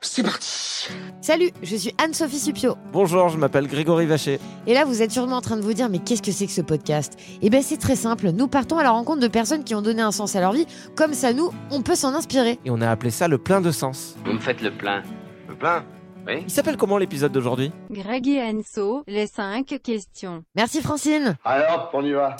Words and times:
C'est 0.00 0.22
parti 0.22 0.88
Salut, 1.20 1.50
je 1.60 1.74
suis 1.76 1.92
Anne-Sophie 1.98 2.38
Supio. 2.38 2.76
Bonjour, 2.92 3.28
je 3.30 3.36
m'appelle 3.36 3.66
Grégory 3.66 4.06
Vacher. 4.06 4.38
Et 4.68 4.72
là, 4.72 4.84
vous 4.84 5.02
êtes 5.02 5.10
sûrement 5.10 5.36
en 5.36 5.40
train 5.40 5.56
de 5.56 5.62
vous 5.62 5.72
dire, 5.72 5.88
mais 5.88 5.98
qu'est-ce 5.98 6.22
que 6.22 6.30
c'est 6.30 6.46
que 6.46 6.52
ce 6.52 6.60
podcast? 6.62 7.18
Eh 7.42 7.50
bien, 7.50 7.62
c'est 7.62 7.76
très 7.78 7.96
simple. 7.96 8.30
Nous 8.30 8.46
partons 8.46 8.78
à 8.78 8.84
la 8.84 8.90
rencontre 8.90 9.20
de 9.20 9.26
personnes 9.28 9.64
qui 9.64 9.74
ont 9.74 9.82
donné 9.82 10.00
un 10.00 10.12
sens 10.12 10.36
à 10.36 10.40
leur 10.40 10.52
vie. 10.52 10.66
Comme 10.94 11.14
ça, 11.14 11.32
nous, 11.32 11.50
on 11.72 11.82
peut 11.82 11.96
s'en 11.96 12.14
inspirer. 12.14 12.60
Et 12.64 12.70
on 12.70 12.80
a 12.80 12.88
appelé 12.88 13.10
ça 13.10 13.26
le 13.26 13.38
plein 13.38 13.60
de 13.60 13.72
sens. 13.72 14.14
Vous 14.24 14.32
me 14.34 14.38
faites 14.38 14.62
le 14.62 14.70
plein. 14.70 15.02
Le 15.48 15.56
plein? 15.56 15.84
Oui 16.28 16.42
Il 16.44 16.50
s'appelle 16.50 16.76
comment 16.76 16.96
l'épisode 16.98 17.32
d'aujourd'hui? 17.32 17.72
Greg 17.90 18.28
et 18.28 18.40
Enso, 18.42 19.02
les 19.08 19.26
5 19.26 19.80
questions. 19.82 20.44
Merci 20.54 20.80
Francine. 20.80 21.36
Alors, 21.44 21.90
on 21.92 22.04
y 22.04 22.12
va. 22.12 22.36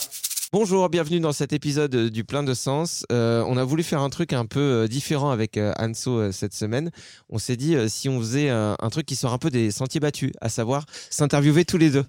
Bonjour, 0.50 0.88
bienvenue 0.88 1.20
dans 1.20 1.32
cet 1.32 1.52
épisode 1.52 1.94
euh, 1.94 2.08
du 2.08 2.24
plein 2.24 2.42
de 2.42 2.54
sens. 2.54 3.04
Euh, 3.12 3.44
on 3.46 3.58
a 3.58 3.64
voulu 3.64 3.82
faire 3.82 4.00
un 4.00 4.08
truc 4.08 4.32
un 4.32 4.46
peu 4.46 4.60
euh, 4.60 4.88
différent 4.88 5.30
avec 5.30 5.60
Anso 5.78 6.32
cette 6.32 6.54
semaine. 6.54 6.90
On 7.28 7.36
s'est 7.36 7.56
dit 7.56 7.76
si 7.90 8.08
on 8.08 8.18
faisait 8.18 8.48
un 8.48 8.88
truc 8.90 9.04
qui 9.04 9.14
sort 9.14 9.34
un 9.34 9.38
peu 9.38 9.50
des 9.50 9.70
sentiers 9.70 10.00
battus, 10.00 10.32
à 10.40 10.48
savoir 10.48 10.86
s'interviewer 11.10 11.66
tous 11.66 11.76
les 11.76 11.90
deux 11.90 12.04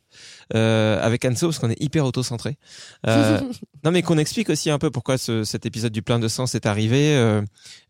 avec 0.54 1.26
Anso 1.26 1.48
parce 1.48 1.60
qu'on 1.60 1.70
est 1.70 1.82
hyper 1.82 2.06
auto-centré. 2.06 2.58
non 3.84 3.92
mais 3.92 4.02
qu'on 4.02 4.18
explique 4.18 4.50
aussi 4.50 4.70
un 4.70 4.78
peu 4.80 4.90
pourquoi 4.92 5.18
ce- 5.18 5.44
cet 5.44 5.66
épisode 5.66 5.92
du 5.92 6.02
plein 6.02 6.20
de 6.20 6.28
sens 6.28 6.56
est 6.56 6.66
arrivé, 6.66 7.16
euh, 7.16 7.42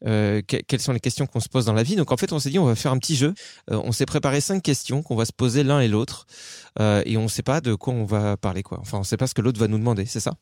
euh, 0.05 0.41
que- 0.41 0.57
quelles 0.67 0.79
sont 0.81 0.93
les 0.93 0.99
questions 0.99 1.25
qu'on 1.27 1.39
se 1.39 1.49
pose 1.49 1.65
dans 1.65 1.73
la 1.73 1.83
vie. 1.83 1.95
Donc 1.95 2.11
en 2.11 2.17
fait 2.17 2.31
on 2.33 2.39
s'est 2.39 2.49
dit 2.49 2.59
on 2.59 2.65
va 2.65 2.75
faire 2.75 2.91
un 2.91 2.97
petit 2.99 3.15
jeu. 3.15 3.33
Euh, 3.71 3.81
on 3.83 3.91
s'est 3.91 4.05
préparé 4.05 4.41
cinq 4.41 4.61
questions 4.63 5.01
qu'on 5.03 5.15
va 5.15 5.25
se 5.25 5.33
poser 5.33 5.63
l'un 5.63 5.79
et 5.81 5.87
l'autre 5.87 6.25
et 7.05 7.17
on 7.17 7.27
sait 7.27 7.43
pas 7.43 7.59
de 7.61 7.75
quoi 7.75 7.93
on 7.93 8.05
va 8.05 8.37
parler 8.37 8.63
quoi. 8.63 8.77
Enfin 8.81 8.99
on 8.99 9.03
sait 9.03 9.17
pas 9.17 9.27
ce 9.27 9.33
que 9.33 9.41
l'autre 9.41 9.59
va 9.59 9.67
nous 9.67 9.77
demander, 9.77 10.05
c'est 10.05 10.21
ça? 10.21 10.35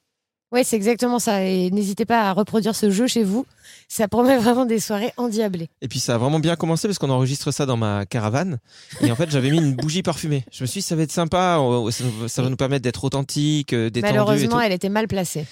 Oui, 0.54 0.62
c'est 0.64 0.76
exactement 0.78 1.20
ça. 1.20 1.44
Et 1.44 1.70
n'hésitez 1.72 2.06
pas 2.06 2.30
à 2.30 2.34
reproduire 2.34 2.76
ce 2.76 2.90
jeu 2.90 3.08
chez 3.08 3.24
vous. 3.24 3.46
Ça 3.90 4.08
promet 4.08 4.38
vraiment 4.38 4.66
des 4.66 4.80
soirées 4.80 5.12
endiablées. 5.18 5.68
Et 5.82 5.88
puis 5.90 6.00
ça 6.00 6.16
a 6.16 6.18
vraiment 6.18 6.40
bien 6.40 6.56
commencé 6.56 6.88
parce 6.88 6.98
qu'on 7.00 7.10
enregistre 7.10 7.52
ça 7.52 7.66
dans 7.66 7.76
ma 7.78 8.06
caravane. 8.06 8.60
Et 9.02 9.12
en 9.12 9.16
fait, 9.16 9.30
j'avais 9.30 9.50
mis 9.52 9.58
une 9.58 9.74
bougie 9.76 10.04
parfumée. 10.04 10.46
Je 10.52 10.64
me 10.64 10.68
suis 10.68 10.80
dit, 10.80 10.86
ça 10.88 10.96
va 10.96 11.04
être 11.04 11.12
sympa, 11.12 11.58
on- 11.60 11.92
ça, 11.92 12.04
ça 12.28 12.42
va 12.42 12.50
nous 12.50 12.56
permettre 12.56 12.84
d'être 12.84 13.04
authentique, 13.04 13.74
euh, 13.74 13.90
détendu 13.90 13.98
et 13.98 14.02
tout. 14.02 14.26
Malheureusement, 14.26 14.62
elle 14.62 14.72
était 14.72 14.90
mal 14.90 15.08
placée. 15.08 15.46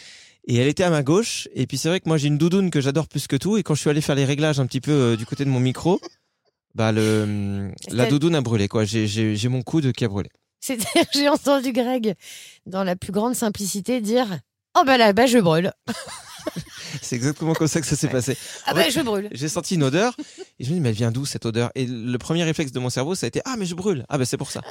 Et 0.47 0.55
elle 0.57 0.67
était 0.67 0.84
à 0.84 0.89
ma 0.89 1.03
gauche. 1.03 1.47
Et 1.55 1.66
puis 1.67 1.78
c'est 1.78 1.89
vrai 1.89 2.00
que 2.00 2.07
moi 2.07 2.17
j'ai 2.17 2.28
une 2.28 2.38
doudoune 2.38 2.69
que 2.69 2.79
j'adore 2.79 3.07
plus 3.07 3.25
que 3.28 3.35
tout. 3.35 3.57
Et 3.57 3.63
quand 3.63 3.73
je 3.73 3.81
suis 3.81 3.89
allé 3.89 4.00
faire 4.01 4.16
les 4.16 4.25
réglages 4.25 4.59
un 4.59 4.66
petit 4.67 4.79
peu 4.81 4.91
euh, 4.91 5.16
du 5.17 5.25
côté 5.25 5.44
de 5.44 5.50
mon 5.50 5.59
micro, 5.59 6.00
bah 6.75 6.91
le 6.91 7.72
la 7.89 8.05
doudoune 8.05 8.35
a 8.35 8.41
brûlé 8.41 8.67
quoi. 8.67 8.85
J'ai 8.85 9.50
mon 9.50 9.61
coude 9.63 9.91
qui 9.91 10.05
a 10.05 10.07
brûlé. 10.07 10.29
C'est-à-dire, 10.61 11.05
j'ai 11.13 11.29
entendu 11.29 11.72
Greg, 11.73 12.13
dans 12.66 12.84
la 12.84 12.95
plus 12.95 13.11
grande 13.11 13.34
simplicité, 13.35 14.01
dire 14.01 14.28
Oh 14.77 14.83
bah 14.85 14.97
là, 14.97 15.13
bah 15.13 15.25
je 15.25 15.37
brûle. 15.37 15.71
C'est 17.01 17.15
exactement 17.15 17.53
comme 17.53 17.67
ça 17.67 17.81
que 17.81 17.87
ça 17.87 17.95
s'est 17.95 18.07
passé. 18.07 18.37
Ah 18.65 18.73
bah 18.73 18.83
fait, 18.83 18.91
je 18.91 19.01
brûle. 19.01 19.29
J'ai 19.31 19.47
senti 19.47 19.75
une 19.75 19.83
odeur 19.83 20.15
et 20.59 20.63
je 20.63 20.69
me 20.69 20.75
dis 20.75 20.79
mais 20.81 20.89
elle 20.89 20.95
vient 20.95 21.11
d'où 21.11 21.25
cette 21.25 21.45
odeur? 21.45 21.71
Et 21.75 21.85
le 21.85 22.17
premier 22.17 22.43
réflexe 22.43 22.71
de 22.71 22.79
mon 22.79 22.89
cerveau 22.89 23.15
ça 23.15 23.25
a 23.25 23.27
été 23.27 23.41
ah 23.45 23.55
mais 23.57 23.65
je 23.65 23.75
brûle 23.75 24.05
ah 24.09 24.17
bah 24.17 24.25
c'est 24.25 24.37
pour 24.37 24.51
ça. 24.51 24.61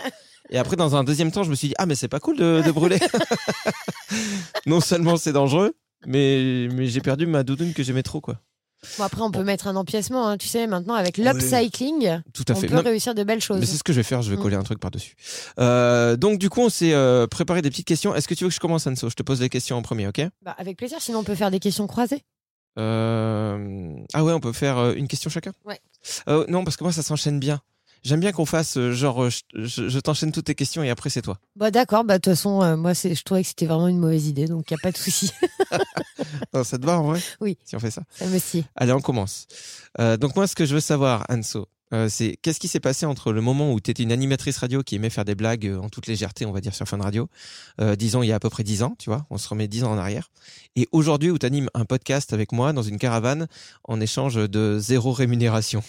Et 0.50 0.59
après 0.59 0.76
dans 0.76 0.97
un 0.97 1.04
deuxième 1.04 1.31
temps 1.32 1.42
je 1.42 1.50
me 1.50 1.54
suis 1.54 1.69
dit 1.69 1.75
ah 1.78 1.87
mais 1.87 1.94
c'est 1.94 2.09
pas 2.09 2.20
cool 2.20 2.37
de, 2.37 2.62
de 2.65 2.70
brûler. 2.70 2.98
non 4.66 4.81
seulement 4.81 5.16
c'est 5.16 5.32
dangereux 5.32 5.75
mais 6.06 6.69
mais 6.72 6.86
j'ai 6.86 7.00
perdu 7.00 7.26
ma 7.26 7.42
doudoune 7.42 7.72
que 7.75 7.82
j'aimais 7.82 8.03
trop 8.03 8.21
quoi. 8.21 8.41
Bon, 8.99 9.05
après, 9.05 9.21
on 9.22 9.31
peut 9.31 9.43
mettre 9.45 9.67
un 9.67 9.77
empiècement, 9.77 10.28
hein, 10.28 10.37
tu 10.37 10.49
sais, 10.49 10.67
maintenant, 10.67 10.95
avec 10.95 11.19
l'upcycling, 11.19 12.21
Tout 12.33 12.45
à 12.49 12.53
on 12.56 12.61
peut 12.61 12.69
Non, 12.75 12.83
réussir 12.83 13.15
de 13.15 13.22
belles 13.25 13.41
choses. 13.41 13.61
mais 13.61 13.67
c'est 13.67 13.77
ce 13.77 13.84
que 13.84 13.93
je 13.93 13.99
vais 13.99 14.03
faire 14.05 14.22
je 14.22 14.31
vais 14.31 14.37
Mm. 14.37 14.43
coller 14.43 14.56
un 14.56 14.62
truc 14.62 14.78
par 14.81 14.91
dessus. 14.91 15.15
Euh, 15.59 16.17
donc 16.17 16.39
du 16.39 16.50
coup 16.50 16.61
on 16.61 16.69
s'est 16.69 16.93
euh, 16.93 17.27
préparé 17.27 17.62
des 17.62 17.71
petites 17.71 17.87
questions. 17.87 18.15
Est-ce 18.15 18.28
que 18.28 18.34
tu 18.34 18.45
veux 18.45 18.49
que 18.50 18.55
je 18.55 18.61
commence 18.61 18.87
Anso? 18.87 19.09
Je 19.11 19.15
te 19.15 19.22
pose 19.22 19.41
les 19.41 19.49
questions 19.49 19.77
en 19.77 19.83
premier 19.83 20.06
ok? 20.09 20.22
Bah, 20.43 20.55
avec 20.59 20.77
plaisir, 20.77 20.99
sinon 21.00 21.21
on 21.21 21.25
peut 21.25 21.34
faire 21.34 21.50
des 21.50 21.61
questions 21.61 21.87
croisées. 21.87 22.22
Euh, 22.78 23.95
Ah 24.12 24.25
ouais, 24.25 24.33
on 24.33 24.41
peut 24.41 24.53
faire 24.53 24.91
une 24.93 25.09
question 25.09 25.31
chacun? 25.31 25.53
Ouais. 25.65 25.78
Non, 26.49 26.65
parce 26.65 26.77
que 26.77 26.84
moi, 26.84 26.93
ça 26.93 27.03
s'enchaîne 27.03 27.39
bien. 27.41 27.61
J'aime 28.04 28.20
bien 28.20 28.32
qu'on 28.32 28.44
fasse 28.47 28.76
euh, 28.76 28.92
genre, 28.92 29.25
euh, 29.25 29.31
je, 29.31 29.65
je- 29.65 29.88
je 29.88 29.98
t'enchaîne 29.98 30.31
toutes 30.31 30.44
tes 30.44 30.54
questions 30.54 30.82
et 30.82 30.91
après, 30.91 31.09
c'est 31.10 31.22
toi. 31.22 31.38
Bah 31.56 31.70
d'accord, 31.70 32.04
bah 32.04 32.19
de 32.19 32.22
toute 32.22 32.34
façon, 32.34 32.62
euh, 32.62 32.76
moi 32.76 32.94
c'est, 32.94 33.15
je 33.15 33.22
trouvais 33.25 33.42
que 33.42 33.48
c'était 33.48 33.66
vraiment 33.66 33.88
une 33.88 33.98
mauvaise 33.98 34.26
idée, 34.28 34.44
donc 34.47 34.70
il 34.70 34.75
y 34.75 34.76
a 34.76 34.81
pas 34.82 34.92
de 34.92 34.97
souci. 34.98 35.31
Non, 36.53 36.65
ça 36.65 36.78
te 36.78 36.87
va 36.87 36.98
en 36.98 37.04
vrai? 37.04 37.20
Oui. 37.41 37.59
Si 37.65 37.75
on 37.76 37.78
fait 37.81 37.91
ça. 37.91 38.03
Ça 38.10 38.26
me. 38.26 38.38
Allez, 38.76 38.92
on 38.92 39.00
commence. 39.00 39.47
Euh, 39.98 40.16
donc, 40.16 40.37
moi, 40.37 40.47
ce 40.47 40.54
que 40.54 40.66
je 40.66 40.75
veux 40.75 40.81
savoir, 40.81 41.25
Anso, 41.28 41.66
euh, 41.92 42.09
c'est 42.09 42.37
qu'est-ce 42.42 42.60
qui 42.60 42.69
s'est 42.69 42.81
passé 42.81 43.06
entre 43.06 43.32
le 43.32 43.41
moment 43.41 43.72
où 43.72 43.81
tu 43.81 43.91
étais 43.91 44.03
une 44.03 44.12
animatrice 44.12 44.59
radio 44.59 44.82
qui 44.82 44.94
aimait 44.97 45.10
faire 45.10 45.25
des 45.25 45.34
blagues 45.34 45.72
en 45.82 45.88
toute 45.88 46.06
légèreté, 46.06 46.47
on 46.47 46.53
va 46.53 46.60
dire, 46.60 46.75
sur 46.75 46.86
Fun 46.86 46.98
Radio, 46.98 47.28
euh, 47.81 47.97
disons 47.97 48.22
il 48.22 48.28
y 48.28 48.32
a 48.32 48.36
à 48.36 48.41
peu 48.41 48.50
près 48.50 48.62
10 48.65 48.82
ans, 48.82 48.94
tu 48.98 49.10
vois, 49.10 49.26
on 49.31 49.38
se 49.38 49.48
remet 49.48 49.69
10 49.69 49.84
ans 49.84 49.92
en 49.92 49.98
arrière, 49.98 50.31
et 50.76 50.88
aujourd'hui 50.92 51.31
où 51.31 51.38
tu 51.38 51.47
animes 51.47 51.69
un 51.75 51.84
podcast 51.84 52.32
avec 52.32 52.53
moi 52.53 52.72
dans 52.72 52.82
une 52.82 52.98
caravane 52.98 53.47
en 53.84 54.00
échange 54.00 54.34
de 54.36 54.78
zéro 54.78 55.12
rémunération? 55.12 55.82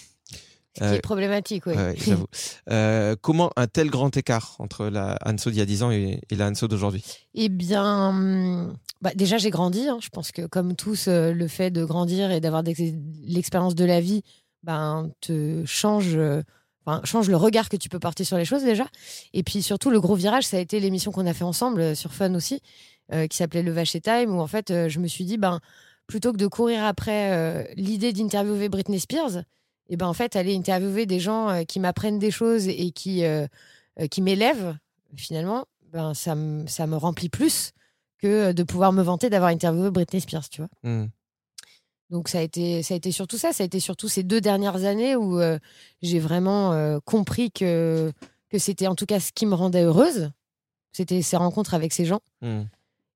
Ce 0.77 0.79
qui 0.83 0.85
Euh, 0.89 0.93
est 0.95 1.01
problématique, 1.01 1.65
oui. 1.67 1.75
Ouais, 1.75 1.95
j'avoue. 1.97 2.27
Euh, 2.69 3.15
comment 3.21 3.51
un 3.55 3.67
tel 3.67 3.89
grand 3.89 4.15
écart 4.17 4.55
entre 4.59 4.87
la 4.87 5.17
Anso 5.25 5.49
d'il 5.51 5.59
y 5.59 5.61
a 5.61 5.65
10 5.65 5.83
ans 5.83 5.91
et, 5.91 6.19
et 6.29 6.35
la 6.35 6.47
Anso 6.47 6.67
d'aujourd'hui? 6.67 7.03
Eh 7.33 7.49
bien, 7.49 8.09
hum, 8.09 8.75
bah, 9.01 9.11
déjà 9.15 9.37
j'ai 9.37 9.51
grandi. 9.51 9.87
hein. 9.87 9.99
Je 10.01 10.09
pense 10.09 10.31
que 10.31 10.45
comme 10.47 10.75
tous, 10.75 11.07
euh, 11.07 11.31
le 11.31 11.47
fait 11.47 11.69
de 11.71 11.85
grandir 11.85 12.31
et 12.31 12.39
d'avoir 12.41 12.63
l'expérience 12.63 13.75
de 13.75 13.85
la 13.85 14.01
vie, 14.01 14.23
ben 14.63 15.11
te 15.21 15.63
change, 15.65 16.15
euh, 16.15 16.41
enfin, 16.85 17.01
change 17.03 17.29
le 17.29 17.37
regard 17.37 17.69
que 17.69 17.77
tu 17.77 17.87
peux 17.87 17.99
porter 17.99 18.23
sur 18.23 18.37
les 18.37 18.45
choses 18.45 18.63
déjà. 18.63 18.85
Et 19.33 19.43
puis 19.43 19.61
surtout 19.61 19.91
le 19.91 20.01
gros 20.01 20.15
virage, 20.15 20.45
ça 20.45 20.57
a 20.57 20.59
été 20.59 20.79
l'émission 20.79 21.11
qu'on 21.11 21.27
a 21.27 21.33
fait 21.33 21.43
ensemble 21.43 21.81
euh, 21.81 21.95
sur 21.95 22.13
Fun 22.13 22.33
aussi, 22.33 22.61
euh, 23.13 23.27
qui 23.27 23.37
s'appelait 23.37 23.61
Le 23.63 23.71
Vacher 23.71 24.01
Time, 24.01 24.35
où 24.35 24.39
en 24.41 24.47
fait 24.47 24.71
euh, 24.71 24.89
je 24.89 24.99
me 24.99 25.07
suis 25.07 25.23
dit 25.25 25.37
ben 25.37 25.59
plutôt 26.07 26.31
que 26.31 26.37
de 26.37 26.47
courir 26.47 26.83
après 26.83 27.31
euh, 27.31 27.63
l'idée 27.75 28.11
d'interviewer 28.11 28.69
Britney 28.69 28.99
Spears, 28.99 29.43
et 29.89 29.97
ben 29.97 30.07
en 30.07 30.13
fait 30.13 30.35
aller 30.35 30.55
interviewer 30.55 31.05
des 31.05 31.19
gens 31.19 31.49
euh, 31.49 31.63
qui 31.63 31.79
m'apprennent 31.79 32.19
des 32.19 32.31
choses 32.31 32.67
et 32.67 32.91
qui 32.91 33.23
euh, 33.23 33.47
euh, 33.99 34.07
qui 34.07 34.21
m'élèvent 34.21 34.77
finalement, 35.15 35.65
ben 35.91 36.13
ça 36.13 36.35
me 36.35 36.67
ça 36.67 36.87
me 36.87 36.95
remplit 36.95 37.29
plus 37.29 37.71
que 38.19 38.51
de 38.51 38.63
pouvoir 38.63 38.91
me 38.91 39.01
vanter 39.01 39.29
d'avoir 39.29 39.51
interviewé 39.51 39.91
Britney 39.91 40.21
Spears, 40.21 40.49
tu 40.49 40.61
vois. 40.61 40.69
Hmm. 40.83 41.07
Donc 42.09 42.27
ça 42.27 42.39
a 42.39 42.41
été 42.41 42.83
ça 42.83 42.93
a 42.93 42.97
été 42.97 43.11
surtout 43.11 43.37
ça, 43.37 43.51
ça 43.51 43.63
a 43.63 43.65
été 43.65 43.79
surtout 43.79 44.07
ces 44.07 44.23
deux 44.23 44.41
dernières 44.41 44.85
années 44.85 45.15
où 45.15 45.39
euh, 45.39 45.57
j'ai 46.01 46.19
vraiment 46.19 46.73
euh, 46.73 46.99
compris 47.03 47.51
que 47.51 48.11
que 48.49 48.59
c'était 48.59 48.87
en 48.87 48.95
tout 48.95 49.05
cas 49.05 49.19
ce 49.19 49.31
qui 49.31 49.45
me 49.45 49.55
rendait 49.55 49.83
heureuse. 49.83 50.31
C'était 50.91 51.21
ces 51.21 51.35
rencontres 51.35 51.73
avec 51.73 51.93
ces 51.93 52.05
gens. 52.05 52.21
Hmm. 52.41 52.63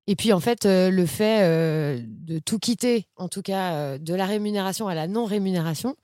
Et 0.06 0.16
puis 0.16 0.32
en 0.32 0.40
fait, 0.40 0.66
euh, 0.66 0.90
le 0.90 1.06
fait 1.06 2.02
de 2.02 2.38
tout 2.40 2.58
quitter, 2.58 3.06
en 3.16 3.28
tout 3.28 3.42
cas 3.42 3.96
de 3.96 4.14
la 4.14 4.26
rémunération 4.26 4.88
à 4.88 4.94
la 4.94 5.06
non-rémunération, 5.06 5.96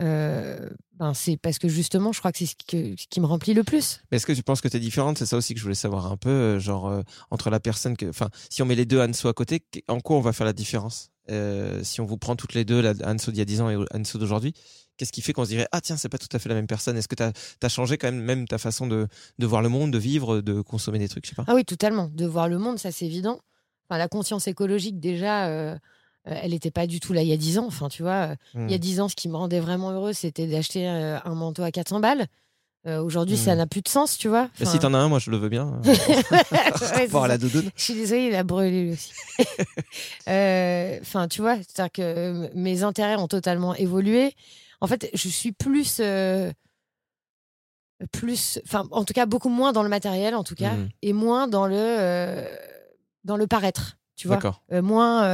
euh, 0.00 0.68
ben, 0.98 1.14
c'est 1.14 1.36
parce 1.36 1.58
que 1.58 1.68
justement, 1.68 2.12
je 2.12 2.18
crois 2.18 2.32
que 2.32 2.38
c'est 2.38 2.46
ce, 2.46 2.54
qui 2.56 3.20
me 3.20 3.26
remplit 3.26 3.54
le 3.54 3.62
plus. 3.62 4.00
Mais 4.10 4.16
est-ce 4.16 4.26
que 4.26 4.32
tu 4.32 4.42
penses 4.42 4.60
que 4.60 4.68
tu 4.68 4.76
es 4.76 4.80
différente? 4.80 5.18
C'est 5.18 5.26
ça 5.26 5.36
aussi 5.36 5.54
que 5.54 5.60
je 5.60 5.64
voulais 5.64 5.76
savoir 5.76 6.10
un 6.10 6.16
peu, 6.16 6.30
euh, 6.30 6.58
genre, 6.58 6.88
euh, 6.88 7.02
entre 7.30 7.50
la 7.50 7.60
personne 7.60 7.96
que. 7.96 8.06
Enfin, 8.06 8.28
si 8.50 8.62
on 8.62 8.66
met 8.66 8.74
les 8.74 8.84
deux 8.84 9.00
Anso 9.00 9.28
à 9.28 9.32
côté, 9.32 9.64
en 9.86 10.00
quoi 10.00 10.16
on 10.16 10.20
va 10.20 10.32
faire 10.32 10.46
la 10.46 10.52
différence? 10.52 11.10
Euh, 11.30 11.84
Si 11.84 12.00
on 12.00 12.04
vous 12.04 12.16
prend 12.16 12.34
toutes 12.34 12.54
les 12.54 12.64
deux, 12.64 12.80
la 12.80 12.94
Anso 13.04 13.30
d'il 13.30 13.38
y 13.38 13.42
a 13.42 13.44
10 13.44 13.60
ans 13.60 13.70
et 13.70 13.76
Anso 13.94 14.18
d'aujourd'hui, 14.18 14.54
qu'est-ce 14.96 15.12
qui 15.12 15.22
fait 15.22 15.32
qu'on 15.32 15.44
se 15.44 15.50
dirait, 15.50 15.68
ah 15.70 15.80
tiens, 15.80 15.96
c'est 15.96 16.08
pas 16.08 16.18
tout 16.18 16.28
à 16.32 16.40
fait 16.40 16.48
la 16.48 16.56
même 16.56 16.66
personne? 16.66 16.96
Est-ce 16.96 17.08
que 17.08 17.14
tu 17.14 17.22
as, 17.22 17.68
changé 17.68 17.96
quand 17.96 18.10
même, 18.10 18.20
même 18.20 18.48
ta 18.48 18.58
façon 18.58 18.88
de, 18.88 19.06
de 19.38 19.46
voir 19.46 19.62
le 19.62 19.68
monde, 19.68 19.92
de 19.92 19.98
vivre, 19.98 20.40
de 20.40 20.62
consommer 20.62 20.98
des 20.98 21.08
trucs? 21.08 21.26
Je 21.26 21.30
sais 21.30 21.36
pas. 21.36 21.44
Ah 21.46 21.54
oui, 21.54 21.64
totalement. 21.64 22.08
De 22.12 22.26
voir 22.26 22.48
le 22.48 22.58
monde, 22.58 22.78
ça 22.78 22.90
c'est 22.90 23.06
évident. 23.06 23.40
Enfin, 23.88 23.98
la 23.98 24.08
conscience 24.08 24.48
écologique, 24.48 24.98
déjà, 24.98 25.78
elle 26.30 26.50
n'était 26.52 26.70
pas 26.70 26.86
du 26.86 27.00
tout 27.00 27.12
là 27.12 27.22
il 27.22 27.28
y 27.28 27.32
a 27.32 27.36
10 27.36 27.58
ans. 27.58 27.66
Enfin, 27.66 27.88
tu 27.88 28.02
vois, 28.02 28.30
euh, 28.30 28.34
il 28.54 28.70
y 28.70 28.74
a 28.74 28.76
Hmm. 28.76 28.80
10 28.80 29.00
ans, 29.00 29.08
ce 29.08 29.16
qui 29.16 29.28
me 29.28 29.36
rendait 29.36 29.60
vraiment 29.60 29.90
heureuse, 29.90 30.16
c'était 30.18 30.46
d'acheter 30.46 30.88
euh, 30.88 31.18
un 31.24 31.34
manteau 31.34 31.62
à 31.62 31.70
400 31.70 32.00
balles. 32.00 32.26
Euh, 32.86 33.02
Aujourd'hui, 33.02 33.36
ça 33.36 33.54
n'a 33.56 33.66
plus 33.66 33.82
de 33.82 33.88
sens, 33.88 34.16
tu 34.16 34.28
vois. 34.28 34.48
Enfin, 34.54 34.70
si 34.70 34.78
t'en 34.78 34.94
as 34.94 34.98
un, 34.98 35.08
moi 35.08 35.18
je 35.18 35.30
le 35.30 35.36
veux 35.36 35.48
bien. 35.48 35.80
Ouais, 35.84 37.08
ça. 37.08 37.26
la 37.28 37.36
doudoune. 37.38 37.70
Je 37.76 37.82
suis 37.82 37.94
désolée, 37.94 38.26
il 38.28 38.34
a 38.34 38.44
brûlé 38.44 38.84
lui 38.84 38.92
aussi. 38.92 39.12
Euh, 40.28 40.98
Enfin, 41.00 41.26
tu 41.28 41.40
vois, 41.40 41.56
c'est-à-dire 41.56 41.92
que 41.92 42.02
euh, 42.02 42.48
mes 42.54 42.82
intérêts 42.84 43.16
ont 43.16 43.28
totalement 43.28 43.74
évolué. 43.74 44.34
En 44.80 44.86
fait, 44.86 45.10
je 45.12 45.28
suis 45.28 45.52
plus, 45.52 45.98
euh, 46.00 46.52
plus, 48.12 48.60
enfin, 48.64 48.84
en 48.92 49.04
tout 49.04 49.12
cas, 49.12 49.26
beaucoup 49.26 49.48
moins 49.48 49.72
dans 49.72 49.82
le 49.82 49.88
matériel, 49.88 50.34
en 50.36 50.44
tout 50.44 50.54
cas, 50.54 50.74
Mhm. 50.74 50.88
et 51.02 51.12
moins 51.12 51.48
dans 51.48 51.66
le, 51.66 51.74
euh, 51.76 52.44
dans 53.24 53.36
le 53.36 53.46
paraître. 53.48 53.96
Tu 54.16 54.28
vois, 54.28 54.36
D'accord. 54.36 54.62
Euh, 54.72 54.82
moins. 54.82 55.24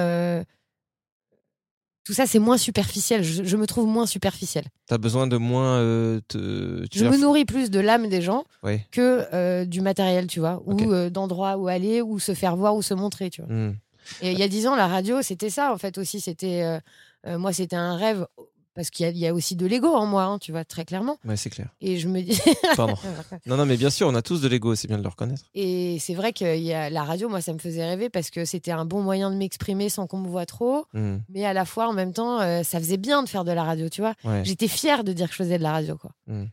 Tout 2.05 2.13
ça, 2.13 2.27
c'est 2.27 2.39
moins 2.39 2.59
superficiel. 2.59 3.25
Je, 3.25 3.45
je 3.45 3.57
me 3.57 3.67
trouve 3.67 3.87
moins 3.87 4.07
superficielle. 4.07 4.67
T'as 4.87 4.99
besoin 4.99 5.27
de 5.27 5.39
moins. 5.39 5.79
euh, 5.79 6.21
te... 6.29 6.85
Je 6.93 7.05
me 7.07 7.17
nourris 7.17 7.47
plus 7.47 7.71
de 7.71 7.81
l'âme 7.81 8.09
des 8.09 8.21
gens 8.21 8.45
que 8.93 9.27
euh, 9.33 9.65
du 9.65 9.81
matériel, 9.81 10.27
tu 10.27 10.39
vois, 10.39 10.63
ou 10.67 10.79
euh, 10.93 11.09
d'endroits 11.09 11.57
où 11.57 11.67
aller, 11.67 12.03
ou 12.03 12.19
se 12.19 12.35
faire 12.35 12.57
voir, 12.57 12.77
ou 12.77 12.83
se 12.83 12.93
montrer, 12.95 13.31
tu 13.31 13.43
vois. 13.43 13.53
Hmm. 13.55 13.77
Et 14.21 14.33
il 14.33 14.39
y 14.39 14.43
a 14.43 14.49
dix 14.49 14.67
ans, 14.67 14.77
la 14.77 14.87
radio, 14.87 15.23
c'était 15.23 15.49
ça, 15.49 15.73
en 15.73 15.79
fait, 15.79 15.97
aussi. 15.97 16.21
C'était, 16.21 16.79
moi, 17.27 17.55
c'était 17.55 17.77
un 17.77 17.97
rêve, 17.97 18.27
parce 18.75 18.91
qu'il 18.91 19.07
y, 19.07 19.09
a- 19.09 19.13
il 19.13 19.19
y 19.19 19.27
a 19.27 19.33
aussi 19.35 19.57
de 19.57 19.67
l'ego 19.67 19.89
en 19.89 20.07
moi, 20.07 20.25
hein, 20.25 20.39
tu 20.39 20.53
vois, 20.53 20.65
très 20.65 20.85
clairement. 20.85 21.19
Ouais, 21.25 21.37
c'est 21.37 21.51
clair. 21.51 21.69
Et 21.81 21.99
je 21.99 22.09
me 22.09 22.21
dis. 22.21 22.41
Pardon. 22.77 22.95
non, 23.47 23.57
non, 23.57 23.67
mais 23.67 23.77
bien 23.77 23.91
sûr, 23.91 24.09
on 24.09 24.15
a 24.15 24.23
tous 24.23 24.41
de 24.41 24.49
l'ego, 24.49 24.75
c'est 24.75 24.89
bien 24.89 24.99
de 24.99 25.03
le 25.03 25.09
reconnaître. 25.09 25.43
Et 25.55 25.99
c'est 26.01 26.15
vrai 26.15 26.33
que 26.33 26.57
il 26.57 26.63
y 26.63 26.73
a, 26.73 26.91
la 26.91 27.05
radio, 27.05 27.29
moi, 27.29 27.41
ça 27.41 27.53
me 27.53 27.59
faisait 27.59 27.85
rêver 27.85 28.11
parce 28.11 28.31
que 28.31 28.45
c'était 28.45 28.73
un 28.73 28.85
bon 28.85 29.03
moyen 29.03 29.31
de 29.31 29.37
m'exprimer 29.37 29.89
sans 29.89 30.07
qu'on 30.07 30.19
me 30.19 30.29
voit 30.29 30.47
trop. 30.47 30.87
Hmm. 30.93 31.19
Mais 31.29 31.45
à 31.45 31.53
la 31.53 31.65
fois, 31.65 31.89
en 31.89 31.93
même 31.93 32.13
temps, 32.13 32.41
euh, 32.41 32.63
ça 32.63 32.79
faisait 32.79 32.97
bien 32.97 33.23
de 33.23 33.29
faire 33.29 33.45
de 33.45 33.53
la 33.53 33.63
radio, 33.63 33.89
tu 33.89 34.01
vois. 34.01 34.15
Ouais. 34.25 34.43
J'étais 34.45 34.69
fière 34.69 35.05
de 35.05 35.13
dire 35.13 35.27
que 35.27 35.33
je 35.33 35.39
faisais 35.39 35.59
de 35.59 35.63
la 35.63 35.73
radio, 35.73 35.97
quoi. 35.97 36.11
Mm. 36.27 36.45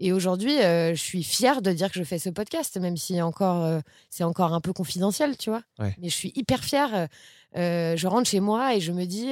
Et 0.00 0.12
aujourd'hui, 0.12 0.60
euh, 0.60 0.94
je 0.94 1.00
suis 1.00 1.22
fière 1.22 1.62
de 1.62 1.72
dire 1.72 1.88
que 1.90 1.98
je 1.98 2.04
fais 2.04 2.18
ce 2.18 2.28
podcast, 2.28 2.76
même 2.78 2.96
si 2.96 3.22
encore, 3.22 3.64
euh, 3.64 3.80
c'est 4.10 4.24
encore 4.24 4.52
un 4.52 4.60
peu 4.60 4.72
confidentiel, 4.72 5.36
tu 5.36 5.50
vois. 5.50 5.62
Ouais. 5.78 5.94
Mais 6.00 6.08
je 6.08 6.14
suis 6.14 6.32
hyper 6.34 6.62
fière. 6.64 7.08
Je 7.54 8.06
rentre 8.06 8.28
chez 8.28 8.40
moi 8.40 8.74
et 8.74 8.80
je 8.80 8.90
me 8.90 9.04
dis, 9.04 9.30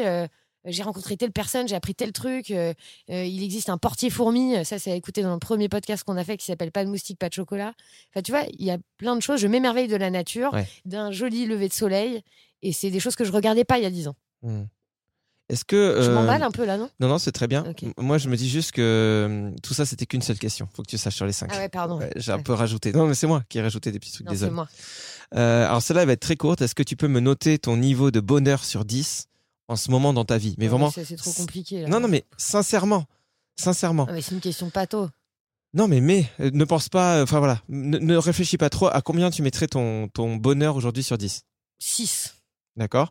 j'ai 0.65 0.83
rencontré 0.83 1.17
telle 1.17 1.33
personne, 1.33 1.67
j'ai 1.69 1.75
appris 1.75 1.95
tel 1.95 2.13
truc. 2.13 2.51
euh, 2.51 2.73
euh, 3.11 3.25
il 3.25 3.43
existe 3.43 3.69
un 3.69 3.79
portier 3.79 4.11
fourmi. 4.11 4.65
Ça, 4.65 4.79
c'est 4.79 4.93
à 4.93 4.95
écouter 4.95 5.23
dans 5.23 5.33
le 5.33 5.39
premier 5.39 5.69
podcast 5.69 6.05
qu'on 6.05 6.17
a 6.17 6.25
fait 6.25 6.37
qui 6.37 6.47
s'appelle 6.47 6.71
Pas 6.73 6.85
de 6.85 6.91
moustique, 6.91 7.19
pas 7.19 7.29
de 7.29 7.35
chocolat. 7.35 7.73
Enfin, 8.11 8.23
tu 8.23 8.31
vois, 8.33 8.43
il 8.59 8.65
y 8.65 8.71
a 8.71 8.79
plein 8.97 9.17
de 9.17 9.23
choses. 9.23 9.41
Je 9.41 9.47
m'émerveille 9.49 9.89
de 9.89 9.97
la 9.97 10.11
nature, 10.11 10.53
Ouais. 10.53 10.69
d'un 10.85 11.11
joli 11.11 11.47
lever 11.47 11.69
de 11.69 11.73
soleil. 11.75 12.23
Et 12.63 12.73
c'est 12.73 12.91
des 12.91 13.01
choses 13.01 13.17
que 13.17 13.25
je 13.25 13.33
regardais 13.33 13.65
pas 13.65 13.79
il 13.79 13.83
y 13.83 13.87
a 13.87 13.91
dix 13.91 14.07
ans. 14.09 14.15
Hmm. 14.43 14.65
Est-ce 15.49 15.65
que. 15.65 15.99
Je 16.01 16.09
euh, 16.11 16.15
m'emballe 16.15 16.43
un 16.43 16.51
peu 16.51 16.65
là, 16.65 16.79
non? 16.79 16.89
Non, 17.01 17.09
non, 17.09 17.19
c'est 17.19 17.33
très 17.33 17.47
bien. 17.49 17.65
Moi, 17.99 18.17
je 18.19 18.29
me 18.29 18.37
dis 18.37 18.49
juste 18.49 18.73
que 18.73 19.53
tout 19.63 19.75
ça, 19.75 19.85
c'était 19.85 20.07
qu'une 20.07 20.23
seule 20.23 20.39
question. 20.39 20.69
Faut 20.73 20.83
que 20.83 20.89
tu 20.89 20.97
saches 20.97 21.17
sur 21.17 21.27
les 21.27 21.33
cinq. 21.33 21.51
Ah 21.53 21.59
ouais, 21.59 21.69
pardon. 21.69 21.99
Ouais, 21.99 22.11
J'ai 22.17 22.33
un 22.33 22.39
peu 22.39 22.53
rajouté. 22.53 22.93
Non, 22.93 23.07
mais 23.07 23.15
c'est 23.15 23.27
moi 23.27 23.43
qui 23.49 23.59
ai 23.59 23.63
rajouté 23.63 23.93
des 23.93 23.99
petits 23.99 24.13
trucs 24.13 24.27
Non, 24.27 24.33
des 24.33 24.39
c'est 24.39 24.51
moi. 24.51 24.69
Euh, 25.35 25.67
alors, 25.67 25.83
celle-là 25.83 26.03
elle 26.03 26.07
va 26.07 26.13
être 26.15 26.21
très 26.21 26.37
courte. 26.37 26.63
Est-ce 26.63 26.75
que 26.75 26.83
tu 26.83 26.97
peux 26.97 27.09
me 27.09 27.21
noter 27.21 27.59
ton 27.59 27.77
niveau 27.77 28.11
de 28.11 28.21
bonheur 28.21 28.65
sur 28.65 28.85
10 28.85 29.29
en 29.73 29.77
ce 29.77 29.91
moment 29.91 30.13
dans 30.13 30.25
ta 30.25 30.39
vie 30.39 30.55
Mais 30.59 30.67
Non, 30.67 30.73
vraiment. 30.73 30.91
c'est 30.91 31.17
trop 31.17 31.33
compliqué. 31.33 31.83
Là. 31.83 31.89
Non, 31.89 32.01
non, 32.01 32.09
mais 32.09 32.25
sincèrement. 32.37 33.07
Sincèrement. 33.61 34.07
Ah, 34.09 34.13
mais 34.13 34.23
c'est 34.23 34.35
une 34.35 34.41
question 34.41 34.71
pato. 34.71 35.09
Non, 35.75 35.89
mais 35.89 36.01
mais 36.01 36.27
euh, 36.41 36.51
ne 36.53 36.65
pense 36.65 36.89
pas. 36.89 37.17
euh, 37.19 37.23
Enfin, 37.25 37.39
voilà. 37.39 37.61
Ne, 37.69 37.99
ne 37.99 38.17
réfléchis 38.17 38.59
pas 38.59 38.71
trop. 38.71 38.87
À 38.89 39.01
combien 39.03 39.31
tu 39.31 39.43
mettrais 39.43 39.67
ton, 39.69 40.09
ton 40.09 40.37
bonheur 40.37 40.77
aujourd'hui 40.77 41.03
sur 41.03 41.17
10 41.19 41.43
6. 41.79 42.35
D'accord? 42.77 43.11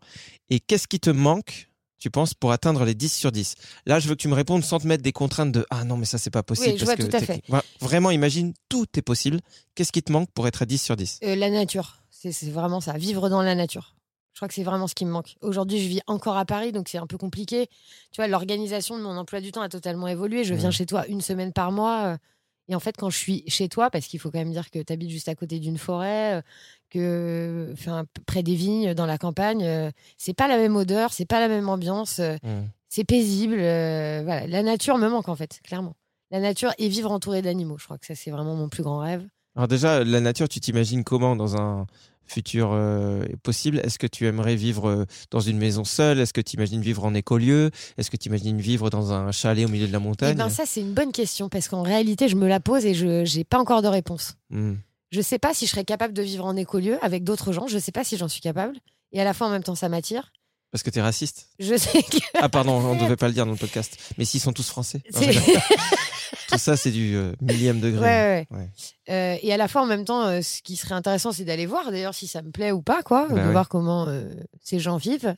Et 0.50 0.60
qu'est-ce 0.60 0.88
qui 0.88 0.98
te 1.00 1.10
manque, 1.10 1.68
tu 1.98 2.10
penses, 2.10 2.34
pour 2.34 2.50
atteindre 2.52 2.84
les 2.84 2.94
10 2.94 3.12
sur 3.12 3.30
10 3.32 3.54
Là, 3.86 3.98
je 4.00 4.08
veux 4.08 4.14
que 4.14 4.20
tu 4.22 4.28
me 4.28 4.34
répondes 4.34 4.64
sans 4.64 4.78
te 4.80 4.86
mettre 4.86 5.02
des 5.02 5.12
contraintes 5.12 5.52
de 5.52 5.66
Ah 5.70 5.84
non, 5.84 5.96
mais 5.96 6.04
ça, 6.06 6.18
c'est 6.18 6.30
pas 6.30 6.42
possible. 6.42 6.70
Oui, 6.70 6.78
je 6.78 6.84
parce 6.84 6.96
vois 6.98 7.06
que 7.06 7.10
tout 7.10 7.16
à 7.16 7.20
fait. 7.20 7.42
Vraiment, 7.80 8.10
imagine, 8.10 8.54
tout 8.68 8.86
est 8.96 9.02
possible. 9.02 9.40
Qu'est-ce 9.74 9.92
qui 9.92 10.02
te 10.02 10.10
manque 10.12 10.30
pour 10.32 10.46
être 10.48 10.62
à 10.62 10.66
10 10.66 10.78
sur 10.82 10.96
10 10.96 11.18
Euh, 11.24 11.34
la 11.36 11.50
nature. 11.50 11.98
C'est 12.10 12.30
vraiment 12.50 12.80
ça. 12.80 12.92
Vivre 12.92 13.28
dans 13.28 13.42
la 13.42 13.54
nature. 13.56 13.96
Je 14.32 14.38
crois 14.38 14.48
que 14.48 14.54
c'est 14.54 14.62
vraiment 14.62 14.86
ce 14.86 14.94
qui 14.94 15.04
me 15.04 15.10
manque. 15.10 15.36
Aujourd'hui, 15.42 15.78
je 15.80 15.88
vis 15.88 16.00
encore 16.06 16.36
à 16.38 16.44
Paris, 16.46 16.72
donc 16.72 16.88
c'est 16.88 16.98
un 16.98 17.06
peu 17.06 17.18
compliqué. 17.18 17.68
Tu 18.12 18.16
vois, 18.16 18.28
l'organisation 18.28 18.96
de 18.96 19.02
mon 19.02 19.16
emploi 19.16 19.40
du 19.40 19.52
temps 19.52 19.60
a 19.62 19.68
totalement 19.68 20.08
évolué. 20.08 20.42
Je 20.44 20.54
viens 20.54 20.70
chez 20.70 20.86
toi 20.86 21.06
une 21.06 21.20
semaine 21.20 21.52
par 21.52 21.70
mois. 21.70 22.04
euh, 22.06 22.16
Et 22.68 22.74
en 22.74 22.80
fait, 22.80 22.96
quand 22.96 23.10
je 23.10 23.18
suis 23.18 23.44
chez 23.48 23.68
toi, 23.68 23.90
parce 23.90 24.06
qu'il 24.06 24.18
faut 24.20 24.30
quand 24.30 24.38
même 24.38 24.52
dire 24.52 24.70
que 24.70 24.78
tu 24.78 24.92
habites 24.92 25.10
juste 25.10 25.28
à 25.28 25.34
côté 25.34 25.58
d'une 25.58 25.76
forêt, 25.78 26.36
euh, 26.38 26.42
que, 26.90 27.70
enfin, 27.72 28.04
près 28.26 28.42
des 28.42 28.54
vignes, 28.54 28.94
dans 28.94 29.06
la 29.06 29.18
campagne, 29.18 29.64
euh, 29.64 29.90
c'est 30.16 30.34
pas 30.34 30.48
la 30.48 30.56
même 30.56 30.76
odeur, 30.76 31.12
c'est 31.12 31.26
pas 31.26 31.40
la 31.40 31.48
même 31.48 31.68
ambiance, 31.68 32.20
c'est 32.88 33.04
paisible. 33.04 33.56
euh, 33.58 34.22
voilà. 34.24 34.46
La 34.46 34.62
nature 34.62 34.96
me 34.98 35.08
manque, 35.08 35.28
en 35.28 35.36
fait, 35.36 35.60
clairement. 35.62 35.94
La 36.30 36.40
nature 36.40 36.72
et 36.78 36.88
vivre 36.88 37.10
entouré 37.10 37.42
d'animaux. 37.42 37.76
Je 37.78 37.84
crois 37.84 37.98
que 37.98 38.06
ça, 38.06 38.14
c'est 38.14 38.30
vraiment 38.30 38.54
mon 38.54 38.68
plus 38.70 38.82
grand 38.82 38.98
rêve. 39.00 39.26
Alors 39.56 39.68
déjà, 39.68 40.02
la 40.04 40.20
nature, 40.20 40.48
tu 40.48 40.60
t'imagines 40.60 41.04
comment 41.04 41.36
dans 41.36 41.56
un 41.56 41.86
futur 42.26 42.70
euh, 42.72 43.24
possible? 43.42 43.80
Est-ce 43.84 43.98
que 43.98 44.06
tu 44.06 44.26
aimerais 44.26 44.56
vivre 44.56 44.88
euh, 44.88 45.04
dans 45.30 45.40
une 45.40 45.58
maison 45.58 45.84
seule? 45.84 46.20
Est-ce 46.20 46.32
que 46.32 46.40
tu 46.40 46.56
imagines 46.56 46.80
vivre 46.80 47.04
en 47.04 47.12
écolieu? 47.14 47.70
Est-ce 47.98 48.10
que 48.10 48.16
tu 48.16 48.28
imagines 48.28 48.58
vivre 48.60 48.88
dans 48.88 49.12
un 49.12 49.30
chalet 49.32 49.66
au 49.66 49.68
milieu 49.68 49.86
de 49.86 49.92
la 49.92 49.98
Eh 49.98 50.02
montagne? 50.02 50.36
ben 50.36 50.48
ça, 50.48 50.64
c'est 50.66 50.80
une 50.80 50.94
bonne 50.94 51.12
question 51.12 51.48
parce 51.48 51.68
qu'en 51.68 51.82
réalité, 51.82 52.28
je 52.28 52.36
me 52.36 52.48
la 52.48 52.60
pose 52.60 52.86
et 52.86 52.94
je 52.94 53.36
n'ai 53.36 53.44
pas 53.44 53.58
encore 53.58 53.82
de 53.82 53.88
réponse. 53.88 54.34
Hmm. 54.50 54.74
Je 55.10 55.20
sais 55.20 55.38
pas 55.38 55.52
si 55.52 55.66
je 55.66 55.70
serais 55.72 55.84
capable 55.84 56.14
de 56.14 56.22
vivre 56.22 56.46
en 56.46 56.56
écolieu 56.56 56.98
avec 57.04 57.22
d'autres 57.22 57.52
gens. 57.52 57.66
Je 57.66 57.78
sais 57.78 57.92
pas 57.92 58.04
si 58.04 58.16
j'en 58.16 58.28
suis 58.28 58.40
capable. 58.40 58.78
Et 59.12 59.20
à 59.20 59.24
la 59.24 59.34
fois, 59.34 59.48
en 59.48 59.50
même 59.50 59.62
temps, 59.62 59.74
ça 59.74 59.90
m'attire. 59.90 60.32
Parce 60.70 60.82
que 60.82 60.88
t'es 60.88 61.02
raciste? 61.02 61.48
Je 61.58 61.76
sais 61.76 62.02
que. 62.02 62.16
Ah 62.40 62.48
pardon, 62.48 62.72
on 62.72 62.94
ne 62.94 63.00
devait 63.04 63.16
pas 63.16 63.28
le 63.28 63.34
dire 63.34 63.44
dans 63.44 63.52
le 63.52 63.58
podcast. 63.58 63.98
Mais 64.16 64.24
s'ils 64.24 64.40
sont 64.40 64.54
tous 64.54 64.66
français 64.68 65.02
Tout 66.52 66.58
ça, 66.58 66.76
c'est 66.76 66.90
du 66.90 67.16
euh, 67.16 67.32
millième 67.40 67.80
degré. 67.80 68.00
ouais, 68.00 68.46
ouais. 68.50 68.58
Ouais. 68.58 68.68
Euh, 69.08 69.38
et 69.42 69.52
à 69.52 69.56
la 69.56 69.66
fois, 69.68 69.82
en 69.82 69.86
même 69.86 70.04
temps, 70.04 70.22
euh, 70.26 70.42
ce 70.42 70.62
qui 70.62 70.76
serait 70.76 70.94
intéressant, 70.94 71.32
c'est 71.32 71.44
d'aller 71.44 71.66
voir 71.66 71.90
d'ailleurs 71.90 72.14
si 72.14 72.26
ça 72.28 72.42
me 72.42 72.50
plaît 72.50 72.70
ou 72.72 72.82
pas, 72.82 73.02
quoi, 73.02 73.26
Bah 73.28 73.44
de 73.46 73.50
voir 73.50 73.68
comment 73.68 74.06
ces 74.62 74.78
gens 74.78 74.96
vivent. 74.98 75.34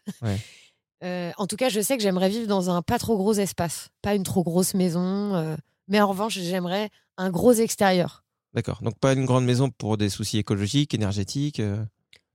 En 1.03 1.47
tout 1.47 1.57
cas, 1.57 1.69
je 1.69 1.81
sais 1.81 1.97
que 1.97 2.03
j'aimerais 2.03 2.29
vivre 2.29 2.47
dans 2.47 2.71
un 2.71 2.83
pas 2.83 2.99
trop 2.99 3.17
gros 3.17 3.35
espace, 3.35 3.89
pas 4.03 4.15
une 4.15 4.23
trop 4.23 4.43
grosse 4.43 4.75
maison. 4.75 5.57
mais 5.89 6.01
en 6.01 6.09
revanche, 6.09 6.39
j'aimerais 6.39 6.91
un 7.17 7.31
gros 7.31 7.53
extérieur. 7.53 8.25
D'accord. 8.55 8.81
Donc 8.83 8.99
pas 8.99 9.13
une 9.13 9.25
grande 9.25 9.45
maison 9.45 9.71
pour 9.71 9.97
des 9.97 10.09
soucis 10.09 10.39
écologiques, 10.39 10.95
énergétiques. 10.95 11.61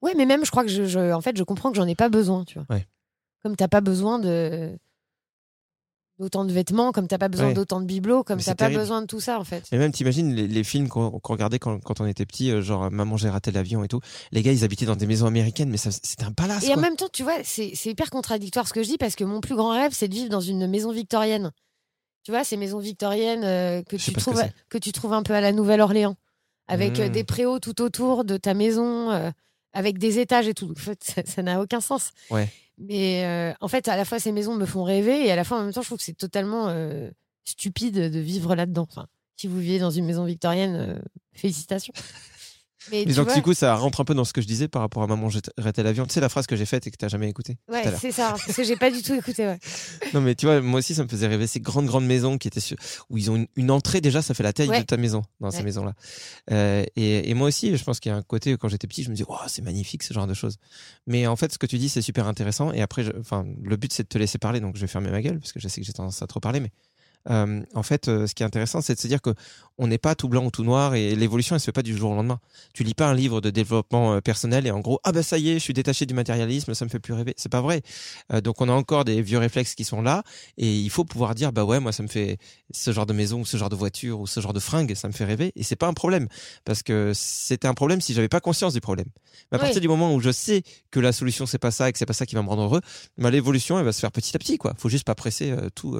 Ouais, 0.01 0.13
mais 0.15 0.25
même, 0.25 0.45
je 0.45 0.51
crois 0.51 0.63
que 0.63 0.69
je, 0.69 0.85
je- 0.85 1.11
en 1.11 1.21
fait, 1.21 1.35
je 1.37 1.43
comprends 1.43 1.71
que 1.71 1.77
j'en 1.77 1.87
ai 1.87 1.95
pas 1.95 2.09
besoin, 2.09 2.45
tu 2.45 2.59
vois. 2.59 2.79
Comme 3.43 3.55
t'as 3.55 3.67
pas 3.69 3.81
besoin 3.81 4.19
de 4.19 4.77
d'autant 6.19 6.43
de 6.45 6.51
vêtements, 6.51 6.91
comme 6.91 7.07
t'as 7.07 7.17
pas 7.17 7.29
besoin 7.29 7.47
Ouais. 7.47 7.53
d'autant 7.53 7.79
de 7.79 7.85
bibelots, 7.85 8.23
comme 8.23 8.39
t'as 8.39 8.53
pas 8.55 8.69
besoin 8.69 9.01
de 9.01 9.07
tout 9.07 9.21
ça, 9.21 9.39
en 9.39 9.43
fait. 9.45 9.63
Mais 9.71 9.77
même, 9.77 9.91
t'imagines 9.91 10.35
les, 10.35 10.47
les 10.47 10.63
films 10.65 10.89
qu'on 10.89 11.19
regardait 11.23 11.59
quand, 11.59 11.79
quand 11.79 12.01
on 12.01 12.05
était 12.05 12.25
petit, 12.25 12.51
euh, 12.51 12.61
genre 12.61 12.91
Maman 12.91 13.15
j'ai 13.17 13.29
raté 13.29 13.51
l'avion 13.51 13.83
et 13.83 13.87
tout. 13.87 14.01
Les 14.31 14.41
gars, 14.43 14.51
ils 14.51 14.63
habitaient 14.65 14.85
dans 14.85 14.95
des 14.97 15.07
maisons 15.07 15.27
américaines, 15.27 15.69
mais 15.69 15.77
c'était 15.77 16.25
un 16.25 16.31
palace. 16.33 16.63
Et 16.65 16.73
en 16.73 16.77
même 16.79 16.95
temps, 16.97 17.07
tu 17.11 17.23
vois, 17.23 17.37
c'est 17.43 17.71
hyper 17.85 18.09
contradictoire 18.09 18.67
ce 18.67 18.73
que 18.73 18.83
je 18.83 18.89
dis 18.89 18.97
parce 18.97 19.15
que 19.15 19.23
mon 19.23 19.39
plus 19.39 19.55
grand 19.55 19.71
rêve, 19.71 19.91
c'est 19.93 20.07
de 20.09 20.13
vivre 20.13 20.29
dans 20.29 20.41
une 20.41 20.67
maison 20.67 20.91
victorienne. 20.91 21.51
Tu 22.23 22.31
vois, 22.31 22.43
ces 22.43 22.57
maisons 22.57 22.79
victoriennes 22.79 23.43
euh, 23.45 23.81
que, 23.83 23.95
tu 23.95 24.11
que 24.11 24.19
trouves, 24.19 24.43
que 24.69 24.77
tu 24.77 24.91
trouves 24.91 25.13
un 25.13 25.23
peu 25.23 25.33
à 25.33 25.41
la 25.41 25.53
Nouvelle-Orléans, 25.53 26.15
avec 26.67 26.99
euh, 26.99 27.07
Mmh. 27.07 27.11
des 27.11 27.23
préaux 27.23 27.59
tout 27.59 27.81
autour 27.81 28.25
de 28.25 28.35
ta 28.35 28.53
maison, 28.53 29.09
euh, 29.11 29.31
avec 29.71 29.97
des 29.99 30.19
étages 30.19 30.47
et 30.49 30.53
tout. 30.53 30.69
En 30.71 30.75
fait, 30.79 31.01
ça- 31.01 31.21
ça 31.25 31.41
n'a 31.43 31.61
aucun 31.61 31.79
sens. 31.79 32.11
Ouais. 32.29 32.49
Mais 32.79 33.25
euh, 33.25 33.53
en 33.59 33.67
fait, 33.67 33.87
à 33.87 33.97
la 33.97 34.05
fois, 34.05 34.19
ces 34.19 34.31
maisons 34.31 34.55
me 34.55 34.65
font 34.65 34.83
rêver 34.83 35.25
et 35.25 35.31
à 35.31 35.35
la 35.35 35.43
fois, 35.43 35.59
en 35.59 35.63
même 35.63 35.73
temps, 35.73 35.81
je 35.81 35.87
trouve 35.87 35.97
que 35.97 36.03
c'est 36.03 36.17
totalement 36.17 36.69
euh, 36.69 37.09
stupide 37.43 37.95
de 37.95 38.19
vivre 38.19 38.55
là-dedans. 38.55 38.87
Enfin, 38.89 39.07
si 39.35 39.47
vous 39.47 39.59
vivez 39.59 39.79
dans 39.79 39.91
une 39.91 40.05
maison 40.05 40.23
victorienne, 40.23 40.75
euh, 40.75 40.99
félicitations. 41.33 41.93
Mais 42.91 43.03
Mais 43.05 43.11
tu 43.11 43.13
donc, 43.17 43.25
vois, 43.27 43.35
du 43.35 43.41
coup, 43.41 43.53
ça 43.53 43.75
rentre 43.75 44.01
un 44.01 44.05
peu 44.05 44.13
dans 44.13 44.25
ce 44.25 44.33
que 44.33 44.41
je 44.41 44.47
disais 44.47 44.67
par 44.67 44.81
rapport 44.81 45.03
à 45.03 45.07
Maman, 45.07 45.29
j'arrêtais 45.29 45.83
l'avion. 45.83 46.05
Tu 46.05 46.13
sais, 46.13 46.19
la 46.21 46.29
phrase 46.29 46.47
que 46.47 46.55
j'ai 46.55 46.65
faite 46.65 46.87
et 46.87 46.91
que 46.91 46.97
tu 46.97 47.05
n'as 47.05 47.09
jamais 47.09 47.29
écoutée 47.29 47.57
ouais, 47.71 47.83
c'est 47.99 48.11
ça, 48.11 48.29
parce 48.37 48.55
que 48.55 48.63
j'ai 48.63 48.75
pas 48.77 48.91
du 48.91 49.01
tout 49.03 49.13
écouté. 49.13 49.45
Ouais. 49.45 49.59
Non, 50.13 50.21
mais 50.21 50.33
tu 50.35 50.45
vois, 50.47 50.59
moi 50.61 50.79
aussi, 50.79 50.95
ça 50.95 51.03
me 51.03 51.07
faisait 51.07 51.27
rêver 51.27 51.45
ces 51.47 51.59
grandes, 51.59 51.85
grandes 51.85 52.05
maisons 52.05 52.37
qui 52.37 52.47
étaient 52.47 52.59
sur... 52.59 52.77
où 53.09 53.17
ils 53.17 53.29
ont 53.29 53.35
une, 53.35 53.47
une 53.55 53.69
entrée, 53.71 54.01
déjà, 54.01 54.21
ça 54.21 54.33
fait 54.33 54.43
la 54.43 54.53
taille 54.53 54.69
Ouais. 54.69 54.79
de 54.79 54.85
ta 54.85 54.97
maison, 54.97 55.21
dans 55.39 55.51
ces 55.51 55.57
Ouais. 55.59 55.63
maisons-là. 55.65 55.93
Euh, 56.51 56.83
et, 56.95 57.29
et 57.29 57.33
moi 57.33 57.47
aussi, 57.47 57.75
je 57.77 57.83
pense 57.83 57.99
qu'il 57.99 58.11
y 58.11 58.13
a 58.13 58.17
un 58.17 58.21
côté, 58.23 58.57
quand 58.57 58.69
j'étais 58.69 58.87
petit, 58.87 59.03
je 59.03 59.09
me 59.09 59.15
disais, 59.15 59.25
oh, 59.29 59.35
c'est 59.47 59.61
magnifique, 59.61 60.03
ce 60.03 60.13
genre 60.13 60.27
de 60.27 60.33
choses. 60.33 60.57
Mais 61.07 61.27
en 61.27 61.35
fait, 61.35 61.51
ce 61.53 61.57
que 61.57 61.65
tu 61.67 61.77
dis, 61.77 61.89
c'est 61.89 62.01
super 62.01 62.27
intéressant. 62.27 62.71
Et 62.73 62.81
après, 62.81 63.03
je- 63.03 63.11
enfin, 63.19 63.45
le 63.61 63.75
but, 63.77 63.93
c'est 63.93 64.03
de 64.03 64.07
te 64.07 64.17
laisser 64.17 64.37
parler, 64.39 64.59
donc 64.59 64.75
je 64.75 64.81
vais 64.81 64.87
fermer 64.87 65.11
ma 65.11 65.21
gueule, 65.21 65.39
parce 65.39 65.53
que 65.53 65.59
je 65.59 65.67
sais 65.67 65.81
que 65.81 65.85
j'ai 65.87 65.93
tendance 65.93 66.21
à 66.21 66.27
trop 66.27 66.39
parler, 66.39 66.59
mais. 66.59 66.71
Euh, 67.29 67.61
en 67.75 67.83
fait, 67.83 68.07
euh, 68.07 68.27
ce 68.27 68.33
qui 68.33 68.43
est 68.43 68.45
intéressant, 68.45 68.81
c'est 68.81 68.95
de 68.95 68.99
se 68.99 69.07
dire 69.07 69.21
que 69.21 69.31
on 69.77 69.87
n'est 69.87 69.97
pas 69.97 70.13
tout 70.15 70.27
blanc 70.27 70.45
ou 70.45 70.51
tout 70.51 70.63
noir 70.63 70.95
et 70.95 71.15
l'évolution, 71.15 71.55
elle 71.55 71.59
se 71.61 71.65
fait 71.65 71.71
pas 71.71 71.81
du 71.83 71.95
jour 71.95 72.11
au 72.11 72.15
lendemain. 72.15 72.39
Tu 72.73 72.83
lis 72.83 72.93
pas 72.93 73.07
un 73.07 73.13
livre 73.13 73.39
de 73.39 73.49
développement 73.49 74.13
euh, 74.15 74.19
personnel 74.21 74.67
et 74.67 74.71
en 74.71 74.79
gros, 74.79 74.99
ah 75.03 75.11
bah 75.11 75.23
ça 75.23 75.37
y 75.37 75.49
est, 75.49 75.53
je 75.53 75.59
suis 75.59 75.73
détaché 75.73 76.05
du 76.05 76.13
matérialisme, 76.13 76.73
ça 76.73 76.85
me 76.85 76.89
fait 76.89 76.99
plus 76.99 77.13
rêver. 77.13 77.33
C'est 77.37 77.49
pas 77.51 77.61
vrai. 77.61 77.81
Donc 78.43 78.61
on 78.61 78.67
a 78.69 78.73
encore 78.73 79.05
des 79.05 79.21
vieux 79.21 79.37
réflexes 79.37 79.75
qui 79.75 79.83
sont 79.85 80.01
là 80.01 80.23
et 80.57 80.73
il 80.79 80.89
faut 80.89 81.05
pouvoir 81.05 81.33
dire 81.35 81.51
bah 81.53 81.63
ouais, 81.65 81.79
moi 81.79 81.91
ça 81.91 82.03
me 82.03 82.07
fait 82.07 82.37
ce 82.71 82.91
genre 82.91 83.05
de 83.05 83.13
maison 83.13 83.41
ou 83.41 83.45
ce 83.45 83.57
genre 83.57 83.69
de 83.69 83.75
voiture 83.75 84.19
ou 84.19 84.27
ce 84.27 84.39
genre 84.41 84.53
de 84.53 84.59
fringue, 84.59 84.93
ça 84.95 85.07
me 85.07 85.13
fait 85.13 85.25
rêver 85.25 85.51
et 85.55 85.63
c'est 85.63 85.75
pas 85.77 85.87
un 85.87 85.93
problème 85.93 86.27
parce 86.65 86.83
que 86.83 87.11
c'était 87.15 87.67
un 87.67 87.73
problème 87.73 88.01
si 88.01 88.13
j'avais 88.13 88.27
pas 88.29 88.39
conscience 88.41 88.73
du 88.73 88.81
problème. 88.81 89.07
Mais 89.51 89.57
à 89.57 89.59
Oui. 89.59 89.65
partir 89.67 89.81
du 89.81 89.87
moment 89.87 90.13
où 90.13 90.19
je 90.19 90.31
sais 90.31 90.63
que 90.91 90.99
la 90.99 91.11
solution 91.13 91.45
c'est 91.45 91.57
pas 91.57 91.71
ça 91.71 91.89
et 91.89 91.93
que 91.93 91.97
c'est 91.99 92.05
pas 92.05 92.13
ça 92.13 92.25
qui 92.25 92.35
va 92.35 92.41
me 92.43 92.49
rendre 92.49 92.63
heureux, 92.63 92.81
bah, 93.17 93.31
l'évolution 93.31 93.79
elle 93.79 93.85
va 93.85 93.93
se 93.93 93.99
faire 93.99 94.11
petit 94.11 94.35
à 94.35 94.39
petit 94.39 94.57
quoi. 94.57 94.73
Faut 94.77 94.89
juste 94.89 95.05
pas 95.05 95.15
presser 95.15 95.55
tout. 95.75 95.97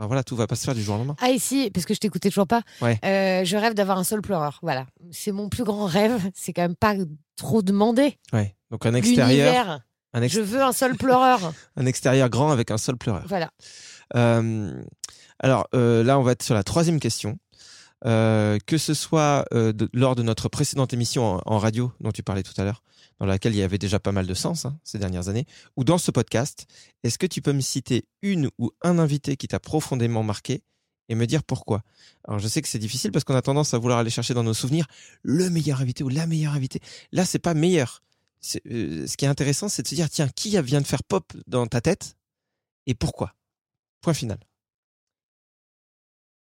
Enfin, 0.00 0.06
voilà, 0.08 0.24
tout 0.24 0.34
va 0.34 0.46
pas 0.46 0.56
se 0.56 0.64
faire 0.64 0.74
du 0.74 0.82
jour 0.82 0.94
au 0.94 0.98
lendemain. 0.98 1.14
Ah, 1.20 1.28
ici, 1.30 1.70
parce 1.72 1.84
que 1.86 1.92
je 1.94 2.00
t'écoutais 2.00 2.30
toujours 2.30 2.46
pas, 2.46 2.62
Ouais. 2.80 2.98
euh, 3.04 3.44
je 3.44 3.56
rêve 3.56 3.74
d'avoir 3.74 3.98
un 3.98 4.04
seul 4.04 4.22
pleureur. 4.22 4.58
Voilà. 4.62 4.86
C'est 5.12 5.30
mon 5.32 5.48
plus 5.48 5.62
grand 5.64 5.84
rêve. 5.84 6.18
C'est 6.34 6.52
quand 6.52 6.62
même 6.62 6.74
pas 6.76 6.94
trop 7.36 7.62
demandé. 7.62 8.18
Ouais. 8.32 8.56
Donc 8.70 8.86
un 8.86 8.94
extérieur, 8.94 9.80
un, 10.14 10.22
ex- 10.22 10.34
Je 10.34 10.40
veux 10.40 10.62
un 10.62 10.72
seul 10.72 10.96
pleureur. 10.96 11.52
un 11.76 11.86
extérieur 11.86 12.28
grand 12.30 12.50
avec 12.50 12.70
un 12.70 12.78
seul 12.78 12.96
pleureur. 12.96 13.24
voilà. 13.28 13.50
Euh, 14.16 14.82
alors 15.38 15.68
euh, 15.74 16.02
là, 16.02 16.18
on 16.18 16.22
va 16.22 16.32
être 16.32 16.42
sur 16.42 16.54
la 16.54 16.62
troisième 16.64 16.98
question. 16.98 17.38
Euh, 18.06 18.58
que 18.66 18.78
ce 18.78 18.94
soit 18.94 19.44
euh, 19.52 19.74
lors 19.92 20.14
de 20.14 20.22
notre 20.22 20.48
précédente 20.48 20.94
émission 20.94 21.38
en, 21.44 21.58
radio 21.58 21.92
dont 22.00 22.12
tu 22.12 22.22
parlais 22.22 22.42
tout 22.42 22.58
à 22.58 22.64
l'heure, 22.64 22.82
dans 23.18 23.26
laquelle 23.26 23.52
il 23.52 23.58
y 23.58 23.62
avait 23.62 23.76
déjà 23.76 24.00
pas 24.00 24.12
mal 24.12 24.26
de 24.26 24.32
sens 24.32 24.64
hein, 24.64 24.78
ces 24.84 24.98
dernières 24.98 25.28
années, 25.28 25.44
ou 25.76 25.84
dans 25.84 25.98
ce 25.98 26.10
podcast, 26.10 26.66
est-ce 27.02 27.18
que 27.18 27.26
tu 27.26 27.42
peux 27.42 27.52
me 27.52 27.60
citer 27.60 28.06
une 28.22 28.48
ou 28.58 28.70
un 28.82 28.98
invité 28.98 29.36
qui 29.36 29.48
t'a 29.48 29.60
profondément 29.60 30.22
marqué 30.22 30.62
et 31.10 31.14
me 31.14 31.26
dire 31.26 31.42
pourquoi? 31.42 31.82
Alors 32.26 32.38
je 32.38 32.48
sais 32.48 32.62
que 32.62 32.68
c'est 32.68 32.78
difficile 32.78 33.12
parce 33.12 33.24
qu'on 33.24 33.34
a 33.34 33.42
tendance 33.42 33.74
à 33.74 33.78
vouloir 33.78 33.98
aller 33.98 34.10
chercher 34.10 34.32
dans 34.32 34.44
nos 34.44 34.54
souvenirs 34.54 34.86
le 35.22 35.50
meilleur 35.50 35.82
invité 35.82 36.02
ou 36.02 36.08
la 36.08 36.26
meilleure 36.26 36.54
invitée. 36.54 36.80
Là, 37.12 37.26
c'est 37.26 37.38
pas 37.38 37.52
meilleur. 37.52 38.02
Euh, 38.70 39.06
ce 39.06 39.16
qui 39.18 39.26
est 39.26 39.28
intéressant, 39.28 39.68
c'est 39.68 39.82
de 39.82 39.88
se 39.88 39.94
dire 39.94 40.08
tiens, 40.08 40.28
qui 40.34 40.58
vient 40.62 40.80
de 40.80 40.86
faire 40.86 41.02
pop 41.02 41.30
dans 41.46 41.66
ta 41.66 41.82
tête 41.82 42.16
et 42.86 42.94
pourquoi? 42.94 43.34
Point 44.00 44.14
final. 44.14 44.38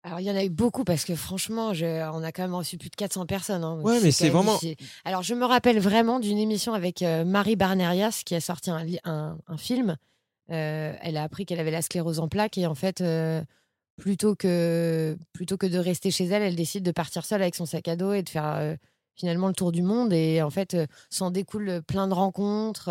Alors, 0.04 0.20
il 0.20 0.24
y 0.26 0.32
en 0.32 0.36
a 0.36 0.44
eu 0.44 0.50
beaucoup 0.50 0.84
parce 0.84 1.06
que 1.06 1.16
franchement, 1.16 1.74
je- 1.76 1.86
on 2.12 2.24
a 2.24 2.32
quand 2.32 2.42
même 2.42 2.56
reçu 2.56 2.78
plus 2.78 2.90
de 2.90 2.96
400 2.96 3.26
personnes. 3.28 3.64
hein, 3.64 3.80
Ouais, 3.84 4.00
mais 4.02 4.12
c'est 4.12 4.30
vraiment-. 4.30 4.58
Alors, 5.06 5.22
je 5.22 5.36
me 5.36 5.46
rappelle 5.46 5.80
vraiment 5.80 6.20
d'une 6.20 6.40
émission 6.40 6.74
avec 6.74 7.02
euh, 7.04 7.24
Marie 7.24 7.56
Barnerias 7.56 8.24
qui 8.26 8.34
a 8.34 8.42
sorti 8.42 8.72
un, 8.72 8.84
li- 8.84 9.00
un, 9.04 9.38
un 9.48 9.58
film. 9.58 9.96
Euh, 10.52 10.94
elle 11.02 11.18
a 11.18 11.24
appris 11.24 11.46
qu'elle 11.46 11.60
avait 11.60 11.72
la 11.72 11.82
sclérose 11.84 12.20
en 12.20 12.28
plaques 12.28 12.58
et 12.58 12.66
en 12.66 12.74
fait, 12.76 13.02
euh, 13.02 13.44
plutôt, 13.98 14.36
que, 14.36 15.16
plutôt 15.34 15.58
que 15.58 15.68
de 15.68 15.78
rester 15.78 16.10
chez 16.10 16.26
elle, 16.26 16.42
elle 16.42 16.56
décide 16.56 16.84
de 16.84 16.92
partir 16.92 17.24
seule 17.24 17.42
avec 17.44 17.54
son 17.56 17.68
sac 17.68 17.88
à 17.88 17.96
dos 17.96 18.14
et 18.14 18.24
de 18.24 18.30
faire 18.30 18.76
finalement 19.16 19.48
le 19.50 19.54
tour 19.54 19.72
du 19.72 19.84
monde. 19.84 20.14
Et 20.14 20.42
en 20.42 20.50
fait, 20.50 20.76
s'en 21.12 21.30
découle 21.30 21.84
plein 21.86 22.08
de 22.08 22.14
rencontres. 22.16 22.90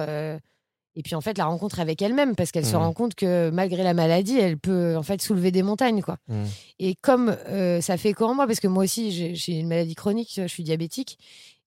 Et 1.01 1.03
puis 1.03 1.15
en 1.15 1.23
fait, 1.23 1.39
la 1.39 1.47
rencontre 1.47 1.81
avec 1.81 2.03
elle-même, 2.03 2.37
parce 2.37 2.53
qu'elle 2.53 2.67
se 2.67 2.77
Mhm. 2.77 2.83
rend 2.83 2.93
compte 2.93 3.15
que 3.15 3.49
malgré 3.49 3.83
la 3.83 3.95
maladie, 3.95 4.37
elle 4.39 4.59
peut 4.59 4.99
en 4.99 5.03
fait 5.03 5.23
soulever 5.23 5.51
des 5.51 5.63
montagnes, 5.63 6.03
quoi. 6.03 6.19
Mhm. 6.29 6.47
Et 6.79 6.95
comme 7.01 7.31
euh, 7.49 7.81
ça 7.81 7.97
fait 7.97 8.11
écho 8.11 8.27
en 8.27 8.35
moi, 8.35 8.47
parce 8.47 8.61
que 8.61 8.69
moi 8.69 8.85
aussi 8.85 9.35
j'ai 9.35 9.59
une 9.59 9.69
maladie 9.69 9.95
chronique, 9.95 10.33
je 10.37 10.47
suis 10.47 10.63
diabétique, 10.63 11.19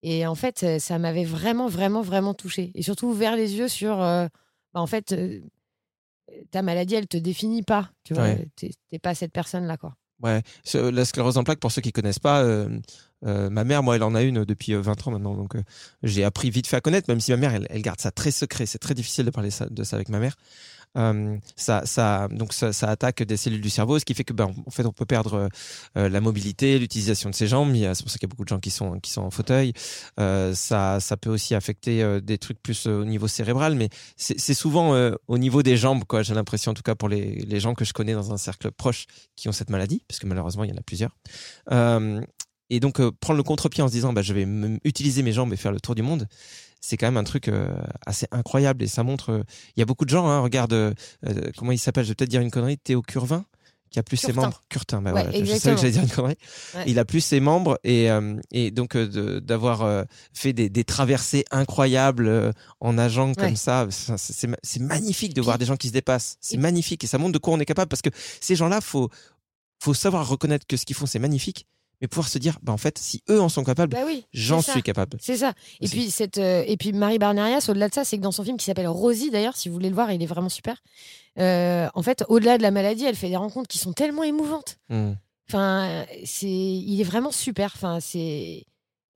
et 0.04 0.28
en 0.28 0.36
fait 0.36 0.62
euh, 0.62 0.78
ça 0.78 1.00
m'avait 1.00 1.24
vraiment, 1.25 1.68
vraiment, 1.68 2.04
vraiment 2.04 2.36
touchée. 2.36 2.72
Et 2.75 2.84
surtout 2.84 3.08
ouvert 3.08 3.36
les 3.36 3.56
yeux 3.56 3.68
sur, 3.68 4.00
euh, 4.04 4.28
bah, 4.72 4.82
en 4.82 4.88
fait, 4.88 5.13
euh, 5.13 5.40
ta 6.52 6.62
maladie, 6.62 6.94
elle 6.94 7.08
te 7.08 7.18
définit 7.18 7.63
pas, 7.63 7.90
tu 8.04 8.13
vois, 8.13 8.24
Ouais. 8.25 8.48
t'es 8.56 9.00
pas 9.00 9.16
cette 9.16 9.34
personne-là, 9.34 9.78
quoi. 9.78 9.96
Ouais, 10.24 10.42
Ce- 10.63 10.77
la 10.77 11.03
sclérose 11.06 11.38
en 11.38 11.44
plaques, 11.44 11.60
pour 11.60 11.72
ceux 11.72 11.82
qui 11.82 11.92
connaissent 11.92 12.20
pas, 12.20 12.44
euh, 12.44 12.70
euh, 13.25 13.50
ma 13.50 13.63
mère, 13.65 13.84
moi, 13.84 13.98
elle 13.98 14.03
en 14.03 14.15
a 14.15 14.22
une 14.22 14.46
depuis 14.46 14.74
euh, 14.74 14.82
20 14.82 15.06
ans 15.08 15.12
maintenant, 15.12 15.36
donc 15.36 15.56
euh, 15.56 15.62
j'ai 16.01 16.24
appris 16.24 16.50
vite 16.50 16.65
fait 16.68 16.77
à 16.77 16.82
connaître, 16.82 17.10
même 17.10 17.20
si 17.20 17.32
ma 17.32 17.38
mère, 17.38 17.53
elle, 17.70 17.82
garde 17.82 18.00
ça 18.00 18.10
très 18.12 18.32
secret. 18.32 18.65
C'est 18.65 18.80
très 18.80 18.94
difficile 18.94 19.25
de 19.25 19.32
parler 19.32 19.50
de 19.70 19.84
ça 19.84 19.96
avec 19.98 20.08
ma 20.10 20.20
mère. 20.20 20.36
Euh, 20.98 21.38
ça, 21.56 22.28
donc 22.30 22.54
ça, 22.54 22.90
attaque 22.90 23.24
des 23.24 23.38
cellules 23.38 23.62
du 23.62 23.70
cerveau, 23.70 24.00
ce 24.00 24.06
qui 24.06 24.14
fait 24.14 24.24
que, 24.24 24.34
ben, 24.34 24.54
en 24.66 24.72
fait, 24.72 24.86
on 24.86 24.92
peut 24.92 25.06
perdre 25.06 25.50
euh, 25.98 26.10
la 26.10 26.22
mobilité, 26.22 26.80
l'utilisation 26.80 27.30
de 27.30 27.36
ses 27.36 27.48
jambes. 27.48 27.74
C'est 27.74 28.04
pour 28.04 28.12
ça 28.12 28.18
qu'il 28.18 28.28
y 28.28 28.30
a 28.30 28.34
beaucoup 28.34 28.44
de 28.44 28.50
gens 28.50 28.60
qui 28.60 28.70
sont 28.72 29.00
en 29.18 29.32
fauteuil. 29.32 29.74
Euh, 30.20 30.54
ça, 30.54 31.00
ça 31.00 31.18
peut 31.18 31.30
aussi 31.30 31.56
affecter 31.56 32.22
des 32.22 32.38
trucs 32.38 32.62
plus 32.62 32.88
au 32.88 33.06
niveau 33.06 33.28
cérébral, 33.28 33.76
mais 33.76 33.90
c'est 34.18 34.54
souvent 34.54 34.94
au 35.28 35.38
niveau 35.38 35.64
des 35.64 35.78
jambes. 35.78 36.04
J'ai 36.22 36.34
l'impression, 36.34 36.72
en 36.72 36.76
tout 36.76 36.84
cas, 36.84 36.96
pour 36.96 37.10
les, 37.10 37.60
gens 37.60 37.74
que 37.74 37.86
je 37.86 37.94
connais 37.94 38.14
dans 38.14 38.34
un 38.34 38.38
cercle 38.38 38.72
proche 38.72 39.06
qui 39.36 39.48
ont 39.48 39.52
cette 39.52 39.70
maladie, 39.70 40.04
parce 40.08 40.20
que 40.20 40.28
malheureusement, 40.28 40.64
il 40.64 40.72
y 40.72 40.74
en 40.74 40.78
a 40.78 40.82
plusieurs. 40.82 41.16
Et 42.70 42.80
donc, 42.80 43.02
prendre 43.20 43.38
le 43.38 43.44
contre-pied 43.44 43.84
en 43.84 43.88
se 43.88 43.94
disant, 43.94 44.14
bah, 44.14 44.22
je 44.22 44.34
vais 44.34 44.48
utiliser 44.84 45.22
mes 45.22 45.32
jambes 45.32 45.54
et 45.54 45.58
faire 45.58 45.72
le 45.72 45.80
tour 45.80 45.96
du 45.96 46.02
monde, 46.02 46.28
c'est 46.86 46.98
quand 46.98 47.08
même 47.08 47.16
un 47.18 47.24
truc 47.24 47.48
euh, 47.48 47.68
assez 48.06 48.28
incroyable. 48.32 48.84
Et 48.84 48.88
ça 48.88 49.04
montre. 49.04 49.32
euh, 49.32 49.44
Il 49.78 49.80
y 49.80 49.84
a 49.84 49.86
beaucoup 49.86 50.04
de 50.04 50.10
gens, 50.10 50.28
hein, 50.28 50.40
regarde, 50.42 50.74
euh, 50.74 50.94
comment 51.58 51.72
il 51.72 51.80
s'appelle 51.80 52.04
Je 52.04 52.10
vais 52.10 52.16
peut-être 52.16 52.30
dire 52.30 52.42
une 52.42 52.52
connerie, 52.52 52.78
Théo 52.78 53.02
Curvin, 53.02 53.46
qui 53.90 54.00
a 54.00 54.04
plus 54.04 54.18
ses 54.18 54.34
membres. 54.34 54.62
Curtin, 54.70 55.02
bah 55.02 55.13
Ouais, 55.13 55.22
voilà, 55.24 55.38
je 55.46 55.52
savais 55.60 55.75
que 55.75 55.82
j'allais 55.82 55.94
dire 55.94 56.04
une 56.04 56.10
connerie. 56.10 56.36
Ouais. 56.75 56.84
Il 56.88 57.00
a 57.00 57.06
plus 57.06 57.22
ses 57.22 57.40
membres 57.40 57.80
et, 57.86 58.10
et 58.52 58.72
donc 58.72 58.98
d'avoir 58.98 60.06
fait 60.34 60.52
des, 60.52 60.68
des 60.70 60.84
traversées 60.84 61.46
incroyables 61.52 62.54
en 62.80 62.94
nageant 62.94 63.34
comme 63.34 63.56
ça, 63.56 63.88
c'est- 63.90 64.18
c'est 64.18 64.48
ma- 64.48 64.58
c'est 64.63 64.82
magnifique 64.82 65.34
de 65.34 65.42
voir 65.42 65.58
des 65.58 65.66
gens 65.66 65.78
qui 65.78 65.88
se 65.90 65.94
dépassent. 65.94 66.38
C'est 66.42 66.58
magnifique 66.58 67.04
et 67.04 67.08
ça 67.08 67.18
montre 67.18 67.34
de 67.34 67.38
quoi 67.38 67.54
on 67.54 67.60
est 67.60 67.66
capable 67.66 67.88
parce 67.90 68.02
que 68.02 68.10
ces 68.42 68.56
gens-là, 68.56 68.82
faut 68.82 69.10
faut 69.82 69.94
savoir 69.94 70.28
reconnaître 70.28 70.66
que 70.66 70.78
ce 70.78 70.86
qu'ils 70.86 70.96
font 70.96 71.06
c'est 71.06 71.20
magnifique, 71.20 71.68
mais 72.04 72.08
pouvoir 72.10 72.28
se 72.28 72.38
dire, 72.38 72.60
bah 72.62 72.74
en 72.74 72.78
fait, 72.78 72.98
si 72.98 73.24
eux 73.30 73.40
en 73.40 73.48
sont 73.48 73.64
capables, 73.64 73.94
Bah 73.94 74.04
oui, 74.06 74.26
j'en 74.34 74.62
suis 74.62 74.84
capable. 74.84 75.18
C'est 75.22 75.38
ça. 75.38 75.54
Et 75.80 75.86
Aussi. 75.86 75.96
puis, 75.96 76.12
cette, 76.12 76.38
euh, 76.38 76.66
et 76.68 76.76
puis 76.76 76.92
Marie 76.92 77.18
Barnerias, 77.18 77.66
au-delà 77.70 77.88
de 77.88 77.94
ça, 77.94 78.04
c'est 78.04 78.18
que 78.18 78.22
dans 78.22 78.34
son 78.34 78.44
film 78.44 78.58
qui 78.58 78.66
s'appelle 78.66 78.90
Rosie, 78.90 79.32
d'ailleurs, 79.32 79.56
si 79.56 79.70
vous 79.70 79.74
voulez 79.74 79.88
le 79.88 79.96
voir, 79.96 80.12
il 80.12 80.22
est 80.22 80.26
vraiment 80.26 80.50
super. 80.50 80.84
Euh, 81.40 81.88
en 81.94 82.04
fait, 82.04 82.26
au-delà 82.28 82.58
de 82.58 82.62
la 82.62 82.72
maladie, 82.72 83.06
elle 83.06 83.16
fait 83.16 83.30
des 83.30 83.38
rencontres 83.38 83.70
qui 83.70 83.78
sont 83.78 83.94
tellement 83.94 84.24
émouvantes. 84.24 84.80
Hmm. 84.90 85.14
Enfin, 85.50 86.04
c'est, 86.26 86.46
il 86.50 87.00
est 87.00 87.06
vraiment 87.06 87.32
super. 87.32 87.72
Enfin, 87.74 88.02
c'est, 88.02 88.66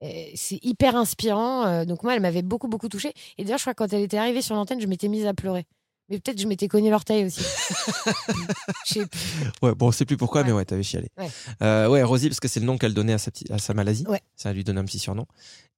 euh, 0.02 0.24
c'est 0.34 0.58
hyper 0.64 0.96
inspirant. 0.96 1.84
Donc 1.84 2.02
moi, 2.04 2.14
elle 2.14 2.22
m'avait 2.22 2.40
beaucoup, 2.40 2.68
beaucoup 2.68 2.88
touchée. 2.88 3.12
Et 3.36 3.44
d'ailleurs, 3.44 3.58
je 3.58 3.64
crois 3.64 3.74
que 3.74 3.84
quand 3.84 3.92
elle 3.92 4.02
était 4.02 4.16
arrivée 4.16 4.40
sur 4.40 4.54
l'antenne, 4.54 4.80
je 4.80 4.86
m'étais 4.86 5.08
mise 5.08 5.26
à 5.26 5.34
pleurer. 5.34 5.66
Mais 6.10 6.18
peut-être 6.20 6.40
je 6.40 6.46
m'étais 6.46 6.68
cogné 6.68 6.90
l'orteil 6.90 7.26
aussi. 7.26 7.40
Je 8.86 8.94
sais 8.94 9.06
plus. 9.06 9.20
Ouais, 9.62 9.74
bon, 9.74 9.88
on 9.88 9.92
sait 9.92 10.04
plus 10.04 10.16
pourquoi, 10.16 10.42
mais 10.44 10.52
ouais, 10.52 10.64
t'avais 10.64 10.82
chialé. 10.82 11.08
Ouais. 11.18 11.28
Euh, 11.62 11.88
ouais, 11.88 12.02
Rosie, 12.02 12.28
parce 12.28 12.40
que 12.40 12.48
c'est 12.48 12.60
le 12.60 12.66
nom 12.66 12.78
qu'elle 12.78 12.94
donnait 12.94 13.12
à 13.12 13.18
sa, 13.18 13.30
petite- 13.30 13.50
à 13.50 13.58
sa 13.58 13.74
maladie. 13.74 14.04
Ouais. 14.08 14.22
Ça 14.36 14.52
lui 14.52 14.64
donne 14.64 14.78
un 14.78 14.84
petit 14.84 14.98
surnom. 14.98 15.26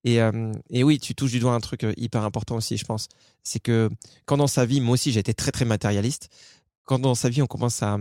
Et, 0.04 0.20
euh, 0.22 0.52
et 0.70 0.84
oui, 0.84 0.98
tu 0.98 1.14
touches 1.14 1.32
du 1.32 1.40
doigt 1.40 1.52
un 1.52 1.60
truc 1.60 1.84
euh, 1.84 1.92
hyper 1.96 2.22
important 2.24 2.56
aussi, 2.56 2.76
je 2.76 2.84
pense. 2.84 3.08
C'est 3.42 3.60
que 3.60 3.90
quand 4.24 4.36
dans 4.36 4.46
sa 4.46 4.64
vie, 4.64 4.80
moi 4.80 4.94
aussi, 4.94 5.12
j'ai 5.12 5.20
été 5.20 5.34
très, 5.34 5.50
très 5.52 5.64
matérialiste. 5.64 6.28
Quand 6.84 6.98
dans 6.98 7.14
sa 7.14 7.28
vie, 7.28 7.42
on 7.42 7.46
commence 7.46 7.82
à, 7.82 7.98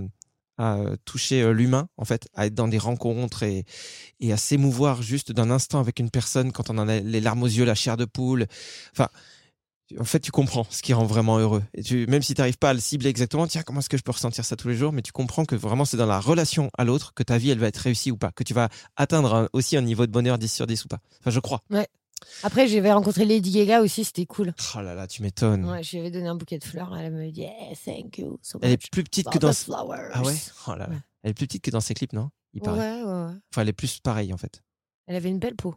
à 0.58 0.78
toucher 1.06 1.42
euh, 1.42 1.52
l'humain, 1.52 1.90
en 1.98 2.06
fait, 2.06 2.28
à 2.36 2.46
être 2.46 2.54
dans 2.56 2.68
des 2.68 2.78
rencontres 2.78 3.44
et, 3.44 3.66
et 4.20 4.32
à 4.32 4.38
s'émouvoir 4.38 5.02
juste 5.02 5.32
d'un 5.32 5.50
instant 5.52 5.80
avec 5.80 6.00
une 6.00 6.10
personne 6.12 6.52
quand 6.52 6.70
on 6.70 6.78
en 6.78 6.88
a 6.88 7.00
les 7.00 7.22
larmes 7.22 7.44
aux 7.44 7.48
yeux, 7.48 7.66
la 7.66 7.76
chair 7.76 7.98
de 7.98 8.06
poule. 8.06 8.46
Enfin, 8.94 9.10
en 10.00 10.04
fait, 10.04 10.20
tu 10.20 10.32
comprends 10.32 10.66
ce 10.70 10.82
qui 10.82 10.94
rend 10.94 11.06
vraiment 11.06 11.38
heureux. 11.40 11.64
Et 11.74 11.82
tu, 11.84 12.06
même 12.08 12.22
si 12.22 12.34
tu 12.36 12.42
n'arrives 12.42 12.58
pas 12.58 12.70
à 12.70 12.74
le 12.74 12.80
cibler 12.80 13.10
exactement, 13.10 13.48
tiens, 13.48 13.64
comment 13.64 13.80
est-ce 13.80 13.90
que 13.90 13.98
je 13.98 14.04
peux 14.04 14.12
ressentir 14.12 14.46
ça 14.46 14.56
tous 14.56 14.68
les 14.68 14.76
jours? 14.76 14.92
Mais 14.92 15.02
tu 15.02 15.12
comprends 15.12 15.46
que 15.46 15.56
vraiment, 15.56 15.86
c'est 15.86 15.98
dans 15.98 16.06
la 16.06 16.20
relation 16.20 16.70
à 16.78 16.84
l'autre 16.84 17.14
que 17.14 17.24
ta 17.24 17.38
vie, 17.38 17.50
elle 17.50 17.60
va 17.60 17.68
être 17.68 17.78
réussie 17.78 18.12
ou 18.12 18.18
pas, 18.18 18.32
que 18.32 18.44
tu 18.44 18.54
vas 18.54 18.70
atteindre 18.96 19.34
un- 19.34 19.50
aussi 19.54 19.78
un 19.78 19.82
niveau 19.82 20.06
de 20.06 20.12
bonheur 20.12 20.38
10 20.38 20.52
sur 20.54 20.68
10 20.68 20.86
ou 20.86 20.88
pas. 20.88 21.00
Enfin, 21.22 21.32
je 21.32 21.40
crois. 21.40 21.62
Après, 22.44 22.68
j'avais 22.68 22.92
rencontré 22.92 23.24
Lady 23.26 23.52
Gaga 23.52 23.82
aussi, 23.82 24.04
c'était 24.04 24.26
cool. 24.26 24.54
Oh 24.76 24.82
là 24.82 24.94
là, 24.94 25.08
tu 25.08 25.22
m'étonnes. 25.22 25.64
Ouais, 25.66 25.82
je 25.84 25.92
lui 25.92 26.00
avais 26.00 26.12
donné 26.12 26.28
un 26.28 26.36
bouquet 26.36 26.60
de 26.60 26.64
fleurs. 26.66 26.96
Elle 26.98 27.14
me 27.14 27.32
dit 27.32 27.42
yeah, 27.42 27.52
thank 27.86 28.18
you 28.18 28.38
so 28.42 28.60
Elle 28.62 28.72
est 28.74 28.90
plus 28.92 29.04
petite 29.06 29.30
que 29.30 29.40
dans. 29.40 29.54
flowers. 29.54 30.10
Ah 30.14 30.22
ouais? 30.24 30.36
Oh 30.68 30.72
là 30.72 30.78
là. 30.80 30.90
Ouais. 30.90 30.98
Elle 31.24 31.32
est 31.32 31.34
plus 31.34 31.48
petite 31.48 31.64
que 31.64 31.72
dans 31.72 31.80
ses 31.80 31.94
clips, 31.94 32.14
non? 32.14 32.30
Il 32.54 32.60
Ouais, 32.62 32.66
paraît. 32.66 33.02
ouais, 33.04 33.04
ouais. 33.04 33.34
Enfin, 33.52 33.62
elle 33.62 33.70
est 33.70 33.74
plus 33.74 34.00
pareille, 34.00 34.34
en 34.34 34.38
fait. 34.38 34.62
Elle 35.08 35.16
avait 35.16 35.30
une 35.30 35.40
belle 35.40 35.56
peau. 35.56 35.76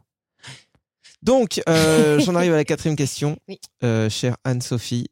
Donc, 1.21 1.61
euh, 1.69 2.19
j'en 2.25 2.35
arrive 2.35 2.53
à 2.53 2.57
la 2.57 2.65
quatrième 2.65 2.95
question. 2.95 3.37
Oui. 3.47 3.59
Euh, 3.83 4.09
chère 4.09 4.37
Anne-Sophie, 4.43 5.07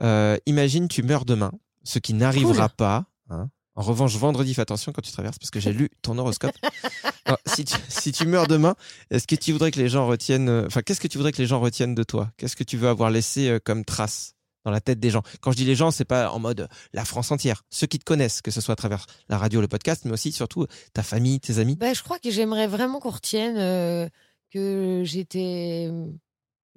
euh, 0.00 0.36
imagine 0.46 0.88
tu 0.88 1.02
meurs 1.02 1.24
demain, 1.24 1.52
ce 1.84 1.98
qui 1.98 2.14
n'arrivera 2.14 2.68
Cool. 2.68 2.76
pas. 2.76 3.04
hein. 3.30 3.48
En 3.76 3.82
revanche, 3.82 4.14
vendredi, 4.16 4.54
fais 4.54 4.62
attention 4.62 4.92
quand 4.92 5.02
tu 5.02 5.10
traverses 5.10 5.38
parce 5.38 5.50
que 5.50 5.58
j'ai 5.58 5.72
lu 5.72 5.90
ton 6.00 6.16
horoscope. 6.18 6.52
Alors, 7.24 7.38
si, 7.46 7.64
tu, 7.64 7.74
si 7.88 8.12
tu 8.12 8.24
meurs 8.24 8.46
demain, 8.46 8.76
est-ce 9.10 9.26
que 9.26 9.34
tu 9.34 9.50
voudrais 9.52 9.72
que 9.72 9.80
les 9.80 9.88
gens 9.88 10.06
retiennent. 10.06 10.48
Enfin, 10.66 10.82
qu'est-ce 10.82 11.00
que 11.00 11.08
tu 11.08 11.18
voudrais 11.18 11.32
que 11.32 11.42
les 11.42 11.48
gens 11.48 11.58
retiennent 11.60 11.94
de 11.96 12.04
toi? 12.04 12.30
Qu'est-ce 12.36 12.54
que 12.54 12.62
tu 12.62 12.76
veux 12.76 12.88
avoir 12.88 13.10
laissé 13.10 13.58
comme 13.64 13.84
trace 13.84 14.34
dans 14.64 14.70
la 14.70 14.80
tête 14.80 15.00
des 15.00 15.10
gens? 15.10 15.22
Quand 15.40 15.50
je 15.50 15.56
dis 15.56 15.64
les 15.64 15.74
gens, 15.74 15.90
c'est 15.90 16.04
pas 16.04 16.30
en 16.30 16.38
mode 16.38 16.68
la 16.92 17.04
France 17.04 17.32
entière. 17.32 17.64
Ceux 17.70 17.88
qui 17.88 17.98
te 17.98 18.04
connaissent, 18.04 18.42
que 18.42 18.52
ce 18.52 18.60
soit 18.60 18.74
à 18.74 18.76
travers 18.76 19.06
la 19.28 19.38
radio, 19.38 19.60
le 19.60 19.66
podcast, 19.66 20.02
mais 20.04 20.12
aussi 20.12 20.30
surtout 20.30 20.66
ta 20.92 21.02
famille, 21.02 21.40
tes 21.40 21.58
amis. 21.58 21.74
Bah, 21.74 21.94
je 21.94 22.02
crois 22.04 22.20
que 22.20 22.30
j'aimerais 22.30 22.68
vraiment 22.68 23.00
qu'on 23.00 23.10
retienne 23.10 24.08
que 24.54 25.02
j'étais 25.04 25.88
euh, 25.90 26.06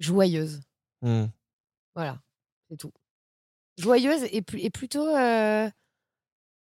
joyeuse. 0.00 0.60
Hmm. 1.02 1.26
Voilà, 1.94 2.20
c'est 2.68 2.76
tout. 2.76 2.92
Joyeuse 3.78 4.24
et, 4.24 4.42
et 4.58 4.70
plutôt 4.70 5.06
euh, 5.06 5.70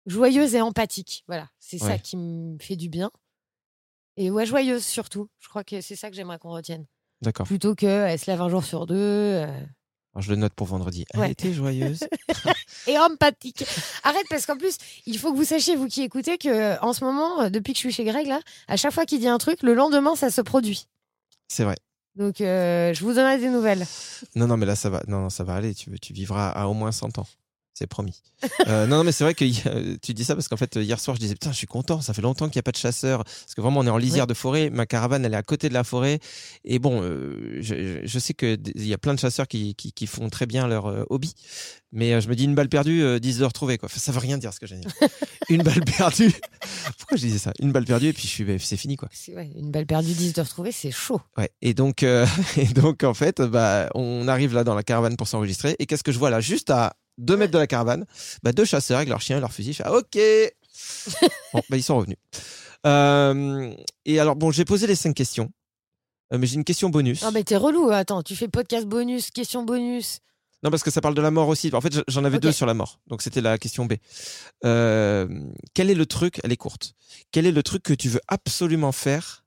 joyeuse 0.07 0.55
et 0.55 0.61
empathique. 0.63 1.25
Voilà, 1.27 1.49
c'est 1.59 1.79
ça 1.79 1.99
qui 1.99 2.17
me 2.17 2.57
fait 2.59 2.77
du 2.77 2.89
bien. 2.89 3.11
Et 4.17 4.31
ouais, 4.31 4.47
joyeuse 4.47 4.85
surtout. 4.85 5.29
Je 5.39 5.49
crois 5.49 5.65
que 5.65 5.81
c'est 5.81 5.97
ça 5.97 6.09
que 6.11 6.17
j'aimerais 6.17 6.39
qu'on 6.39 6.51
retienne. 6.53 6.87
D'accord. 7.23 7.47
Plutôt 7.47 7.75
que 7.75 7.87
elle 7.87 8.19
se 8.19 8.31
lève 8.31 8.41
un 8.41 8.49
jour 8.49 8.65
sur 8.65 8.87
deux. 8.87 8.95
euh, 8.97 9.47
Alors, 9.47 10.23
je 10.23 10.31
le 10.31 10.37
note 10.37 10.55
pour 10.55 10.67
vendredi. 10.67 11.05
Elle 11.15 11.21
Ouais. 11.21 11.31
était 11.33 11.53
joyeuse. 11.53 12.05
et 12.87 12.99
empathique. 12.99 13.65
Arrête 14.03 14.27
parce 14.29 14.45
qu'en 14.47 14.57
plus, 14.57 14.77
il 15.07 15.19
faut 15.19 15.33
que 15.33 15.37
vous 15.37 15.45
sachiez 15.45 15.77
vous 15.77 15.89
qui 15.89 16.03
écoutez 16.03 16.37
que 16.39 16.79
en 16.83 16.93
ce 16.93 17.05
moment, 17.05 17.43
euh, 17.43 17.49
depuis 17.51 17.73
que 17.75 17.77
je 17.79 17.81
suis 17.83 17.93
chez 17.93 18.05
Greg 18.05 18.27
là, 18.27 18.41
à 18.69 18.77
chaque 18.77 18.93
fois 18.93 19.07
qu'il 19.07 19.21
dit 19.21 19.29
un 19.29 19.39
truc, 19.39 19.63
le 19.63 19.73
lendemain 19.75 20.15
ça 20.17 20.31
se 20.31 20.41
produit. 20.41 20.89
C'est 21.53 21.65
vrai. 21.65 21.77
Donc 22.17 22.41
euh, 22.41 22.93
je 22.93 23.05
vous 23.05 23.13
donnerai 23.15 23.39
des 23.39 23.49
nouvelles. 23.49 23.85
Non, 24.35 24.47
non, 24.47 24.57
mais 24.57 24.67
là, 24.67 24.77
ça 24.77 24.91
va. 24.91 25.03
Non, 25.07 25.21
non, 25.21 25.31
ça 25.31 25.45
va 25.45 25.55
aller. 25.55 25.75
Tu, 25.75 25.91
tu 26.01 26.13
vivras 26.13 26.49
à 26.51 26.67
au 26.67 26.75
moins 26.75 26.93
100 26.93 27.19
ans. 27.19 27.27
C'est 27.75 27.87
promis. 27.87 28.23
Euh, 28.69 28.87
non, 28.87 28.99
non, 28.99 29.05
mais 29.05 29.13
c'est 29.13 29.25
vrai 29.25 29.35
que 29.35 29.45
euh, 29.69 29.97
tu 30.03 30.15
dis 30.15 30.25
ça 30.25 30.35
parce 30.35 30.47
qu'en 30.47 30.57
fait, 30.57 30.77
hier 30.77 30.99
soir, 31.01 31.17
je 31.17 31.21
disais 31.21 31.35
Putain, 31.35 31.53
je 31.53 31.57
suis 31.57 31.67
content. 31.67 32.01
Ça 32.01 32.13
fait 32.13 32.23
longtemps 32.23 32.47
qu'il 32.49 32.57
n'y 32.57 32.61
a 32.61 32.63
pas 32.65 32.73
de 32.73 32.77
chasseurs. 32.77 33.25
Parce 33.25 33.55
que 33.55 33.61
vraiment, 33.61 33.81
on 33.81 33.87
est 33.87 33.91
en 33.91 33.99
lisière 33.99 34.27
de 34.27 34.35
forêt. 34.35 34.71
Ma 34.71 34.87
caravane, 34.87 35.25
elle 35.25 35.35
est 35.35 35.37
à 35.37 35.43
côté 35.43 35.69
de 35.69 35.75
la 35.75 35.85
forêt. 35.85 36.19
Et 36.65 36.79
bon, 36.79 37.03
euh, 37.03 37.59
je, 37.61 38.01
je 38.05 38.19
sais 38.19 38.35
qu'il 38.35 38.61
y 38.77 38.93
a 38.93 38.99
plein 38.99 39.15
de 39.15 39.19
chasseurs 39.19 39.49
qui, 39.49 39.75
qui, 39.75 39.93
qui 39.93 40.07
font 40.07 40.29
très 40.29 40.47
bien 40.47 40.67
leur 40.67 40.87
euh, 40.87 41.05
hobby. 41.09 41.35
Mais 41.93 42.21
je 42.21 42.29
me 42.29 42.35
dis 42.35 42.45
Une 42.45 42.55
balle 42.55 42.69
perdue, 42.69 43.03
euh, 43.03 43.19
10 43.19 43.39
de 43.39 43.45
retrouver. 43.45 43.79
Quoi. 43.79 43.87
Enfin, 43.87 44.01
ça 44.01 44.13
veut 44.13 44.21
rien 44.21 44.39
dire 44.39 44.53
ce 44.53 44.61
que 44.61 44.67
j'ai 44.67 44.77
dit. 44.77 44.89
une 45.49 45.63
balle 45.63 45.85
perdue. 45.85 46.33
Pourquoi 46.99 47.17
je 47.17 47.23
disais 47.23 47.39
ça? 47.39 47.53
Une 47.61 47.73
balle 47.73 47.85
perdue, 47.85 48.09
et 48.09 48.13
puis 48.13 48.25
je 48.25 48.29
suis, 48.29 48.45
bah, 48.45 48.55
c'est 48.59 48.77
fini, 48.77 48.97
quoi. 48.97 49.09
Ouais, 49.35 49.51
une 49.57 49.71
balle 49.71 49.87
perdue 49.87 50.13
10 50.13 50.35
de 50.35 50.41
retrouver, 50.43 50.73
c'est 50.73 50.91
chaud. 50.91 51.21
Ouais. 51.37 51.51
Et 51.61 51.75
donc, 51.75 52.03
et 52.03 52.67
donc 52.75 53.05
en 53.05 53.15
fait, 53.15 53.41
bah, 53.41 53.89
on 53.95 54.27
arrive 54.29 54.55
là 54.55 54.65
dans 54.65 54.75
la 54.75 54.83
caravane 54.83 55.17
pour 55.17 55.29
s'enregistrer. 55.29 55.77
Et 55.79 55.87
qu'est-ce 55.87 56.05
que 56.05 56.13
je 56.13 56.19
vois 56.19 56.31
là? 56.31 56.41
Juste 56.41 56.71
à 56.71 56.95
deux 57.19 57.37
mètres 57.37 57.53
de 57.53 57.59
la 57.59 57.67
caravane, 57.67 58.07
bah, 58.43 58.53
deux 58.53 58.65
chasseurs 58.65 58.99
avec 58.99 59.09
leurs 59.09 59.21
chiens 59.21 59.39
et 59.39 59.41
leurs 59.41 59.53
fusils. 59.53 59.73
Je 59.73 59.79
fais, 59.83 59.85
ah, 59.87 59.93
ok. 59.95 60.19
bon, 61.53 61.63
bah, 61.71 61.77
ils 61.77 61.83
sont 61.83 61.97
revenus. 61.97 62.17
Euh, 62.87 63.75
et 64.05 64.19
alors, 64.19 64.37
bon, 64.37 64.51
j'ai 64.51 64.65
posé 64.65 64.87
les 64.87 64.95
cinq 64.97 65.15
questions. 65.15 65.51
Euh, 66.33 66.39
mais 66.39 66.47
j'ai 66.47 66.55
une 66.55 66.65
question 66.65 66.89
bonus. 66.89 67.23
Ah 67.23 67.31
mais 67.31 67.45
t'es 67.45 67.57
relou, 67.57 67.91
attends, 67.91 68.23
tu 68.23 68.35
fais 68.37 68.49
podcast 68.49 68.87
bonus, 68.87 69.31
question 69.31 69.65
bonus. 69.65 70.21
Non, 70.63 70.71
parce 70.71 70.83
que 70.83 70.91
ça 70.91 71.01
parle 71.01 71.15
de 71.15 71.21
la 71.21 71.31
mort 71.31 71.49
aussi. 71.49 71.71
En 71.75 71.81
fait, 71.81 71.93
j'en 72.09 72.25
avais 72.25 72.37
Ok. 72.37 72.43
deux 72.43 72.53
sur 72.53 72.67
la 72.67 72.75
mort. 72.75 73.01
Donc, 73.09 73.21
c'était 73.21 73.41
la 73.41 73.59
question 73.59 73.85
B. 73.85 73.95
Euh, 74.65 75.29
quel 75.75 75.91
est 75.91 75.95
le 75.95 76.07
truc, 76.07 76.41
elle 76.45 76.53
est 76.53 76.57
courte, 76.57 76.95
quel 77.33 77.47
est 77.47 77.53
le 77.53 77.63
truc 77.63 77.83
que 77.83 77.93
tu 77.95 78.09
veux 78.09 78.21
absolument 78.29 78.93
faire 78.93 79.42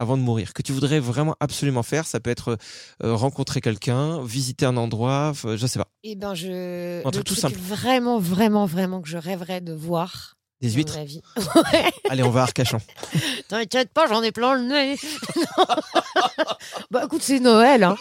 avant 0.00 0.16
de 0.16 0.22
mourir 0.22 0.52
Que 0.54 0.62
tu 0.62 0.72
voudrais 0.72 0.98
vraiment 0.98 1.36
absolument 1.38 1.84
faire 1.84 2.06
Ça 2.06 2.18
peut 2.18 2.30
être 2.30 2.58
euh, 3.04 3.14
rencontrer 3.14 3.60
quelqu'un, 3.60 4.20
visiter 4.24 4.66
un 4.66 4.76
endroit, 4.76 5.32
f- 5.34 5.56
je 5.56 5.66
sais 5.66 5.78
pas. 5.78 5.86
Eh 6.02 6.16
ben 6.16 6.34
je 6.34 6.98
Un 7.06 7.10
truc 7.10 7.16
le 7.28 7.34
tout 7.34 7.34
simple. 7.40 7.56
vraiment 7.60 8.18
vraiment 8.18 8.66
vraiment 8.66 9.00
que 9.02 9.08
je 9.08 9.18
rêverais 9.18 9.60
de 9.60 9.72
voir 9.72 10.36
Des 10.60 10.70
huîtres 10.70 10.96
ma 10.98 11.04
vie. 11.04 11.22
Allez, 12.10 12.22
on 12.24 12.30
va 12.30 12.40
à 12.40 12.42
Arcachon. 12.44 12.78
T'inquiète 13.48 13.92
pas, 13.92 14.08
j'en 14.08 14.22
ai 14.22 14.32
plein 14.32 14.54
le 14.56 14.62
nez. 14.66 14.96
bah 16.90 17.02
écoute, 17.04 17.22
c'est 17.22 17.38
Noël 17.40 17.84
hein. 17.84 17.96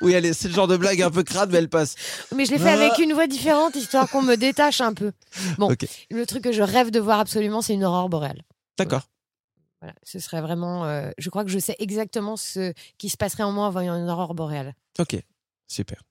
Oui, 0.00 0.14
allez, 0.14 0.32
c'est 0.32 0.48
le 0.48 0.54
genre 0.54 0.66
de 0.68 0.76
blague 0.78 1.02
un 1.02 1.10
peu 1.10 1.22
crade, 1.22 1.50
mais 1.52 1.58
elle 1.58 1.68
passe. 1.68 1.96
Mais 2.34 2.46
je 2.46 2.52
l'ai 2.52 2.58
fait 2.58 2.70
Ah. 2.70 2.72
avec 2.82 2.98
une 2.98 3.12
voix 3.12 3.26
différente 3.26 3.76
histoire 3.76 4.08
qu'on 4.08 4.22
me 4.22 4.36
détache 4.36 4.80
un 4.80 4.94
peu. 4.94 5.12
Bon, 5.58 5.68
le 6.10 6.24
truc 6.26 6.44
que 6.44 6.52
je 6.52 6.62
rêve 6.62 6.90
de 6.90 6.98
voir 6.98 7.18
absolument, 7.18 7.60
c'est 7.60 7.74
une 7.74 7.84
aurore 7.84 8.08
boréale. 8.08 8.42
D'accord. 8.78 9.02
Voilà, 9.84 9.94
ce 10.02 10.18
serait 10.18 10.40
vraiment. 10.40 10.86
euh, 10.86 11.10
je 11.18 11.28
crois 11.28 11.44
que 11.44 11.50
je 11.50 11.58
sais 11.58 11.76
exactement 11.78 12.38
ce 12.38 12.72
qui 12.96 13.10
se 13.10 13.18
passerait 13.18 13.42
en 13.42 13.52
moi 13.52 13.66
en 13.66 13.70
voyant 13.70 13.94
une 13.96 14.08
aurore 14.08 14.34
boréale. 14.34 14.74
Ok. 14.98 15.14
Super. 15.68 16.02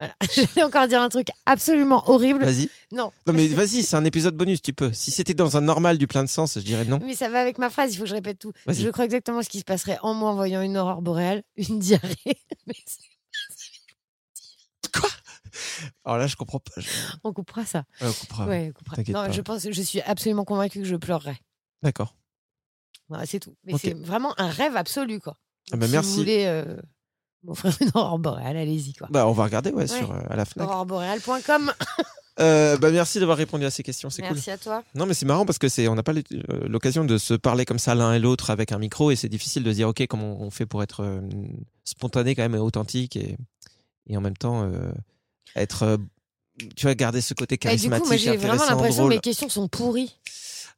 Voilà. 0.00 0.14
Je 0.32 0.40
vais 0.54 0.62
encore 0.62 0.88
dire 0.88 1.02
un 1.02 1.08
truc 1.10 1.28
absolument 1.44 2.08
horrible. 2.08 2.44
Vas-y. 2.44 2.70
Non, 2.92 3.12
Non, 3.26 3.32
mais 3.34 3.46
vas-y, 3.48 3.82
c'est 3.82 3.96
un 3.96 4.04
épisode 4.06 4.36
bonus, 4.36 4.62
tu 4.62 4.72
peux. 4.72 4.90
Si 4.94 5.10
c'était 5.10 5.34
dans 5.34 5.58
un 5.58 5.60
normal 5.60 5.98
du 5.98 6.06
plein 6.06 6.22
de 6.24 6.28
sens, 6.30 6.54
je 6.54 6.60
dirais 6.64 6.86
non. 6.86 6.98
mais 7.04 7.14
ça 7.14 7.28
va 7.28 7.40
avec 7.42 7.58
ma 7.58 7.68
phrase. 7.68 7.92
Il 7.92 7.96
faut 7.98 8.04
que 8.04 8.08
je 8.08 8.14
répète 8.14 8.38
tout. 8.38 8.52
Je 8.68 8.88
crois 8.88 9.04
exactement 9.04 9.42
ce 9.42 9.50
qui 9.50 9.58
se 9.58 9.64
passerait 9.64 9.98
en 10.02 10.14
moi 10.14 10.30
en 10.30 10.34
voyant 10.36 10.62
une 10.62 10.78
aurore 10.78 11.02
boréale, 11.02 11.42
une 11.56 11.78
diarrhée. 11.78 12.16
Mais 12.66 12.74
c'est- 12.86 13.02
Alors 16.04 16.18
là, 16.18 16.26
je 16.26 16.36
comprends 16.36 16.60
pas. 16.60 16.72
Je- 16.80 16.88
on 17.24 17.32
coupera 17.32 17.64
ça. 17.66 17.84
Ouais, 18.00 18.08
on 18.08 18.12
comprend. 18.12 18.46
Ouais, 18.46 18.66
on 18.70 18.72
coupera. 18.72 18.96
Non, 19.08 19.12
pas. 19.26 19.30
je 19.32 19.40
pense, 19.40 19.66
je 19.70 19.82
suis 19.82 20.00
absolument 20.02 20.44
convaincue 20.44 20.78
que 20.80 20.86
je 20.86 20.96
pleurerais. 20.96 21.38
D'accord. 21.82 22.14
Voilà, 23.08 23.26
c'est 23.26 23.40
tout. 23.40 23.54
Mais 23.64 23.74
c'est 23.78 23.94
vraiment 23.94 24.34
un 24.38 24.48
rêve 24.48 24.76
absolu, 24.76 25.20
quoi. 25.20 25.36
Ah 25.72 25.76
bah, 25.76 25.86
si 25.86 25.92
merci. 25.92 26.10
vous 26.10 26.16
voulez 26.16 26.44
euh, 26.46 26.76
m'offrir 27.42 27.76
une 27.80 27.90
aurore 27.94 28.18
boréale, 28.18 28.56
allez-y, 28.56 28.92
quoi. 28.94 29.08
Bah, 29.10 29.26
on 29.26 29.32
va 29.32 29.44
regarder, 29.44 29.70
ouais, 29.70 29.82
Ouais. 29.82 29.86
sur 29.98 30.12
euh, 30.12 30.20
à 30.28 30.36
la 30.36 30.44
Fnac. 30.44 30.66
Auroreboréale.com. 30.68 31.72
Euh, 32.40 32.76
bah, 32.76 32.92
merci 32.92 33.18
d'avoir 33.18 33.36
répondu 33.36 33.64
à 33.64 33.70
ces 33.72 33.82
questions, 33.82 34.10
c'est 34.10 34.22
cool. 34.22 34.34
Merci 34.34 34.52
à 34.52 34.58
toi. 34.58 34.84
Non, 34.94 35.06
mais 35.06 35.14
c'est 35.14 35.26
marrant 35.26 35.44
parce 35.44 35.58
que 35.58 35.68
c'est, 35.68 35.88
on 35.88 35.96
n'a 35.96 36.04
pas 36.04 36.12
euh, 36.14 36.68
l'occasion 36.68 37.04
de 37.04 37.18
se 37.18 37.34
parler 37.34 37.64
comme 37.64 37.80
ça 37.80 37.96
l'un 37.96 38.14
et 38.14 38.20
l'autre 38.20 38.50
avec 38.50 38.70
un 38.70 38.78
micro 38.78 39.10
et 39.10 39.16
c'est 39.16 39.28
difficile 39.28 39.64
de 39.64 39.70
se 39.72 39.74
dire, 39.74 39.88
ok, 39.88 40.06
comment 40.06 40.40
on 40.40 40.48
fait 40.52 40.64
pour 40.64 40.84
être 40.84 41.02
euh, 41.02 41.20
spontané 41.82 42.36
quand 42.36 42.42
même 42.42 42.54
et 42.54 42.58
authentique 42.58 43.16
et, 43.16 43.36
et 44.06 44.16
en 44.16 44.20
même 44.20 44.36
temps 44.36 44.70
être, 45.56 45.98
tu 46.76 46.86
vois, 46.86 46.94
garder 46.94 47.20
ce 47.22 47.34
côté 47.34 47.54
Et 47.54 47.58
du 47.58 47.62
charismatique. 47.62 48.02
coup, 48.04 48.08
moi, 48.10 48.16
j'ai 48.16 48.36
vraiment 48.36 48.64
l'impression 48.66 49.04
que 49.08 49.14
mes 49.14 49.18
questions 49.18 49.48
sont 49.48 49.66
pourries. 49.66 50.14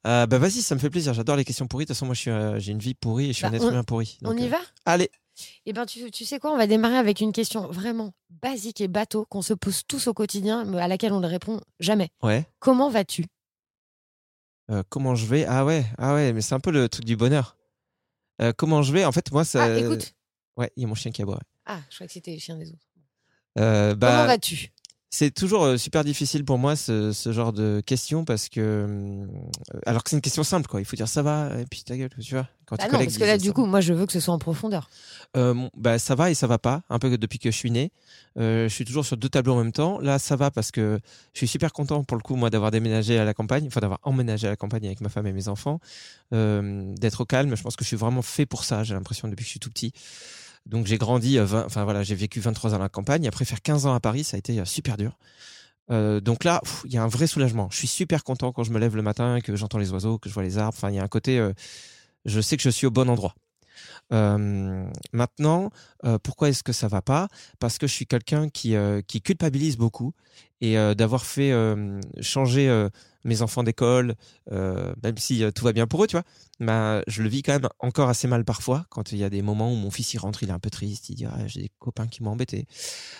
Euh, 0.07 0.25
bah 0.25 0.37
vas-y, 0.39 0.61
ça 0.61 0.73
me 0.75 0.79
fait 0.79 0.89
plaisir. 0.89 1.13
J'adore 1.13 1.35
les 1.35 1.45
questions 1.45 1.67
pourries. 1.67 1.85
De 1.85 1.89
toute 1.89 1.95
façon, 1.95 2.05
moi, 2.07 2.15
euh, 2.27 2.59
j'ai 2.59 2.71
une 2.71 2.79
vie 2.79 2.93
pourrie 2.95 3.25
et 3.25 3.33
je 3.33 3.33
suis 3.33 3.43
Bah, 3.43 3.49
un 3.49 3.53
être 3.53 3.65
on- 3.65 3.69
humain 3.71 3.83
pourri. 3.83 4.17
On 4.23 4.35
y 4.35 4.45
euh, 4.45 4.49
va? 4.49 4.57
Allez. 4.85 5.11
Eh 5.65 5.73
ben, 5.73 5.85
tu, 5.85 6.09
tu 6.11 6.25
sais 6.25 6.39
quoi? 6.39 6.51
On 6.51 6.57
va 6.57 6.67
démarrer 6.67 6.97
avec 6.97 7.21
une 7.21 7.31
question 7.31 7.67
vraiment 7.69 8.11
basique 8.41 8.81
et 8.81 8.87
bateau 8.87 9.25
qu'on 9.25 9.41
se 9.41 9.53
pose 9.53 9.83
tous 9.87 10.07
au 10.07 10.13
quotidien, 10.13 10.65
mais 10.65 10.79
à 10.81 10.87
laquelle 10.87 11.13
on 11.13 11.19
ne 11.19 11.27
répond 11.27 11.61
jamais. 11.79 12.09
Ouais. 12.23 12.45
Comment 12.59 12.89
vas-tu? 12.89 13.25
Euh, 14.69 14.83
comment 14.89 15.15
je 15.15 15.25
vais? 15.25 15.45
Ah 15.45 15.65
ouais, 15.65 15.85
ah 15.97 16.13
ouais, 16.13 16.33
mais 16.33 16.41
c'est 16.41 16.55
un 16.55 16.59
peu 16.59 16.71
le 16.71 16.87
truc 16.89 17.05
du 17.05 17.15
bonheur. 17.15 17.57
Comment 18.57 18.81
je 18.81 18.91
vais? 18.91 19.05
En 19.05 19.11
fait, 19.11 19.31
moi, 19.31 19.45
ça. 19.45 19.65
Ah, 19.65 19.77
écoute. 19.77 20.13
Ouais, 20.57 20.71
il 20.75 20.81
y 20.81 20.85
a 20.85 20.87
mon 20.87 20.95
chien 20.95 21.11
qui 21.11 21.21
aboie. 21.21 21.39
Ah, 21.65 21.79
je 21.91 21.95
crois 21.95 22.07
que 22.07 22.13
c'était 22.13 22.31
les 22.31 22.39
chiens 22.39 22.57
des 22.57 22.71
autres. 22.71 22.87
Euh, 23.59 23.93
bah, 23.93 24.09
Comment 24.09 24.25
vas-tu? 24.27 24.71
C'est 25.13 25.31
toujours 25.31 25.65
euh, 25.65 25.75
super 25.75 26.05
difficile 26.05 26.45
pour 26.45 26.57
moi 26.57 26.77
ce, 26.77 27.11
ce 27.11 27.33
genre 27.33 27.51
de 27.51 27.81
questions 27.85 28.23
parce 28.23 28.47
que 28.47 28.61
euh, 28.61 29.25
alors 29.85 30.05
que 30.05 30.09
c'est 30.09 30.15
une 30.15 30.21
question 30.21 30.43
simple 30.43 30.69
quoi. 30.69 30.79
Il 30.79 30.85
faut 30.85 30.95
dire 30.95 31.09
ça 31.09 31.21
va 31.21 31.49
et 31.59 31.65
puis 31.69 31.83
ta 31.83 31.97
gueule, 31.97 32.09
tu 32.21 32.33
vois. 32.33 32.47
Quand 32.65 32.77
Ah 32.79 32.85
tes 32.85 32.93
non, 32.93 32.99
parce 32.99 33.17
que 33.17 33.25
là, 33.25 33.37
du 33.37 33.51
coup, 33.51 33.65
moi, 33.65 33.81
je 33.81 33.91
veux 33.91 34.05
que 34.05 34.13
ce 34.13 34.21
soit 34.21 34.33
en 34.33 34.39
profondeur. 34.39 34.89
Euh, 35.35 35.67
bah 35.75 35.99
ça 35.99 36.15
va 36.15 36.31
et 36.31 36.33
ça 36.33 36.47
va 36.47 36.57
pas. 36.59 36.83
Un 36.89 36.97
peu 36.97 37.17
depuis 37.17 37.39
que 37.39 37.51
je 37.51 37.57
suis 37.57 37.71
né, 37.71 37.91
Euh, 38.37 38.69
je 38.69 38.73
suis 38.73 38.85
toujours 38.85 39.05
sur 39.05 39.17
deux 39.17 39.27
tableaux 39.27 39.53
en 39.55 39.57
même 39.57 39.73
temps. 39.73 39.99
Là 39.99 40.17
ça 40.17 40.37
va 40.37 40.49
parce 40.49 40.71
que 40.71 40.97
je 41.33 41.37
suis 41.39 41.47
super 41.49 41.73
content 41.73 42.05
pour 42.05 42.15
le 42.15 42.23
coup 42.23 42.37
moi 42.37 42.49
d'avoir 42.49 42.71
déménagé 42.71 43.19
à 43.19 43.25
la 43.25 43.33
campagne, 43.33 43.67
enfin 43.67 43.81
d'avoir 43.81 43.99
emménagé 44.03 44.47
à 44.47 44.51
la 44.51 44.55
campagne 44.55 44.85
avec 44.85 45.01
ma 45.01 45.09
femme 45.09 45.27
et 45.27 45.33
mes 45.33 45.49
enfants, 45.49 45.81
euh, 46.33 46.95
d'être 46.95 47.19
au 47.19 47.25
calme. 47.25 47.53
Je 47.57 47.61
pense 47.61 47.75
que 47.75 47.83
je 47.83 47.87
suis 47.89 47.97
vraiment 47.97 48.21
fait 48.21 48.45
pour 48.45 48.63
ça. 48.63 48.85
J'ai 48.85 48.93
l'impression 48.93 49.27
depuis 49.27 49.43
que 49.43 49.47
je 49.47 49.51
suis 49.51 49.59
tout 49.59 49.69
petit. 49.69 49.91
Donc 50.65 50.85
j'ai 50.85 50.97
grandi, 50.97 51.37
euh, 51.37 51.45
20 51.45 51.65
enfin 51.65 51.83
voilà, 51.83 52.03
j'ai 52.03 52.15
vécu 52.15 52.39
23 52.39 52.73
ans 52.73 52.77
à 52.77 52.79
la 52.79 52.89
campagne. 52.89 53.27
Après 53.27 53.45
faire 53.45 53.61
15 53.61 53.85
ans 53.85 53.93
à 53.93 53.99
Paris, 53.99 54.23
ça 54.23 54.35
a 54.35 54.39
été 54.39 54.59
euh, 54.59 54.65
super 54.65 54.97
dur. 54.97 55.17
Euh, 55.89 56.21
donc 56.21 56.43
là, 56.43 56.61
il 56.85 56.93
y 56.93 56.97
a 56.97 57.03
un 57.03 57.07
vrai 57.07 57.27
soulagement. 57.27 57.67
Je 57.71 57.77
suis 57.77 57.87
super 57.87 58.23
content 58.23 58.51
quand 58.51 58.63
je 58.63 58.71
me 58.71 58.79
lève 58.79 58.95
le 58.95 59.01
matin, 59.01 59.41
que 59.41 59.55
j'entends 59.55 59.77
les 59.77 59.91
oiseaux, 59.91 60.17
que 60.17 60.29
je 60.29 60.33
vois 60.33 60.43
les 60.43 60.57
arbres. 60.57 60.75
Enfin, 60.77 60.89
il 60.89 60.95
y 60.95 60.99
a 60.99 61.03
un 61.03 61.07
côté, 61.07 61.37
euh, 61.37 61.53
je 62.25 62.39
sais 62.39 62.55
que 62.57 62.63
je 62.63 62.69
suis 62.69 62.87
au 62.87 62.91
bon 62.91 63.09
endroit. 63.09 63.35
Euh, 64.11 64.85
maintenant, 65.13 65.69
euh, 66.05 66.17
pourquoi 66.21 66.49
est-ce 66.49 66.63
que 66.63 66.73
ça 66.73 66.87
va 66.87 67.01
pas? 67.01 67.27
Parce 67.59 67.77
que 67.77 67.87
je 67.87 67.93
suis 67.93 68.05
quelqu'un 68.05 68.49
qui, 68.49 68.75
euh, 68.75 69.01
qui 69.01 69.21
culpabilise 69.21 69.77
beaucoup 69.77 70.13
et 70.63 70.75
d'avoir 70.95 71.25
fait 71.25 71.51
changer 72.21 72.87
mes 73.23 73.41
enfants 73.41 73.63
d'école, 73.63 74.13
même 74.51 75.17
si 75.17 75.43
tout 75.55 75.65
va 75.65 75.73
bien 75.73 75.87
pour 75.87 76.03
eux, 76.03 76.07
tu 76.07 76.15
vois. 76.15 76.23
Mais 76.59 77.01
je 77.07 77.23
le 77.23 77.29
vis 77.29 77.41
quand 77.41 77.53
même 77.53 77.67
encore 77.79 78.09
assez 78.09 78.27
mal 78.27 78.45
parfois 78.45 78.85
quand 78.91 79.11
il 79.11 79.17
y 79.17 79.23
a 79.23 79.31
des 79.31 79.41
moments 79.41 79.73
où 79.73 79.75
mon 79.75 79.89
fils 79.89 80.13
il 80.13 80.19
rentre, 80.19 80.43
il 80.43 80.49
est 80.49 80.53
un 80.53 80.59
peu 80.59 80.69
triste, 80.69 81.09
il 81.09 81.15
dit 81.15 81.25
ah, 81.25 81.47
j'ai 81.47 81.63
des 81.63 81.71
copains 81.79 82.05
qui 82.05 82.21
m'ont 82.21 82.29
embêté. 82.29 82.67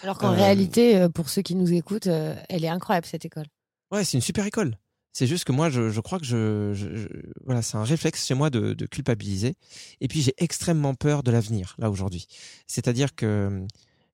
Alors 0.04 0.20
qu'en 0.20 0.36
réalité, 0.36 1.08
pour 1.16 1.30
ceux 1.30 1.42
qui 1.42 1.56
nous 1.56 1.74
écoutent, 1.74 2.06
elle 2.06 2.64
est 2.64 2.70
incroyable, 2.70 3.08
cette 3.08 3.26
école. 3.26 3.48
Ouais, 3.90 4.04
c'est 4.04 4.18
une 4.18 4.22
super 4.22 4.46
école. 4.46 4.78
C'est 5.14 5.28
juste 5.28 5.44
que 5.44 5.52
moi, 5.52 5.70
je, 5.70 5.90
je 5.90 6.00
crois 6.00 6.20
que 6.20 6.26
je, 6.26 6.72
je- 6.74 6.96
je- 6.96 7.08
voilà, 7.46 7.62
c'est 7.62 7.76
un 7.78 7.84
réflexe 7.84 8.26
chez 8.26 8.34
moi 8.34 8.50
de, 8.50 8.74
de 8.74 8.86
culpabiliser. 8.86 9.56
Et 10.00 10.08
puis 10.08 10.22
j'ai 10.22 10.34
extrêmement 10.38 10.94
peur 10.96 11.22
de 11.24 11.32
l'avenir 11.32 11.76
là 11.80 11.90
aujourd'hui. 11.90 12.28
C'est-à-dire 12.68 13.14
que 13.16 13.66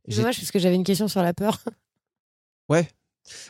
C'est 0.06 0.12
j'ai- 0.16 0.22
dommage 0.22 0.38
parce 0.40 0.52
que 0.52 0.60
j'avais 0.60 0.76
une 0.76 0.84
question 0.84 1.08
sur 1.08 1.22
la 1.22 1.34
peur. 1.34 1.60
ouais, 2.70 2.88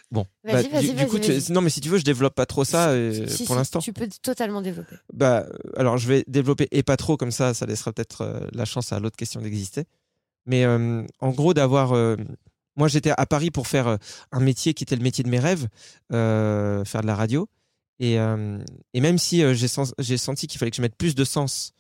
Bon, 0.09 0.25
Vas-y, 0.43 0.69
bah, 0.69 0.81
du, 0.81 0.91
du 0.93 1.05
coup, 1.05 1.19
tu- 1.19 1.51
non, 1.51 1.61
mais 1.61 1.69
si 1.69 1.81
tu 1.81 1.89
veux, 1.89 1.99
je 1.99 2.03
développe 2.03 2.33
pas 2.33 2.47
trop 2.47 2.63
ça 2.65 2.89
euh, 2.89 3.27
Si, 3.27 3.43
pour 3.45 3.53
si, 3.53 3.59
l'instant. 3.59 3.79
Tu 3.79 3.93
peux 3.93 4.09
totalement 4.23 4.61
développer. 4.63 4.95
Bah, 5.13 5.45
euh, 5.47 5.53
alors, 5.75 5.97
je 5.99 6.07
vais 6.07 6.23
développer 6.27 6.67
et 6.71 6.81
pas 6.81 6.97
trop 6.97 7.15
comme 7.15 7.29
ça, 7.31 7.53
ça 7.53 7.67
laissera 7.67 7.93
peut-être 7.93 8.21
euh, 8.21 8.39
la 8.53 8.65
chance 8.65 8.91
à 8.91 8.99
l'autre 8.99 9.15
question 9.17 9.39
d'exister. 9.39 9.83
Mais 10.47 10.65
euh, 10.65 11.03
en 11.19 11.29
gros, 11.29 11.53
d'avoir. 11.53 11.93
Moi, 12.77 12.87
j'étais 12.87 13.11
à 13.17 13.25
Paris 13.25 13.51
pour 13.51 13.67
faire 13.67 13.87
euh, 13.87 13.97
un 14.31 14.39
métier 14.39 14.73
qui 14.73 14.83
était 14.83 14.95
le 14.95 15.01
métier 15.03 15.23
de 15.23 15.29
mes 15.29 15.39
rêves, 15.39 15.67
euh, 16.13 16.85
faire 16.85 17.01
de 17.01 17.07
la 17.07 17.15
radio. 17.15 17.49
Et, 17.99 18.19
euh, 18.19 18.59
même 18.95 19.17
si 19.17 19.43
j'ai 19.97 20.17
senti 20.17 20.47
qu'il 20.47 20.59
fallait 20.59 20.69
que 20.69 20.77
je 20.77 20.81
mette 20.83 20.95
plus 20.95 21.15
de 21.15 21.25
sens 21.25 21.73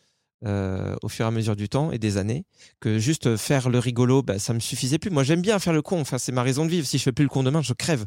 au 0.43 1.09
fur 1.09 1.25
et 1.25 1.27
à 1.27 1.31
mesure 1.31 1.55
du 1.55 1.67
temps 1.67 1.91
et 1.91 1.97
des 1.97 2.17
années, 2.17 2.45
que 2.79 2.99
juste 2.99 3.37
faire 3.37 3.69
le 3.69 3.79
rigolo, 3.79 4.21
bah, 4.21 4.37
ça 4.39 4.53
me 4.53 4.59
suffisait 4.59 4.99
plus. 4.99 5.09
Moi, 5.11 5.23
j'aime 5.23 5.41
bien 5.41 5.59
faire 5.59 5.73
le 5.73 5.81
con. 5.81 6.03
C'est 6.17 6.31
ma 6.31 6.43
raison 6.43 6.65
de 6.65 6.71
vivre. 6.71 6.87
Si 6.87 6.97
je 6.97 7.03
fais 7.03 7.11
plus 7.11 7.23
le 7.23 7.29
con 7.29 7.43
demain, 7.43 7.61
je 7.61 7.73
crève, 7.73 8.05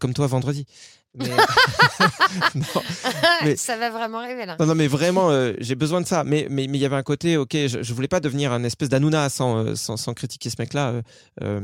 comme 0.00 0.14
toi 0.14 0.26
vendredi. 0.26 0.66
Mais... 1.18 1.28
non, 2.54 2.82
Mais- 3.44 3.56
Ça 3.56 3.76
va 3.76 3.90
vraiment 3.90 4.18
arriver 4.18 4.46
là. 4.46 4.56
non, 4.58 4.66
non, 4.66 4.74
mais 4.74 4.86
vraiment, 4.86 5.30
euh, 5.30 5.52
j'ai 5.58 5.74
besoin 5.74 6.00
de 6.00 6.06
ça. 6.06 6.24
Mais 6.24 6.46
mais 6.50 6.66
mais 6.66 6.78
il 6.78 6.80
y 6.80 6.84
avait 6.86 6.96
un 6.96 7.02
côté, 7.02 7.36
ok, 7.36 7.52
je, 7.52 7.82
je 7.82 7.94
voulais 7.94 8.08
pas 8.08 8.20
devenir 8.20 8.52
un 8.52 8.64
espèce 8.64 8.88
d'Anouna 8.88 9.28
sans, 9.28 9.58
euh, 9.64 9.74
sans 9.74 9.96
sans 9.96 10.14
critiquer 10.14 10.50
ce 10.50 10.56
mec-là. 10.58 11.02
euh, 11.42 11.60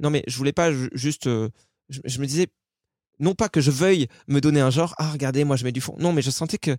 non, 0.00 0.10
mais 0.10 0.22
je 0.26 0.36
voulais 0.36 0.52
pas 0.52 0.72
ju- 0.72 0.90
juste. 0.92 1.26
euh, 1.26 1.48
je, 1.88 2.00
je 2.04 2.20
me 2.20 2.26
disais, 2.26 2.46
non 3.20 3.34
pas 3.34 3.48
que 3.48 3.60
je 3.60 3.70
veuille 3.70 4.06
me 4.28 4.40
donner 4.40 4.60
un 4.60 4.70
genre. 4.70 4.94
Ah, 4.98 5.10
regardez, 5.10 5.44
moi 5.44 5.56
je 5.56 5.64
mets 5.64 5.72
du 5.72 5.80
fond. 5.80 5.96
Non, 5.98 6.12
mais 6.12 6.22
je 6.22 6.30
sentais 6.30 6.58
que 6.58 6.76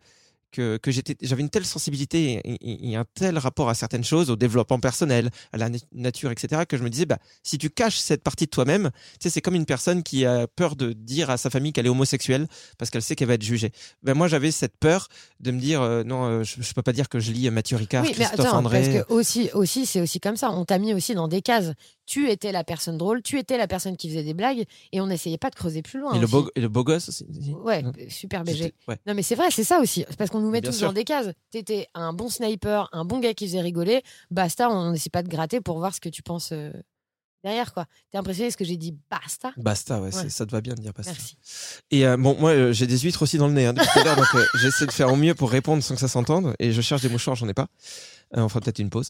que, 0.51 0.79
j'avais 1.21 1.41
une 1.41 1.49
telle 1.49 1.65
sensibilité 1.65 2.41
et, 2.45 2.95
un 2.95 3.05
tel 3.13 3.37
rapport 3.37 3.69
à 3.69 3.73
certaines 3.75 4.03
choses, 4.03 4.29
au 4.29 4.35
développement 4.35 4.79
personnel, 4.79 5.29
à 5.53 5.57
la 5.57 5.69
na- 5.69 5.77
nature, 5.91 6.31
etc., 6.31 6.63
que 6.67 6.77
je 6.77 6.83
me 6.83 6.89
disais, 6.89 7.05
bah, 7.05 7.17
si 7.43 7.57
tu 7.57 7.69
caches 7.69 7.97
cette 7.99 8.23
partie 8.23 8.45
de 8.45 8.49
toi-même, 8.49 8.89
tu 9.13 9.17
sais, 9.21 9.29
c'est 9.29 9.41
comme 9.41 9.55
une 9.55 9.65
personne 9.65 10.03
qui 10.03 10.25
a 10.25 10.47
peur 10.47 10.75
de 10.75 10.93
dire 10.93 11.29
à 11.29 11.37
sa 11.37 11.49
famille 11.49 11.73
qu'elle 11.73 11.85
est 11.85 11.89
homosexuelle 11.89 12.47
parce 12.77 12.89
qu'elle 12.91 13.01
sait 13.01 13.15
qu'elle 13.15 13.27
va 13.27 13.35
être 13.35 13.43
jugée. 13.43 13.71
Ben, 14.03 14.13
moi, 14.13 14.27
j'avais 14.27 14.51
cette 14.51 14.77
peur 14.77 15.07
de 15.39 15.51
me 15.51 15.59
dire, 15.59 15.81
euh, 15.81 16.03
non, 16.03 16.25
euh, 16.25 16.43
je, 16.43 16.61
je 16.61 16.73
peux 16.73 16.81
pas 16.81 16.93
dire 16.93 17.09
que 17.09 17.19
je 17.19 17.31
lis 17.31 17.49
Mathieu 17.49 17.77
Ricard, 17.77 18.03
Oui, 18.03 18.09
mais 18.17 18.25
Christophe 18.25 18.45
attends, 18.47 18.57
André. 18.57 18.81
parce 18.81 19.05
que 19.07 19.13
aussi, 19.13 19.49
aussi 19.53 19.85
c'est 19.85 20.01
aussi 20.01 20.19
comme 20.19 20.35
ça. 20.35 20.51
On 20.51 20.65
t'a 20.65 20.77
mis 20.79 20.93
aussi 20.93 21.13
dans 21.15 21.27
des 21.27 21.41
cases. 21.41 21.73
Tu 22.09 22.27
étais 22.31 22.51
la 22.51 22.63
personne 22.63 22.97
drôle, 22.97 23.21
tu 23.21 23.37
étais 23.37 23.55
la 23.55 23.67
personne 23.67 23.95
qui 23.95 24.09
faisait 24.09 24.23
des 24.23 24.33
blagues, 24.33 24.63
et 24.91 24.99
on 24.99 25.05
n'essayait 25.05 25.37
pas 25.37 25.51
de 25.51 25.55
creuser 25.55 25.83
plus 25.83 25.99
loin. 25.99 26.15
et, 26.15 26.19
le 26.19 26.25
beau, 26.25 26.49
et 26.55 26.59
le 26.59 26.67
beau 26.67 26.83
gosse 26.83 27.07
aussi. 27.07 27.27
Ouais, 27.63 27.83
super 28.09 28.43
BG. 28.43 28.73
Ouais. 28.87 28.97
Non 29.05 29.13
mais 29.13 29.21
c'est 29.21 29.35
vrai, 29.35 29.51
c'est 29.51 29.63
ça 29.63 29.79
aussi. 29.79 30.05
Parce 30.17 30.31
qu'on 30.31 30.39
nous 30.39 30.49
met 30.49 30.59
Bien 30.59 30.71
tous 30.71 30.77
sûr. 30.77 30.87
dans 30.87 30.93
des 30.93 31.03
cases. 31.03 31.27
T'étais 31.51 31.87
un 31.93 32.11
bon 32.11 32.27
sniper, 32.27 32.89
un 32.93 33.05
bon 33.05 33.19
gars 33.19 33.35
qui 33.35 33.45
faisait 33.45 33.61
rigoler. 33.61 34.01
Basta, 34.31 34.71
on 34.71 34.91
n'essaie 34.91 35.11
pas 35.11 35.21
de 35.21 35.29
gratter 35.29 35.61
pour 35.61 35.77
voir 35.77 35.93
ce 35.93 35.99
que 35.99 36.09
tu 36.09 36.23
penses 36.23 36.49
euh, 36.51 36.71
derrière 37.43 37.75
quoi. 37.75 37.85
T'es 38.11 38.17
impressionné 38.17 38.49
ce 38.49 38.57
que 38.57 38.65
j'ai 38.65 38.77
dit 38.77 38.95
basta? 39.11 39.53
Basta, 39.57 40.01
ouais, 40.01 40.11
ça 40.11 40.47
te 40.47 40.51
va 40.51 40.61
bien 40.61 40.73
de 40.73 40.81
dire 40.81 40.93
basta. 40.93 41.11
Merci. 41.11 41.37
Et 41.91 42.07
euh, 42.07 42.17
bon, 42.17 42.35
moi, 42.39 42.51
euh, 42.51 42.73
j'ai 42.73 42.87
des 42.87 42.97
huîtres 42.97 43.21
aussi 43.21 43.37
dans 43.37 43.47
le 43.47 43.53
nez 43.53 43.67
hein, 43.67 43.73
depuis 43.73 43.87
tout 43.93 43.99
à 43.99 44.03
l'heure, 44.03 44.15
donc 44.15 44.33
euh, 44.33 44.43
j'essaie 44.55 44.87
de 44.87 44.91
faire 44.91 45.13
au 45.13 45.15
mieux 45.15 45.35
pour 45.35 45.51
répondre 45.51 45.83
sans 45.83 45.93
que 45.93 46.01
ça 46.01 46.07
s'entende. 46.07 46.55
Et 46.57 46.71
je 46.71 46.81
cherche 46.81 47.03
des 47.03 47.09
mouchoirs, 47.09 47.35
j'en 47.35 47.47
ai 47.47 47.53
pas. 47.53 47.67
On 48.31 48.49
fera 48.49 48.61
peut-être 48.61 48.79
une 48.79 48.89
pause. 48.89 49.09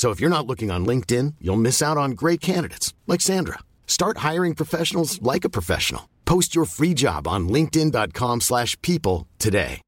So 0.00 0.08
if 0.08 0.18
you're 0.18 0.30
not 0.30 0.46
looking 0.46 0.70
on 0.70 0.86
LinkedIn, 0.86 1.34
you'll 1.42 1.60
miss 1.60 1.82
out 1.82 1.98
on 1.98 2.12
great 2.12 2.40
candidates 2.40 2.94
like 3.06 3.20
Sandra. 3.20 3.58
Start 3.86 4.24
hiring 4.30 4.54
professionals 4.54 5.20
like 5.20 5.44
a 5.44 5.50
professional. 5.50 6.08
Post 6.24 6.54
your 6.54 6.64
free 6.64 6.94
job 6.94 7.28
on 7.28 7.50
linkedin.com/people 7.50 8.40
slash 8.40 8.80
people 8.80 9.26
today. 9.38 9.82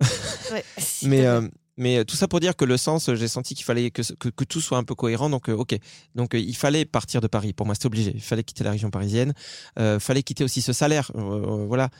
Mais, 1.02 1.26
euh, 1.26 1.48
mais 1.76 2.04
tout 2.04 2.16
ça 2.16 2.28
pour 2.28 2.38
dire 2.40 2.54
que 2.54 2.64
le 2.64 2.76
sens, 2.76 3.08
euh, 3.08 3.16
j'ai 3.16 3.28
senti 3.28 3.54
qu'il 3.54 3.64
fallait 3.64 3.90
que, 3.90 4.02
que, 4.14 4.28
que 4.28 4.44
tout 4.44 4.60
soit 4.60 4.78
un 4.78 4.84
peu 4.84 4.94
cohérent. 4.94 5.28
Donc, 5.28 5.48
euh, 5.48 5.56
ok. 5.56 5.76
Donc, 6.14 6.34
euh, 6.34 6.38
il 6.38 6.56
fallait 6.56 6.84
partir 6.84 7.20
de 7.20 7.26
Paris. 7.26 7.52
Pour 7.52 7.66
moi, 7.66 7.74
c'était 7.74 7.86
obligé. 7.86 8.12
Il 8.14 8.22
fallait 8.22 8.44
quitter 8.44 8.62
la 8.64 8.70
région 8.70 8.90
parisienne. 8.90 9.34
Euh, 9.78 9.98
fallait 9.98 10.22
quitter 10.22 10.44
aussi 10.44 10.62
ce 10.62 10.72
salaire. 10.72 11.10
Euh, 11.16 11.20
euh, 11.20 11.66
voilà. 11.66 11.90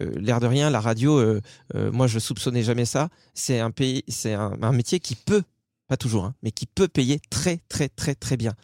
Euh, 0.00 0.12
L'air 0.16 0.40
de 0.40 0.46
rien, 0.46 0.70
la 0.70 0.80
radio, 0.80 1.18
euh, 1.18 1.40
euh, 1.74 1.90
moi 1.92 2.06
je 2.06 2.18
soupçonnais 2.18 2.62
jamais 2.62 2.84
ça. 2.84 3.08
C'est 3.34 3.60
un 3.60 3.70
pays, 3.70 4.02
c'est 4.08 4.34
un, 4.34 4.72
métier 4.72 5.00
qui 5.00 5.14
peut, 5.14 5.42
pas 5.88 5.96
toujours, 5.96 6.24
hein, 6.24 6.34
mais 6.42 6.50
qui 6.50 6.66
peut 6.66 6.88
payer 6.88 7.20
très 7.30 7.60
très 7.68 7.88
très 7.88 8.14
très 8.14 8.36
bien. 8.36 8.54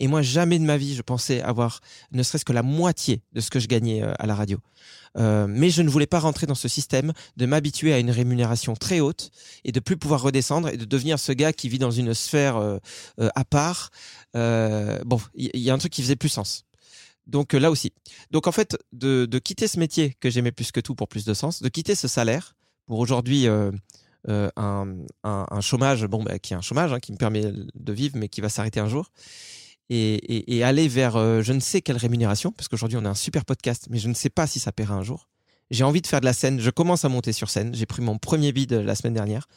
Et 0.00 0.08
moi 0.08 0.22
jamais 0.22 0.58
de 0.58 0.64
ma 0.64 0.76
vie 0.76 0.94
je 0.94 1.02
pensais 1.02 1.42
avoir 1.42 1.80
ne 2.12 2.22
serait-ce 2.22 2.44
que 2.44 2.52
la 2.52 2.62
moitié 2.62 3.22
de 3.32 3.40
ce 3.40 3.50
que 3.50 3.60
je 3.60 3.66
gagnais 3.66 4.02
à 4.02 4.26
la 4.26 4.34
radio. 4.34 4.58
Mais 5.18 5.70
je 5.70 5.80
ne 5.80 5.88
voulais 5.88 6.06
pas 6.06 6.18
rentrer 6.18 6.46
dans 6.46 6.54
ce 6.54 6.68
système 6.68 7.14
de 7.38 7.46
m'habituer 7.46 7.94
à 7.94 7.98
une 7.98 8.10
rémunération 8.10 8.74
très 8.74 9.00
haute 9.00 9.30
et 9.64 9.72
de 9.72 9.80
plus 9.80 9.96
pouvoir 9.96 10.20
redescendre 10.20 10.68
et 10.68 10.76
de 10.76 10.84
devenir 10.84 11.18
ce 11.18 11.32
gars 11.32 11.54
qui 11.54 11.70
vit 11.70 11.78
dans 11.78 11.90
une 11.90 12.12
sphère 12.12 12.78
à 13.18 13.44
part. 13.44 13.90
Bon, 14.34 15.20
il 15.34 15.50
y, 15.54 15.60
y 15.60 15.70
a 15.70 15.74
un 15.74 15.78
truc 15.78 15.92
qui 15.92 16.02
faisait 16.02 16.16
plus 16.16 16.28
sens. 16.28 16.65
Donc 17.26 17.54
euh, 17.54 17.58
là 17.58 17.70
aussi. 17.70 17.92
Donc 18.30 18.46
en 18.46 18.52
fait, 18.52 18.76
de, 18.92 19.26
quitter 19.38 19.68
ce 19.68 19.78
métier 19.78 20.16
que 20.20 20.30
j'aimais 20.30 20.52
plus 20.52 20.72
que 20.72 20.80
tout 20.80 20.94
pour 20.94 21.08
plus 21.08 21.24
de 21.24 21.34
sens, 21.34 21.62
de 21.62 21.68
quitter 21.68 21.94
ce 21.94 22.08
salaire 22.08 22.54
pour 22.86 22.98
aujourd'hui 22.98 23.48
euh, 23.48 23.72
euh, 24.28 24.48
un, 24.56 25.60
chômage, 25.60 26.06
bon, 26.06 26.22
bah, 26.22 26.38
qui 26.38 26.52
est 26.52 26.56
un 26.56 26.62
chômage 26.62 26.92
hein, 26.92 27.00
qui 27.00 27.12
me 27.12 27.16
permet 27.16 27.42
de 27.74 27.92
vivre, 27.92 28.16
mais 28.16 28.28
qui 28.28 28.40
va 28.40 28.48
s'arrêter 28.48 28.80
un 28.80 28.88
jour, 28.88 29.10
et, 29.88 30.62
aller 30.64 30.88
vers 30.88 31.42
je 31.42 31.52
ne 31.52 31.60
sais 31.60 31.80
quelle 31.80 31.96
rémunération, 31.96 32.52
parce 32.52 32.68
qu'aujourd'hui 32.68 32.98
on 33.00 33.04
a 33.04 33.10
un 33.10 33.14
super 33.14 33.44
podcast, 33.44 33.86
mais 33.90 33.98
je 33.98 34.08
ne 34.08 34.14
sais 34.14 34.30
pas 34.30 34.46
si 34.46 34.60
ça 34.60 34.72
paiera 34.72 34.94
un 34.94 35.02
jour. 35.02 35.28
J'ai 35.70 35.82
envie 35.82 36.00
de 36.00 36.06
faire 36.06 36.20
de 36.20 36.26
la 36.26 36.32
scène, 36.32 36.60
je 36.60 36.70
commence 36.70 37.04
à 37.04 37.08
monter 37.08 37.32
sur 37.32 37.50
scène. 37.50 37.74
J'ai 37.74 37.86
pris 37.86 38.00
mon 38.00 38.18
premier 38.18 38.52
bid 38.52 38.72
la 38.72 38.94
semaine 38.94 39.14
dernière. 39.14 39.48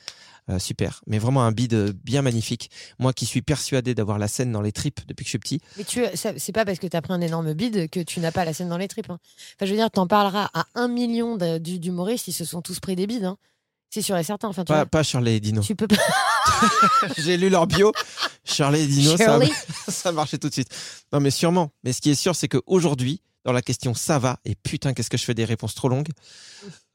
Euh, 0.50 0.58
super, 0.58 1.02
mais 1.06 1.20
vraiment 1.20 1.44
un 1.44 1.52
bid 1.52 1.76
bien 2.04 2.24
magnifique. 2.24 2.72
Moi 2.98 3.14
qui 3.14 3.28
suis 3.28 3.44
persuadé 3.44 3.94
d'avoir 3.94 4.18
la 4.18 4.28
scène 4.28 4.52
dans 4.52 4.62
les 4.62 4.72
tripes 4.72 5.00
depuis 5.08 5.24
que 5.24 5.28
je 5.28 5.32
suis 5.32 5.38
petit. 5.40 5.60
Mais 5.78 5.84
tu, 5.84 6.04
ça- 6.16 6.34
c'est 6.38 6.52
pas 6.52 6.66
parce 6.66 6.80
que 6.80 6.88
tu 6.88 6.98
as 6.98 7.02
pris 7.04 7.14
un 7.14 7.22
énorme 7.22 7.54
bide 7.54 7.88
que 7.90 8.00
tu 8.00 8.20
n'as 8.20 8.32
pas 8.32 8.46
la 8.46 8.54
scène 8.54 8.68
dans 8.70 8.78
les 8.78 8.88
tripes. 8.88 9.12
hein. 9.12 9.20
Enfin, 9.56 9.66
je 9.68 9.72
veux 9.72 9.78
dire, 9.78 9.92
t'en 9.92 10.08
parleras 10.08 10.50
à 10.56 10.66
un 10.74 10.88
million 10.88 11.38
d'humoristes, 11.60 12.28
ils 12.30 12.34
se 12.34 12.46
sont 12.46 12.62
tous 12.64 12.80
pris 12.80 12.96
des 12.96 13.06
bides. 13.06 13.26
hein. 13.26 13.38
C'est 13.92 14.02
sûr 14.02 14.18
et 14.18 14.24
certain. 14.24 14.48
Enfin, 14.48 14.64
tu, 14.64 14.72
Pas, 14.74 14.86
pas 14.86 15.04
Shirley 15.04 15.36
et 15.36 15.40
Dino. 15.40 15.62
tu 15.62 15.76
peux 15.76 15.88
pas. 15.88 15.96
J'ai 17.18 17.38
lu 17.38 17.50
leur 17.50 17.68
bio. 17.68 17.92
Shirley 18.44 18.84
et 18.84 18.88
Dino, 18.88 19.18
ça, 19.18 19.40
ça 19.88 20.12
marchait 20.12 20.38
tout 20.38 20.48
de 20.50 20.54
suite. 20.54 20.70
Non, 21.14 21.20
mais 21.20 21.32
sûrement. 21.32 21.72
Mais 21.84 21.94
ce 21.94 22.02
qui 22.02 22.10
est 22.10 22.16
sûr, 22.16 22.36
c'est 22.36 22.48
qu'aujourd'hui, 22.48 23.22
dans 23.50 23.54
la 23.54 23.64
question 23.64 23.96
ça 23.96 24.20
va, 24.20 24.40
et 24.46 24.54
putain, 24.54 24.94
qu'est-ce 24.94 25.10
que 25.10 25.18
je 25.18 25.26
fais 25.26 25.34
des 25.34 25.44
réponses 25.44 25.74
trop 25.74 25.90
longues, 25.90 26.10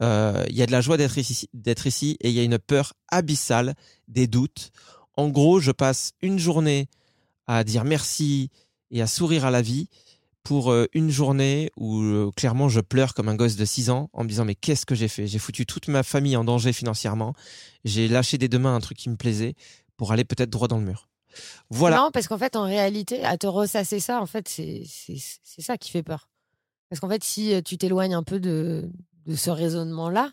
euh, 0.02 0.44
il 0.48 0.54
y 0.54 0.62
a 0.62 0.66
de 0.66 0.70
la 0.70 0.80
joie 0.80 0.96
d'être 0.96 1.18
ici, 1.18 1.48
d'être 1.52 1.88
ici 1.88 2.16
et 2.20 2.28
il 2.28 2.34
y 2.34 2.38
a 2.38 2.44
une 2.44 2.60
peur 2.60 2.94
abyssale, 3.08 3.74
des 4.06 4.28
doutes. 4.28 4.70
En 5.16 5.28
gros, 5.30 5.58
je 5.58 5.72
passe 5.72 6.12
une 6.22 6.38
journée 6.38 6.86
à 7.48 7.64
dire 7.64 7.84
merci 7.84 8.50
et 8.92 9.02
à 9.02 9.08
sourire 9.08 9.44
à 9.44 9.50
la 9.50 9.62
vie 9.62 9.88
pour 10.44 10.70
euh, 10.70 10.86
une 10.92 11.10
journée 11.10 11.72
où 11.76 12.00
euh, 12.02 12.30
clairement 12.36 12.68
je 12.68 12.80
pleure 12.80 13.14
comme 13.14 13.28
un 13.28 13.34
gosse 13.34 13.56
de 13.56 13.64
6 13.64 13.90
ans 13.90 14.10
en 14.12 14.22
me 14.22 14.28
disant 14.28 14.44
mais 14.44 14.54
qu'est-ce 14.54 14.86
que 14.86 14.94
j'ai 14.94 15.08
fait? 15.08 15.26
J'ai 15.26 15.40
foutu 15.40 15.66
toute 15.66 15.88
ma 15.88 16.04
famille 16.04 16.36
en 16.36 16.44
danger 16.44 16.72
financièrement. 16.72 17.34
J'ai 17.84 18.06
lâché 18.06 18.38
des 18.38 18.48
deux 18.48 18.60
mains 18.60 18.76
un 18.76 18.80
truc 18.80 18.96
qui 18.96 19.08
me 19.08 19.16
plaisait 19.16 19.54
pour 19.96 20.12
aller 20.12 20.24
peut-être 20.24 20.50
droit 20.50 20.68
dans 20.68 20.78
le 20.78 20.84
mur. 20.84 21.08
Voilà. 21.70 21.96
Non, 21.96 22.10
parce 22.12 22.28
qu'en 22.28 22.38
fait, 22.38 22.54
en 22.54 22.62
réalité, 22.62 23.24
à 23.24 23.36
te 23.36 23.48
ressasser 23.48 23.98
ça, 23.98 24.20
en 24.20 24.26
fait, 24.26 24.48
c'est 24.48 24.84
ça 25.58 25.76
qui 25.78 25.90
fait 25.90 26.04
peur. 26.04 26.28
Parce 26.94 27.00
qu'en 27.00 27.08
fait, 27.08 27.24
si 27.24 27.52
euh, 27.52 27.60
tu 27.60 27.76
t'éloignes 27.76 28.14
un 28.14 28.22
peu 28.22 28.38
de, 28.38 28.88
de 29.26 29.34
ce 29.34 29.50
raisonnement-là, 29.50 30.30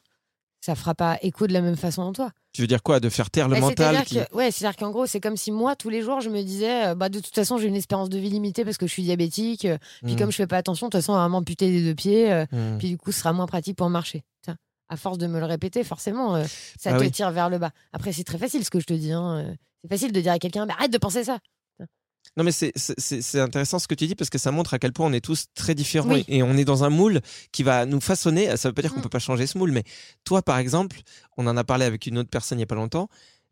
ça 0.64 0.76
fera 0.76 0.94
pas 0.94 1.18
écho 1.24 1.48
de 1.48 1.54
la 1.54 1.62
même 1.62 1.76
façon 1.76 2.04
en 2.04 2.14
toi. 2.14 2.32
Tu 2.54 2.62
veux 2.62 2.68
dire 2.68 2.84
quoi? 2.84 3.00
De 3.00 3.10
faire 3.10 3.32
taire 3.32 3.48
le 3.48 3.56
Bah, 3.56 3.62
mental 3.62 4.04
qui... 4.06 4.18
que- 4.20 4.36
ouais, 4.36 4.52
c'est-à-dire 4.52 4.78
qu'en 4.78 4.92
gros, 4.92 5.08
c'est 5.08 5.20
comme 5.20 5.38
si 5.38 5.52
moi, 5.52 5.76
tous 5.76 5.90
les 5.90 6.04
jours, 6.04 6.22
je 6.22 6.30
me 6.30 6.44
disais, 6.44 6.88
euh, 6.90 6.96
bah, 6.96 7.10
de 7.10 7.20
toute 7.20 7.34
façon, 7.34 7.58
j'ai 7.58 7.68
une 7.68 7.76
espérance 7.76 8.10
de 8.10 8.20
vie 8.20 8.30
limitée 8.30 8.64
parce 8.64 8.78
que 8.78 8.86
je 8.86 8.92
suis 8.92 9.02
diabétique. 9.04 9.66
euh, 9.66 9.78
Puis 10.04 10.14
Hmm, 10.14 10.18
comme 10.18 10.32
je 10.32 10.36
fais 10.36 10.46
pas 10.48 10.58
attention, 10.58 10.88
de 10.88 10.92
toute 10.92 11.02
façon, 11.02 11.14
on 11.14 11.16
va 11.16 11.28
m'amputer 11.30 11.72
des 11.72 11.84
deux 11.84 11.96
pieds. 11.96 12.32
euh, 12.32 12.46
hmm. 12.52 12.78
Puis 12.78 12.90
du 12.90 12.98
coup, 13.00 13.12
ce 13.12 13.20
sera 13.20 13.34
moins 13.34 13.48
pratique 13.48 13.76
pour 13.78 13.90
marcher. 13.90 14.24
Tiens. 14.44 14.58
à 14.90 14.98
force 14.98 15.18
de 15.18 15.26
me 15.26 15.40
le 15.40 15.46
répéter, 15.46 15.84
forcément, 15.84 16.36
euh, 16.36 16.44
ça 16.80 16.92
Ah 16.94 16.98
te 16.98 17.04
oui. 17.04 17.12
tire 17.12 17.32
vers 17.32 17.50
le 17.50 17.58
bas. 17.58 17.72
Après, 17.94 18.12
c'est 18.14 18.24
très 18.26 18.38
facile 18.38 18.64
ce 18.64 18.70
que 18.70 18.80
je 18.80 18.86
te 18.86 18.94
dis. 18.94 19.14
hein, 19.14 19.56
C'est 19.82 19.90
facile 19.90 20.12
de 20.12 20.22
dire 20.22 20.34
à 20.34 20.38
quelqu'un, 20.38 20.68
mais 20.68 20.74
arrête 20.74 20.92
de 20.94 20.98
penser 21.00 21.24
ça. 21.24 21.40
Non, 22.38 22.44
mais 22.46 22.52
c'est- 22.54 22.72
intéressant 23.40 23.78
ce 23.78 23.88
que 23.88 23.96
tu 23.96 24.08
dis 24.08 24.16
parce 24.16 24.30
que 24.30 24.38
ça 24.38 24.52
montre 24.52 24.74
à 24.74 24.80
quel 24.80 24.94
point 24.94 25.06
on 25.08 25.12
est 25.14 25.20
tous 25.20 25.48
très 25.54 25.76
différents 25.76 26.14
Oui. 26.14 26.24
et, 26.30 26.38
et 26.38 26.44
on 26.44 26.56
est 26.56 26.64
dans 26.64 26.84
un 26.86 26.90
moule 26.90 27.20
qui 27.52 27.62
va 27.64 27.86
nous 27.86 28.00
façonner. 28.00 28.56
Ça 28.56 28.70
veut 28.70 28.74
pas 28.74 28.82
dire 28.82 28.94
qu'on 28.94 29.00
Mm. 29.00 29.04
peut 29.04 29.10
pas 29.10 29.20
changer 29.20 29.48
ce 29.48 29.58
moule, 29.58 29.72
mais 29.74 29.84
toi, 30.24 30.42
par 30.42 30.58
exemple, 30.58 31.02
on 31.38 31.46
en 31.48 31.58
a 31.58 31.64
parlé 31.66 31.84
avec 31.86 32.06
une 32.06 32.18
autre 32.18 32.30
personne 32.30 32.58
il 32.58 32.62
y 32.62 32.64
a 32.64 32.68
pas 32.68 32.76
longtemps. 32.76 33.10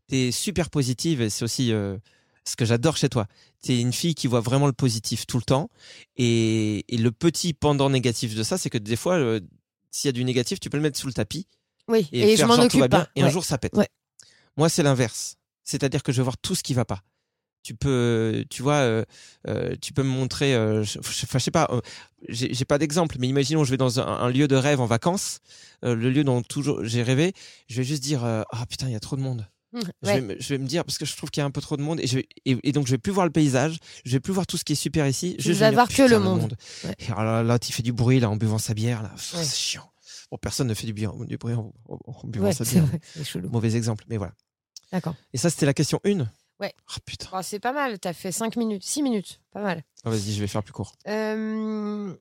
T'es 0.08 0.32
super 0.32 0.70
positive 0.70 1.22
et 1.22 1.30
c'est 1.30 1.44
aussi 1.44 1.74
euh, 1.74 1.98
ce 2.46 2.56
que 2.56 2.64
j'adore 2.64 2.96
chez 2.96 3.10
toi. 3.10 3.28
T'es 3.62 3.80
une 3.82 3.92
fille 3.94 4.16
qui 4.16 4.28
voit 4.28 4.40
vraiment 4.40 4.66
le 4.68 4.74
positif 4.74 5.28
tout 5.28 5.38
le 5.38 5.44
temps 5.44 5.70
et, 6.16 6.86
et 6.94 6.98
le 6.98 7.12
petit 7.12 7.54
pendant 7.54 7.90
négatif 7.90 8.34
de 8.34 8.44
ça, 8.44 8.58
c'est 8.58 8.70
que 8.70 8.78
des 8.78 8.96
fois, 8.96 9.16
euh, 9.16 9.42
s'il 9.92 10.08
y 10.08 10.10
a 10.10 10.14
du 10.14 10.24
négatif, 10.24 10.60
tu 10.60 10.70
peux 10.70 10.78
le 10.78 10.84
mettre 10.84 10.98
sous 10.98 11.08
le 11.08 11.14
tapis 11.14 11.48
Oui, 11.90 12.08
et, 12.14 12.32
et, 12.34 12.38
je 12.38 12.46
m'en 12.46 12.56
genre 12.56 12.68
tout 12.70 12.78
va 12.80 12.86
occupe 12.86 12.92
bien 12.96 13.08
et 13.18 13.24
un 13.24 13.30
jour 13.30 13.44
ça 13.44 13.58
pète. 13.58 13.76
Ouais. 13.76 13.90
Moi, 14.58 14.70
c'est 14.70 14.84
l'inverse. 14.84 15.36
C'est-à-dire 15.66 16.02
que 16.02 16.12
je 16.12 16.18
vais 16.18 16.24
voir 16.24 16.38
tout 16.38 16.56
ce 16.56 16.64
qui 16.64 16.74
va 16.74 16.86
pas. 16.86 17.04
Tu 17.64 17.76
peux, 17.76 18.46
tu 18.50 18.62
vois, 18.64 18.76
euh, 18.76 19.04
euh, 19.48 19.76
tu 19.82 19.92
peux 19.94 20.04
me 20.04 20.10
montrer. 20.10 20.56
euh, 20.56 20.84
je, 20.84 21.00
je- 21.02 21.26
je 21.32 21.38
sais 21.40 21.52
pas. 21.52 21.70
j'ai 22.28 22.66
pas 22.66 22.78
d'exemple, 22.78 23.18
mais 23.20 23.28
imaginons, 23.28 23.64
je 23.64 23.72
vais 23.72 23.78
dans 23.78 24.00
un, 24.00 24.06
un 24.08 24.30
lieu 24.30 24.48
de 24.48 24.56
rêve 24.56 24.80
en 24.80 24.86
vacances, 24.86 25.40
le 25.84 25.96
lieu 25.96 26.24
dont 26.24 26.42
toujours 26.42 26.84
j'ai 26.84 27.04
rêvé. 27.04 27.34
Je 27.68 27.76
vais 27.78 27.84
juste 27.84 28.02
dire, 28.04 28.24
ah 28.24 28.66
putain, 28.70 28.88
il 28.88 28.94
y 28.94 28.96
a 28.96 29.00
trop 29.00 29.16
de 29.18 29.22
monde. 29.22 29.46
Mmh, 29.72 29.80
Je, 30.02 30.08
vais, 30.08 30.22
me- 30.22 30.36
je 30.40 30.50
vais 30.50 30.58
me 30.58 30.66
dire 30.66 30.84
parce 30.84 30.98
que 30.98 31.06
je 31.06 31.16
trouve 31.16 31.30
qu'il 31.30 31.42
y 31.42 31.44
a 31.44 31.46
un 31.46 31.52
peu 31.52 31.62
trop 31.62 31.78
de 31.78 31.84
monde 31.84 32.00
et, 32.00 32.08
je 32.08 32.16
vais- 32.16 32.28
et, 32.46 32.58
et 32.64 32.72
donc 32.72 32.88
je 32.88 32.92
vais 32.92 32.98
plus 32.98 33.12
voir 33.12 33.28
le 33.28 33.32
paysage, 33.32 33.78
je 34.04 34.14
vais 34.14 34.20
plus 34.20 34.34
voir 34.34 34.48
tout 34.48 34.58
ce 34.58 34.64
qui 34.64 34.74
est 34.74 34.76
super 34.76 35.06
ici. 35.08 35.36
Je 35.38 35.52
vas 35.54 35.70
vais 35.70 35.76
voir 35.76 35.88
que 35.90 36.02
le 36.02 36.18
monde. 36.18 36.56
Ouais. 36.86 36.96
Et 36.98 37.12
alors 37.12 37.24
là, 37.24 37.44
là, 37.44 37.60
tu 37.60 37.72
fais 37.72 37.84
du 37.84 37.94
bruit 37.94 38.20
là 38.20 38.32
en 38.32 38.36
buvant 38.36 38.58
sa 38.58 38.74
bière 38.74 39.04
là, 39.04 39.10
Ouais. 39.36 39.44
c'est 39.44 39.56
chiant. 39.56 39.92
Bon, 40.32 40.38
personne 40.42 40.66
ne 40.68 40.74
fait 40.74 40.88
du, 40.88 40.94
bien, 40.94 41.14
du 41.28 41.38
bruit 41.38 41.54
en, 41.54 41.72
en- 41.88 42.00
en 42.08 42.28
buvant 42.28 42.52
sa 42.52 42.64
bière. 42.72 42.86
vrai. 42.86 43.00
Mauvais 43.52 43.76
exemple, 43.76 44.06
mais 44.10 44.18
voilà. 44.18 44.34
D'accord. 44.92 45.14
Et 45.34 45.38
ça, 45.38 45.52
c'était 45.52 45.68
la 45.68 45.76
question 45.76 46.00
1 46.04 46.28
Ouais. 46.60 46.74
Oh 46.90 47.00
putain. 47.06 47.30
Bon, 47.32 47.42
c'est 47.42 47.60
pas 47.60 47.72
mal, 47.72 48.00
t'as 48.00 48.14
fait 48.14 48.32
5 48.32 48.56
minutes, 48.58 48.84
6 48.84 49.02
minutes, 49.02 49.40
pas 49.52 49.62
mal. 49.62 49.84
Ah, 50.04 50.10
Vas-y, 50.10 50.34
je 50.34 50.40
vais 50.42 50.48
faire 50.48 50.64
plus 50.64 50.74
court. 50.74 50.94
Euh, 51.08 52.14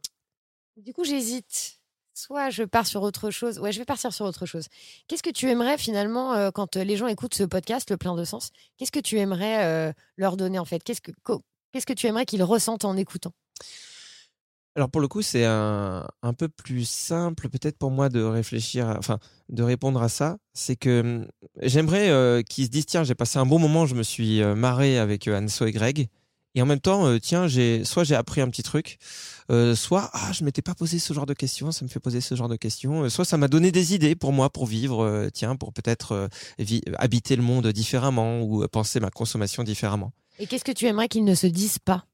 Du 0.77 0.92
coup, 0.92 1.05
j'hésite. 1.05 1.74
Soit 2.14 2.51
je 2.51 2.64
pars 2.64 2.87
sur 2.87 3.03
autre 3.03 3.31
chose. 3.31 3.61
Ouais, 3.61 3.70
je 3.70 3.79
vais 3.79 3.85
partir 3.85 4.12
sur 4.12 4.24
autre 4.27 4.44
chose. 4.44 4.66
Qu'est-ce 5.07 5.22
que 5.22 5.31
tu 5.31 5.48
aimerais 5.48 5.79
finalement 5.79 6.35
euh, 6.35 6.51
quand 6.51 6.77
euh, 6.77 6.83
les 6.83 6.96
gens 6.96 7.07
écoutent 7.07 7.35
ce 7.35 7.44
podcast, 7.44 7.90
le 7.90 7.96
plein 7.96 8.16
de 8.16 8.24
sens 8.24 8.51
Qu'est-ce 8.77 8.90
que 8.90 8.98
tu 8.98 9.18
aimerais 9.18 9.64
euh, 9.64 9.92
leur 10.16 10.37
donner 10.37 10.59
en 10.59 10.64
fait? 10.64 10.83
Qu'est-ce 10.83 11.01
que 11.01 11.12
qu'est-ce 11.72 11.87
que 11.87 11.92
tu 11.92 12.07
aimerais 12.09 12.27
qu'ils 12.27 12.42
ressentent 12.42 12.85
en 12.85 12.96
écoutant? 12.96 13.33
Alors 14.78 14.90
pour 14.90 15.00
le 15.00 15.08
coup, 15.08 15.22
c'est 15.22 15.44
un, 15.44 16.06
un 16.22 16.32
peu 16.34 16.48
plus 16.48 16.88
simple 16.88 17.48
peut-être 17.48 17.76
pour 17.76 17.90
moi 17.90 18.08
de 18.08 18.22
réfléchir, 18.22 18.94
enfin 18.96 19.18
de 19.48 19.64
répondre 19.64 20.00
à 20.00 20.08
ça. 20.08 20.38
C'est 20.54 20.76
que 20.76 21.00
hum, 21.00 21.26
j'aimerais 21.60 22.10
euh, 22.10 22.42
qu'ils 22.42 22.66
se 22.66 22.70
disent 22.70 22.86
tiens, 22.86 23.02
j'ai 23.02 23.16
passé 23.16 23.40
un 23.40 23.44
bon 23.44 23.58
moment, 23.58 23.86
je 23.86 23.96
me 23.96 24.04
suis 24.04 24.40
euh, 24.40 24.54
marré 24.54 24.96
avec 24.96 25.26
euh, 25.26 25.36
Anso 25.36 25.66
et 25.66 25.72
Greg. 25.72 26.06
Et 26.54 26.62
en 26.62 26.66
même 26.66 26.78
temps, 26.78 27.18
tiens, 27.18 27.48
j'ai 27.48 27.82
soit 27.84 28.04
j'ai 28.04 28.14
appris 28.14 28.40
un 28.40 28.48
petit 28.48 28.62
truc, 28.62 28.98
soit 29.74 30.10
ah 30.12 30.30
je 30.32 30.44
m'étais 30.44 30.62
pas 30.62 30.74
posé 30.74 30.98
ce 31.00 31.12
genre 31.12 31.26
de 31.26 31.34
questions, 31.34 31.72
ça 31.72 31.84
me 31.84 31.90
fait 31.90 32.00
poser 32.00 32.20
ce 32.20 32.36
genre 32.36 32.48
de 32.48 32.56
questions, 32.56 33.08
soit 33.10 33.24
ça 33.24 33.36
m'a 33.36 33.48
donné 33.48 33.70
des 33.70 33.94
idées 33.94 34.14
pour 34.14 34.32
moi 34.32 34.48
pour 34.48 34.66
vivre, 34.66 35.28
tiens, 35.34 35.56
pour 35.56 35.72
peut-être 35.72 36.28
habiter 36.96 37.36
le 37.36 37.42
monde 37.42 37.66
différemment 37.68 38.40
ou 38.40 38.66
penser 38.66 38.98
ma 38.98 39.10
consommation 39.10 39.62
différemment. 39.62 40.12
Et 40.38 40.46
qu'est-ce 40.46 40.64
que 40.64 40.72
tu 40.72 40.86
aimerais 40.86 41.08
qu'ils 41.08 41.24
ne 41.24 41.34
se 41.34 41.46
disent 41.46 41.78
pas 41.78 42.06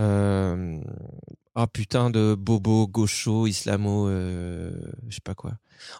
Euh... 0.00 0.80
Ah 1.58 1.66
putain 1.66 2.10
de 2.10 2.34
bobo, 2.38 2.86
gaucho, 2.86 3.46
islamo, 3.46 4.08
euh, 4.08 4.70
je 5.08 5.14
sais 5.14 5.20
pas 5.24 5.34
quoi. 5.34 5.52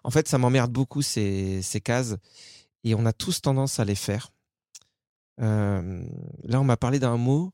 En 0.04 0.10
fait, 0.10 0.28
ça 0.28 0.36
m'emmerde 0.36 0.70
beaucoup 0.70 1.00
ces, 1.00 1.62
ces 1.62 1.80
cases 1.80 2.16
et 2.84 2.94
on 2.94 3.06
a 3.06 3.12
tous 3.14 3.40
tendance 3.40 3.80
à 3.80 3.86
les 3.86 3.94
faire. 3.94 4.32
Euh, 5.40 6.04
là, 6.44 6.60
on 6.60 6.64
m'a 6.64 6.76
parlé 6.76 6.98
d'un 6.98 7.16
mot 7.16 7.52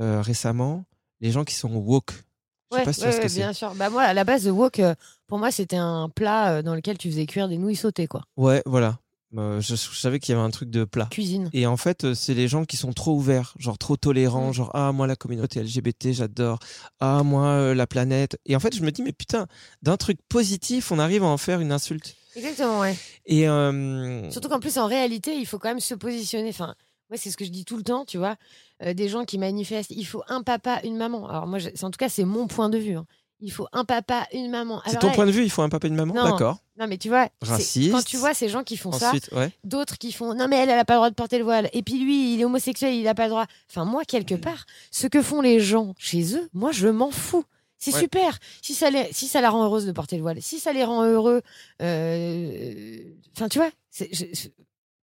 euh, 0.00 0.20
récemment, 0.20 0.84
les 1.20 1.30
gens 1.30 1.44
qui 1.44 1.54
sont 1.54 1.72
woke. 1.76 2.10
Je 2.10 2.16
sais 2.16 2.24
Ouais, 2.72 2.84
pas 2.84 2.92
si 2.92 2.98
tu 2.98 3.04
ouais, 3.06 3.10
vois 3.10 3.12
ce 3.12 3.20
que 3.20 3.28
ouais, 3.28 3.34
c'est. 3.34 3.40
bien 3.40 3.52
sûr. 3.52 3.74
Bah 3.76 3.88
moi, 3.88 4.02
à 4.02 4.14
la 4.14 4.24
base, 4.24 4.44
The 4.44 4.48
Wok, 4.48 4.82
pour 5.28 5.38
moi, 5.38 5.52
c'était 5.52 5.76
un 5.76 6.08
plat 6.08 6.60
dans 6.62 6.74
lequel 6.74 6.98
tu 6.98 7.08
faisais 7.08 7.26
cuire 7.26 7.48
des 7.48 7.56
nouilles 7.58 7.76
sautées, 7.76 8.08
quoi. 8.08 8.22
Ouais, 8.36 8.62
voilà. 8.66 8.98
Euh, 9.36 9.60
je, 9.60 9.74
je 9.74 9.96
savais 9.98 10.18
qu'il 10.20 10.34
y 10.34 10.38
avait 10.38 10.46
un 10.46 10.50
truc 10.50 10.70
de 10.70 10.84
plat. 10.84 11.08
Cuisine. 11.10 11.50
Et 11.52 11.66
en 11.66 11.76
fait, 11.76 12.04
euh, 12.04 12.14
c'est 12.14 12.34
les 12.34 12.46
gens 12.48 12.64
qui 12.64 12.76
sont 12.76 12.92
trop 12.92 13.12
ouverts, 13.14 13.54
genre 13.58 13.78
trop 13.78 13.96
tolérants, 13.96 14.52
genre 14.52 14.70
ah 14.74 14.92
moi 14.92 15.06
la 15.06 15.16
communauté 15.16 15.60
LGBT 15.60 16.12
j'adore, 16.12 16.58
ah 17.00 17.22
moi 17.24 17.46
euh, 17.48 17.74
la 17.74 17.86
planète. 17.86 18.38
Et 18.46 18.54
en 18.54 18.60
fait, 18.60 18.74
je 18.76 18.82
me 18.82 18.90
dis 18.92 19.02
mais 19.02 19.12
putain, 19.12 19.46
d'un 19.82 19.96
truc 19.96 20.18
positif, 20.28 20.92
on 20.92 20.98
arrive 20.98 21.22
à 21.24 21.26
en 21.26 21.36
faire 21.38 21.60
une 21.60 21.72
insulte. 21.72 22.14
Exactement, 22.36 22.80
ouais. 22.80 22.96
Et 23.26 23.48
euh, 23.48 24.30
Surtout 24.30 24.48
qu'en 24.48 24.60
plus, 24.60 24.76
en 24.78 24.86
réalité, 24.86 25.34
il 25.36 25.46
faut 25.46 25.58
quand 25.58 25.68
même 25.68 25.80
se 25.80 25.94
positionner. 25.94 26.48
Enfin, 26.48 26.74
moi, 27.10 27.16
c'est 27.16 27.30
ce 27.30 27.36
que 27.36 27.44
je 27.44 27.50
dis 27.50 27.64
tout 27.64 27.76
le 27.76 27.82
temps, 27.84 28.04
tu 28.04 28.18
vois. 28.18 28.36
Euh, 28.82 28.92
des 28.94 29.08
gens 29.08 29.24
qui 29.24 29.38
manifestent, 29.38 29.92
il 29.92 30.04
faut 30.04 30.22
un 30.28 30.42
papa, 30.42 30.80
une 30.84 30.96
maman. 30.96 31.28
Alors, 31.28 31.46
moi, 31.46 31.58
je- 31.60 31.68
en 31.82 31.90
tout 31.90 31.96
cas, 31.98 32.08
c'est 32.08 32.24
mon 32.24 32.46
point 32.48 32.70
de 32.70 32.78
vue. 32.78 32.96
hein. 32.96 33.06
Il 33.40 33.50
faut 33.52 33.66
un 33.72 33.84
papa, 33.84 34.26
une 34.32 34.50
maman. 34.50 34.80
c'est 34.86 34.98
ton 34.98 35.08
là, 35.08 35.12
point 35.14 35.26
de 35.26 35.30
vue, 35.30 35.42
il 35.44 35.50
faut 35.50 35.62
un 35.62 35.68
papa 35.68 35.86
et 35.86 35.90
une 35.90 35.96
maman, 35.96 36.14
d'accord. 36.14 36.58
Non, 36.78 36.86
mais 36.86 36.96
tu 36.98 37.08
vois, 37.08 37.28
quand 37.46 38.02
tu 38.04 38.16
vois 38.16 38.32
ces 38.32 38.48
gens 38.48 38.62
qui 38.64 38.76
font 38.76 38.90
ça, 38.92 39.08
Ensuite, 39.08 39.28
ouais. 39.32 39.50
d'autres 39.64 39.98
qui 39.98 40.12
font 40.12 40.34
non, 40.34 40.48
mais 40.48 40.56
elle, 40.56 40.70
elle 40.70 40.78
a 40.78 40.84
pas 40.84 40.94
le 40.94 40.98
droit 40.98 41.10
de 41.10 41.14
porter 41.14 41.38
le 41.38 41.44
voile. 41.44 41.68
Et 41.72 41.82
puis 41.82 41.98
lui, 41.98 42.34
il 42.34 42.40
est 42.40 42.44
homosexuel, 42.44 42.94
il 42.94 43.06
a 43.06 43.14
pas 43.14 43.24
le 43.24 43.30
droit. 43.30 43.46
Enfin, 43.70 43.84
moi, 43.84 44.04
quelque 44.04 44.34
part, 44.34 44.64
ce 44.90 45.06
que 45.06 45.20
font 45.22 45.40
les 45.40 45.60
gens 45.60 45.94
chez 45.98 46.36
eux, 46.36 46.48
moi, 46.54 46.72
je 46.72 46.88
m'en 46.88 47.10
fous. 47.10 47.44
C'est 47.78 47.92
Ouais. 47.94 48.00
super. 48.00 48.38
Si 48.62 48.72
ça, 48.74 48.88
les, 48.90 49.08
si 49.12 49.26
ça 49.28 49.40
la 49.42 49.50
rend 49.50 49.64
heureuse 49.64 49.84
de 49.84 49.92
porter 49.92 50.16
le 50.16 50.22
voile, 50.22 50.40
si 50.40 50.58
ça 50.58 50.72
les 50.72 50.84
rend 50.84 51.04
heureux, 51.04 51.42
euh, 51.82 52.98
enfin, 53.36 53.48
tu 53.48 53.58
vois, 53.58 53.70
c'est- 53.90 54.08
je- 54.12 54.24
je- 54.32 54.48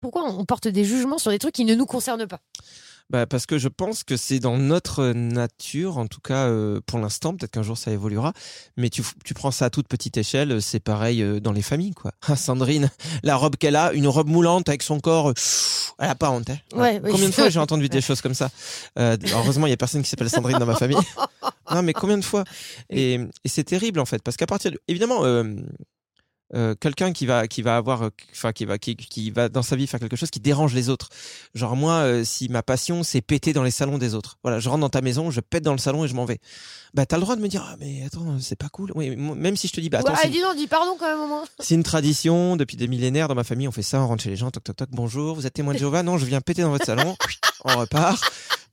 pourquoi 0.00 0.24
on 0.24 0.44
porte 0.44 0.68
des 0.68 0.84
jugements 0.84 1.18
sur 1.18 1.30
des 1.32 1.38
trucs 1.40 1.54
qui 1.54 1.64
ne 1.64 1.74
nous 1.74 1.86
concernent 1.86 2.26
pas? 2.28 2.40
Bah, 3.10 3.24
parce 3.26 3.46
que 3.46 3.56
je 3.56 3.68
pense 3.68 4.04
que 4.04 4.18
c'est 4.18 4.38
dans 4.38 4.58
notre 4.58 5.12
nature, 5.14 5.96
en 5.96 6.06
tout 6.06 6.20
cas 6.20 6.46
euh, 6.48 6.80
pour 6.84 6.98
l'instant, 6.98 7.34
peut-être 7.34 7.52
qu'un 7.52 7.62
jour 7.62 7.78
ça 7.78 7.90
évoluera, 7.90 8.34
mais 8.76 8.90
tu, 8.90 9.02
tu 9.24 9.32
prends 9.32 9.50
ça 9.50 9.64
à 9.66 9.70
toute 9.70 9.88
petite 9.88 10.18
échelle, 10.18 10.60
c'est 10.60 10.78
pareil 10.80 11.22
euh, 11.22 11.40
dans 11.40 11.52
les 11.52 11.62
familles. 11.62 11.94
quoi. 11.94 12.12
Ah, 12.28 12.36
Sandrine, 12.36 12.90
la 13.22 13.36
robe 13.36 13.56
qu'elle 13.56 13.76
a, 13.76 13.92
une 13.94 14.06
robe 14.08 14.28
moulante 14.28 14.68
avec 14.68 14.82
son 14.82 15.00
corps, 15.00 15.30
euh, 15.30 15.34
elle 15.98 16.10
a 16.10 16.14
pas 16.14 16.30
honte. 16.30 16.50
hein. 16.50 16.58
Ouais. 16.74 17.00
Combien 17.10 17.28
de 17.30 17.34
fois 17.34 17.48
j'ai 17.48 17.58
entendu 17.60 17.88
des 17.88 18.02
choses 18.02 18.20
comme 18.20 18.34
ça 18.34 18.50
Euh, 18.98 19.16
Heureusement, 19.32 19.66
il 19.66 19.70
y 19.70 19.72
a 19.72 19.78
personne 19.78 20.02
qui 20.02 20.10
s'appelle 20.10 20.28
Sandrine 20.28 20.58
dans 20.58 20.66
ma 20.66 20.76
famille. 20.76 20.98
Non, 21.70 21.82
mais 21.82 21.92
combien 21.92 22.16
de 22.16 22.24
fois 22.24 22.44
Et, 22.88 23.14
et 23.44 23.48
c'est 23.48 23.64
terrible 23.64 24.00
en 24.00 24.06
fait, 24.06 24.22
parce 24.22 24.36
qu'à 24.38 24.46
partir 24.46 24.70
de... 24.72 24.80
Évidemment... 24.88 25.20
euh, 26.54 26.74
quelqu'un 26.74 27.12
qui 27.12 27.26
va 27.26 27.46
qui 27.46 27.60
va 27.62 27.76
avoir 27.76 28.02
euh, 28.04 28.10
enfin 28.32 28.52
qui 28.52 28.64
va 28.64 28.78
qui, 28.78 28.96
qui 28.96 29.30
va 29.30 29.48
dans 29.50 29.62
sa 29.62 29.76
vie 29.76 29.86
faire 29.86 30.00
quelque 30.00 30.16
chose 30.16 30.30
qui 30.30 30.40
dérange 30.40 30.74
les 30.74 30.88
autres. 30.88 31.10
Genre 31.54 31.76
moi 31.76 31.92
euh, 32.00 32.24
si 32.24 32.48
ma 32.48 32.62
passion 32.62 33.02
c'est 33.02 33.20
péter 33.20 33.52
dans 33.52 33.62
les 33.62 33.70
salons 33.70 33.98
des 33.98 34.14
autres. 34.14 34.38
Voilà 34.42 34.58
je 34.58 34.68
rentre 34.68 34.80
dans 34.80 34.88
ta 34.88 35.00
maison 35.02 35.30
je 35.30 35.40
pète 35.40 35.62
dans 35.62 35.72
le 35.72 35.78
salon 35.78 36.04
et 36.04 36.08
je 36.08 36.14
m'en 36.14 36.24
vais. 36.24 36.38
Bah 36.94 37.04
t'as 37.04 37.16
le 37.16 37.22
droit 37.22 37.36
de 37.36 37.42
me 37.42 37.48
dire 37.48 37.66
ah 37.68 37.76
mais 37.78 38.02
attends 38.06 38.38
c'est 38.40 38.56
pas 38.56 38.68
cool. 38.70 38.92
Oui 38.94 39.14
même 39.16 39.56
si 39.56 39.68
je 39.68 39.72
te 39.74 39.80
dis 39.80 39.90
bah 39.90 39.98
attends 39.98 40.12
Ouais, 40.12 40.18
c'est- 40.22 40.28
dis 40.30 40.40
non, 40.40 40.54
dis 40.54 40.66
pardon 40.66 40.96
quand 40.98 41.06
même 41.06 41.20
au 41.20 41.26
moins. 41.26 41.44
c'est 41.60 41.74
une 41.74 41.82
tradition 41.82 42.56
depuis 42.56 42.76
des 42.78 42.88
millénaires 42.88 43.28
dans 43.28 43.34
ma 43.34 43.44
famille 43.44 43.68
on 43.68 43.72
fait 43.72 43.82
ça 43.82 44.00
on 44.00 44.06
rentre 44.06 44.22
chez 44.22 44.30
les 44.30 44.36
gens 44.36 44.50
toc 44.50 44.64
toc 44.64 44.76
toc 44.76 44.88
bonjour 44.92 45.34
vous 45.34 45.46
êtes 45.46 45.52
témoin 45.54 45.74
de 45.74 45.78
Jéhovah? 45.78 46.02
Non 46.02 46.16
je 46.16 46.24
viens 46.24 46.40
péter 46.40 46.62
dans 46.62 46.70
votre 46.70 46.86
salon 46.86 47.14
on 47.64 47.76
repart 47.76 48.22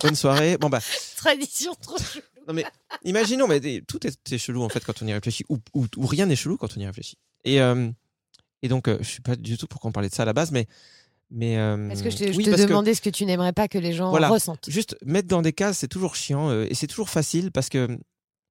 bonne 0.01 0.15
soirée. 0.15 0.57
Bon 0.57 0.69
bah. 0.69 0.79
Tradition 1.17 1.73
trop 1.81 1.97
chou. 1.97 2.19
non 2.47 2.53
mais 2.53 2.65
imaginons, 3.03 3.47
mais 3.47 3.59
tout 3.87 4.05
est, 4.05 4.31
est 4.31 4.37
chelou 4.37 4.61
en 4.63 4.69
fait 4.69 4.83
quand 4.85 5.01
on 5.01 5.07
y 5.07 5.13
réfléchit, 5.13 5.43
ou, 5.49 5.57
ou, 5.73 5.85
ou 5.97 6.05
rien 6.05 6.25
n'est 6.27 6.35
chelou 6.35 6.57
quand 6.57 6.77
on 6.77 6.79
y 6.81 6.85
réfléchit. 6.85 7.17
Et, 7.45 7.61
euh, 7.61 7.89
et 8.61 8.67
donc, 8.67 8.87
euh, 8.87 8.97
je 8.99 9.07
suis 9.07 9.21
pas 9.21 9.35
du 9.35 9.57
tout 9.57 9.67
pour 9.67 9.79
qu'on 9.79 9.91
parlait 9.91 10.09
de 10.09 10.13
ça 10.13 10.23
à 10.23 10.25
la 10.25 10.33
base, 10.33 10.51
mais 10.51 10.67
mais 11.31 11.57
euh, 11.57 11.87
Parce 11.87 12.01
que 12.03 12.09
je 12.11 12.17
te, 12.17 12.31
je 12.31 12.37
te 12.37 12.55
que 12.55 12.67
demandais 12.67 12.93
ce 12.93 13.01
que 13.01 13.09
tu 13.09 13.25
n'aimerais 13.25 13.51
pas 13.53 13.67
que 13.67 13.79
les 13.79 13.93
gens 13.93 14.09
Voilà. 14.11 14.29
ressentent. 14.29 14.69
juste 14.69 14.95
mettre 15.03 15.27
dans 15.27 15.41
des 15.41 15.53
cases, 15.53 15.79
c'est 15.79 15.87
toujours 15.87 16.15
chiant 16.15 16.51
et 16.61 16.73
c'est 16.75 16.85
toujours 16.87 17.09
facile 17.09 17.51
parce 17.51 17.69
que 17.69 17.97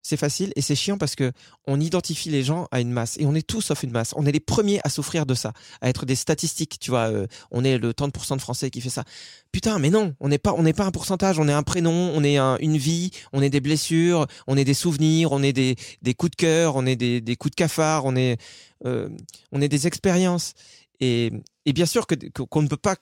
c'est 0.04 0.18
facile 0.18 0.52
et 0.54 0.60
c'est 0.60 0.74
chiant 0.76 0.98
parce 0.98 1.16
que 1.16 1.32
on 1.66 1.80
identifie 1.80 2.28
les 2.28 2.42
gens 2.44 2.68
à 2.70 2.80
une 2.80 2.90
masse 2.90 3.16
et 3.18 3.24
on 3.24 3.34
est 3.34 3.46
tous 3.46 3.62
sauf 3.62 3.82
une 3.82 3.90
masse. 3.90 4.12
On 4.16 4.26
est 4.26 4.32
les 4.32 4.38
premiers 4.38 4.78
à 4.84 4.90
souffrir 4.90 5.24
de 5.24 5.34
ça, 5.34 5.54
à 5.80 5.88
être 5.88 6.04
des 6.04 6.14
statistiques. 6.14 6.78
Tu 6.78 6.90
vois, 6.90 7.10
euh, 7.10 7.26
on 7.50 7.64
est 7.64 7.78
le 7.78 7.94
30% 7.94 8.36
de 8.36 8.40
Français 8.42 8.70
qui 8.70 8.82
fait 8.82 8.90
ça. 8.90 9.04
Putain, 9.50 9.78
mais 9.78 9.88
non, 9.88 10.14
on 10.20 10.28
n'est 10.28 10.36
pas, 10.38 10.52
on 10.52 10.62
n'est 10.62 10.74
pas 10.74 10.84
un 10.84 10.90
pourcentage. 10.90 11.38
On 11.38 11.48
est 11.48 11.52
un 11.52 11.62
prénom, 11.62 12.12
on 12.14 12.22
est 12.22 12.36
un- 12.36 12.58
une 12.60 12.76
vie, 12.76 13.12
on 13.32 13.40
est 13.40 13.48
des 13.48 13.60
blessures, 13.60 14.26
on 14.46 14.58
est 14.58 14.64
des 14.64 14.74
souvenirs, 14.74 15.32
on 15.32 15.42
est 15.42 15.54
des, 15.54 15.74
coups 16.14 16.32
de 16.32 16.36
cœur, 16.36 16.76
on 16.76 16.84
est 16.84 16.96
des, 16.96 17.36
coups 17.36 17.52
de 17.52 17.56
cafard, 17.56 18.04
on 18.04 18.14
est, 18.14 18.36
euh, 18.84 19.08
on 19.52 19.62
est 19.62 19.70
des 19.70 19.86
expériences. 19.86 20.52
Et, 21.00 21.32
et 21.64 21.72
bien 21.72 21.86
sûr 21.86 22.06
que 22.06 22.14
qu'on 22.14 22.62
ne 22.62 22.68
peut 22.68 22.76
pas 22.76 22.96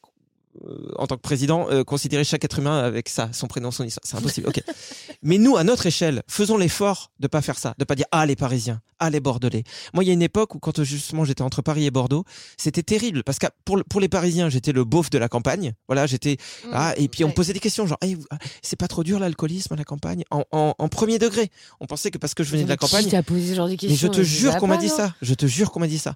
en 0.96 1.06
tant 1.06 1.16
que 1.16 1.22
président, 1.22 1.66
euh, 1.70 1.82
considérer 1.82 2.24
chaque 2.24 2.44
être 2.44 2.58
humain 2.58 2.78
avec 2.80 3.08
ça, 3.08 3.30
son 3.32 3.46
prénom, 3.46 3.70
son 3.70 3.84
histoire. 3.84 4.02
C'est 4.04 4.16
impossible. 4.16 4.48
Ok. 4.48 4.62
Mais 5.22 5.38
nous, 5.38 5.56
à 5.56 5.64
notre 5.64 5.86
échelle, 5.86 6.22
faisons 6.28 6.56
l'effort 6.56 7.10
de 7.20 7.26
pas 7.26 7.40
faire 7.40 7.58
ça, 7.58 7.74
de 7.78 7.84
pas 7.84 7.94
dire 7.94 8.06
ah 8.12 8.26
les 8.26 8.36
Parisiens, 8.36 8.80
ah 8.98 9.08
les 9.08 9.20
Bordelais. 9.20 9.64
Moi, 9.94 10.04
il 10.04 10.08
y 10.08 10.10
a 10.10 10.12
une 10.12 10.22
époque 10.22 10.54
où 10.54 10.58
quand 10.58 10.78
euh, 10.78 10.84
justement 10.84 11.24
j'étais 11.24 11.42
entre 11.42 11.62
Paris 11.62 11.86
et 11.86 11.90
Bordeaux, 11.90 12.24
c'était 12.58 12.82
terrible 12.82 13.22
parce 13.24 13.38
que 13.38 13.46
pour 13.64 13.82
pour 13.88 14.00
les 14.00 14.08
Parisiens, 14.08 14.50
j'étais 14.50 14.72
le 14.72 14.84
beauf 14.84 15.10
de 15.10 15.18
la 15.18 15.28
campagne. 15.28 15.72
Voilà, 15.88 16.06
j'étais 16.06 16.36
ah 16.72 16.92
et 16.96 17.08
puis 17.08 17.24
on 17.24 17.28
me 17.28 17.34
posait 17.34 17.52
des 17.54 17.60
questions 17.60 17.86
genre 17.86 17.98
Eh, 18.04 18.16
c'est 18.62 18.76
pas 18.76 18.88
trop 18.88 19.04
dur 19.04 19.18
l'alcoolisme 19.18 19.72
à 19.72 19.76
la 19.76 19.84
campagne 19.84 20.24
en, 20.30 20.44
en, 20.52 20.74
en 20.78 20.88
premier 20.88 21.18
degré. 21.18 21.50
On 21.80 21.86
pensait 21.86 22.10
que 22.10 22.18
parce 22.18 22.34
que 22.34 22.44
je 22.44 22.50
venais 22.50 22.64
de 22.64 22.68
la 22.68 22.76
Qui 22.76 22.86
campagne, 22.86 23.08
t'a 23.08 23.22
posé 23.22 23.50
ce 23.50 23.54
genre 23.54 23.66
de 23.66 23.72
mais 23.72 23.76
questions 23.78 23.96
je 23.96 24.06
te 24.08 24.22
jure 24.22 24.56
qu'on 24.58 24.66
m'a 24.66 24.76
dit 24.76 24.88
ça. 24.88 25.14
Je 25.22 25.34
te 25.34 25.46
jure 25.46 25.70
qu'on 25.70 25.80
m'a 25.80 25.86
dit 25.86 25.98
ça. 25.98 26.14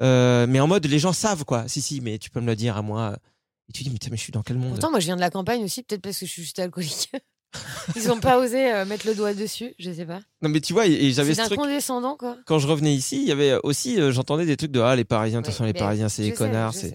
Euh, 0.00 0.46
mais 0.48 0.60
en 0.60 0.66
mode, 0.66 0.86
les 0.86 0.98
gens 0.98 1.12
savent 1.12 1.44
quoi. 1.44 1.64
Si, 1.68 1.80
si, 1.82 2.00
mais 2.00 2.18
tu 2.18 2.30
peux 2.30 2.40
me 2.40 2.46
le 2.46 2.56
dire 2.56 2.76
à 2.76 2.82
moi. 2.82 3.16
Et 3.68 3.72
tu 3.72 3.84
dis, 3.84 3.90
mais, 3.90 4.16
je 4.16 4.22
suis 4.22 4.32
dans 4.32 4.42
quel 4.42 4.58
monde 4.58 4.70
Pourtant, 4.70 4.90
moi, 4.90 5.00
je 5.00 5.06
viens 5.06 5.16
de 5.16 5.20
la 5.20 5.30
campagne 5.30 5.62
aussi, 5.64 5.82
peut-être 5.82 6.02
parce 6.02 6.18
que 6.18 6.26
je 6.26 6.30
suis 6.30 6.42
juste 6.42 6.58
alcoolique. 6.58 7.10
Ils 7.96 8.10
ont 8.10 8.18
pas 8.20 8.38
osé 8.38 8.72
euh, 8.72 8.84
mettre 8.86 9.06
le 9.06 9.14
doigt 9.14 9.34
dessus, 9.34 9.74
je 9.78 9.92
sais 9.92 10.06
pas. 10.06 10.20
Non, 10.40 10.48
mais 10.48 10.60
tu 10.60 10.72
vois, 10.72 10.86
et, 10.86 10.92
et 10.92 11.12
j'avais 11.12 11.34
C'est 11.34 11.42
ce 11.42 11.46
truc. 11.48 11.58
condescendant, 11.58 12.16
quoi. 12.16 12.36
Quand 12.46 12.58
je 12.58 12.66
revenais 12.66 12.94
ici, 12.94 13.16
il 13.20 13.28
y 13.28 13.32
avait 13.32 13.58
aussi, 13.62 14.00
euh, 14.00 14.10
j'entendais 14.10 14.46
des 14.46 14.56
trucs 14.56 14.72
de 14.72 14.80
ah 14.80 14.96
les 14.96 15.04
Parisiens, 15.04 15.40
attention 15.40 15.64
les 15.64 15.74
mais 15.74 15.78
Parisiens, 15.78 16.08
c'est 16.08 16.22
des 16.22 16.32
connards, 16.32 16.72
c'est. 16.72 16.94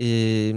et 0.00 0.52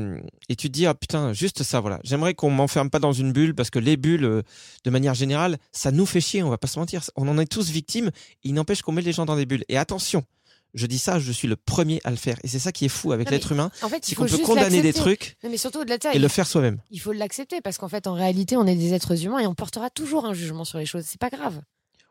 tu 0.57 0.67
te 0.67 0.73
dis 0.73 0.85
ah 0.85 0.93
putain, 0.95 1.33
juste 1.33 1.63
ça 1.63 1.79
voilà. 1.79 1.99
J'aimerais 2.03 2.33
qu'on 2.33 2.49
m'enferme 2.49 2.89
pas 2.89 2.99
dans 2.99 3.13
une 3.13 3.31
bulle 3.31 3.53
parce 3.55 3.69
que 3.69 3.79
les 3.79 3.95
bulles, 3.97 4.25
euh, 4.25 4.41
de 4.83 4.89
manière 4.89 5.13
générale, 5.13 5.57
ça 5.71 5.91
nous 5.91 6.05
fait 6.05 6.21
chier. 6.21 6.41
On 6.43 6.49
va 6.49 6.57
pas 6.57 6.67
se 6.67 6.79
mentir. 6.79 7.03
On 7.15 7.27
en 7.27 7.37
est 7.37 7.45
tous 7.45 7.69
victimes. 7.69 8.09
Il 8.43 8.53
n'empêche 8.55 8.81
qu'on 8.81 8.91
met 8.91 9.01
les 9.01 9.13
gens 9.13 9.25
dans 9.25 9.35
des 9.35 9.45
bulles. 9.45 9.65
Et 9.69 9.77
attention. 9.77 10.23
Je 10.73 10.85
dis 10.85 10.99
ça, 10.99 11.19
je 11.19 11.31
suis 11.31 11.47
le 11.47 11.55
premier 11.55 11.99
à 12.03 12.11
le 12.11 12.15
faire. 12.15 12.37
Et 12.43 12.47
c'est 12.47 12.59
ça 12.59 12.71
qui 12.71 12.85
est 12.85 12.89
fou 12.89 13.11
avec 13.11 13.29
l'être 13.29 13.51
humain, 13.51 13.71
En 13.81 13.89
fait, 13.89 14.03
c'est 14.05 14.13
il 14.13 14.15
qu'on 14.15 14.27
faut 14.27 14.37
peut 14.37 14.43
condamner 14.43 14.81
des 14.81 14.93
trucs 14.93 15.37
Non, 15.43 15.49
mais 15.49 15.57
surtout 15.57 15.83
de 15.83 15.97
ça, 16.01 16.13
et 16.13 16.19
le 16.19 16.27
faire 16.27 16.47
soi-même. 16.47 16.79
il 16.91 16.99
faut 16.99 17.11
l'accepter 17.11 17.61
parce 17.61 17.77
qu'en 17.77 17.89
fait, 17.89 18.07
en 18.07 18.13
réalité, 18.13 18.55
on 18.55 18.65
est 18.65 18.75
des 18.75 18.93
êtres 18.93 19.25
humains 19.25 19.39
et 19.39 19.47
on 19.47 19.55
portera 19.55 19.89
toujours 19.89 20.25
un 20.25 20.33
jugement 20.33 20.63
sur 20.63 20.77
les 20.77 20.85
choses. 20.85 21.03
C'est 21.05 21.19
pas 21.19 21.29
grave. 21.29 21.61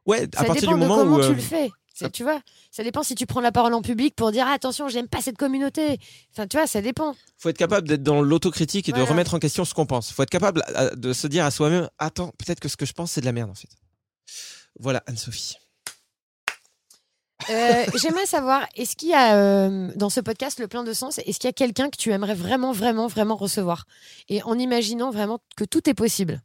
Ouais, 0.07 0.29
à 0.35 0.41
Ça 0.41 0.45
partir 0.45 0.63
dépend 0.63 0.75
du 0.75 0.79
moment 0.81 0.97
de 0.99 1.03
comment 1.03 1.17
où 1.17 1.21
tu 1.21 1.27
euh, 1.27 1.35
le 1.35 1.41
fais. 1.41 1.71
Tu 2.09 2.23
vois, 2.23 2.41
ça 2.71 2.83
dépend 2.83 3.03
si 3.03 3.15
tu 3.15 3.27
prends 3.27 3.43
la 3.43 3.53
parole 3.53 3.75
en 3.75 3.83
public 3.83 4.15
pour 4.17 4.33
dire 4.33 4.47
ah, 4.49 4.53
attention, 4.53 4.89
j'aime 4.89 5.09
pas 5.09 5.21
cette 5.21 5.37
communauté. 5.37 5.99
Enfin, 6.33 6.47
tu 6.47 6.57
vois, 6.57 6.67
ça 6.67 6.81
dépend. 6.81 7.15
faut 7.37 7.51
être 7.51 7.59
capable 7.59 7.89
d'être 7.89 8.03
dans 8.03 8.23
l'autocritique 8.23 8.89
et 8.89 8.93
de 8.93 9.03
remettre 9.03 9.35
en 9.35 9.39
question 9.39 9.67
ce 9.67 9.75
qu'on 9.75 9.85
pense. 9.87 10.11
faut 10.13 10.23
être 10.23 10.31
capable 10.31 10.63
euh, 10.77 10.95
de 10.95 11.13
se 11.13 11.27
dire 11.27 11.45
à 11.45 11.51
soi-même 11.51 11.91
attends, 11.99 12.33
peut-être 12.39 12.61
que 12.61 12.69
ce 12.69 12.77
que 12.79 12.87
je 12.87 12.93
pense 12.93 13.13
c'est 13.13 13.21
de 13.21 13.27
la 13.27 13.33
merde 13.33 13.51
en 13.51 13.55
fait. 13.55 13.69
Voilà 14.79 15.03
Anne-Sophie. 15.07 15.57
Euh, 17.49 17.87
J'aimerais 17.95 18.27
savoir, 18.27 18.67
est-ce 18.77 18.97
qu'il 18.97 19.09
y 19.09 19.15
a 19.15 19.37
euh, 19.37 19.91
dans 19.97 20.11
ce 20.11 20.21
podcast 20.21 20.61
le 20.61 20.69
plein 20.69 20.85
de 20.85 20.93
sens, 20.93 21.19
est-ce 21.19 21.39
qu'il 21.39 21.49
y 21.49 21.51
a 21.51 21.53
quelqu'un 21.55 21.89
que 21.89 21.97
tu 21.97 22.11
aimerais 22.11 22.35
vraiment, 22.35 22.73
vraiment, 22.73 23.07
vraiment 23.07 23.37
recevoir? 23.37 23.87
Et 24.29 24.43
en 24.43 24.59
imaginant 24.59 25.11
vraiment 25.11 25.39
que 25.57 25.65
tout 25.65 25.89
est 25.89 25.95
possible. 25.95 26.43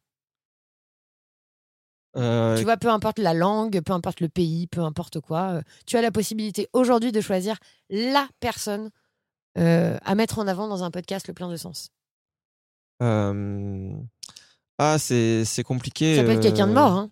Euh, 2.16 2.58
Tu 2.58 2.64
vois, 2.64 2.78
peu 2.78 2.88
importe 2.88 3.20
la 3.20 3.34
langue, 3.34 3.82
peu 3.82 3.92
importe 3.92 4.22
le 4.22 4.30
pays, 4.30 4.68
peu 4.68 4.82
importe 4.82 5.20
quoi, 5.20 5.62
tu 5.86 5.98
as 5.98 6.02
la 6.02 6.12
possibilité 6.12 6.70
aujourd'hui 6.72 7.12
de 7.12 7.20
choisir 7.20 7.58
la 7.90 8.28
personne 8.40 8.90
à 9.58 10.16
mettre 10.16 10.40
en 10.40 10.48
avant 10.48 10.68
dans 10.68 10.84
un 10.84 10.92
podcast 10.92 11.28
le 11.28 11.34
plein 11.34 11.50
de 11.50 11.58
sens. 11.58 11.90
Ah, 14.78 14.98
c'est 14.98 15.64
compliqué. 15.66 16.16
Ça 16.16 16.24
peut 16.24 16.32
être 16.32 16.42
quelqu'un 16.42 16.68
de 16.68 16.74
mort. 16.74 16.92
Hein. 16.92 17.12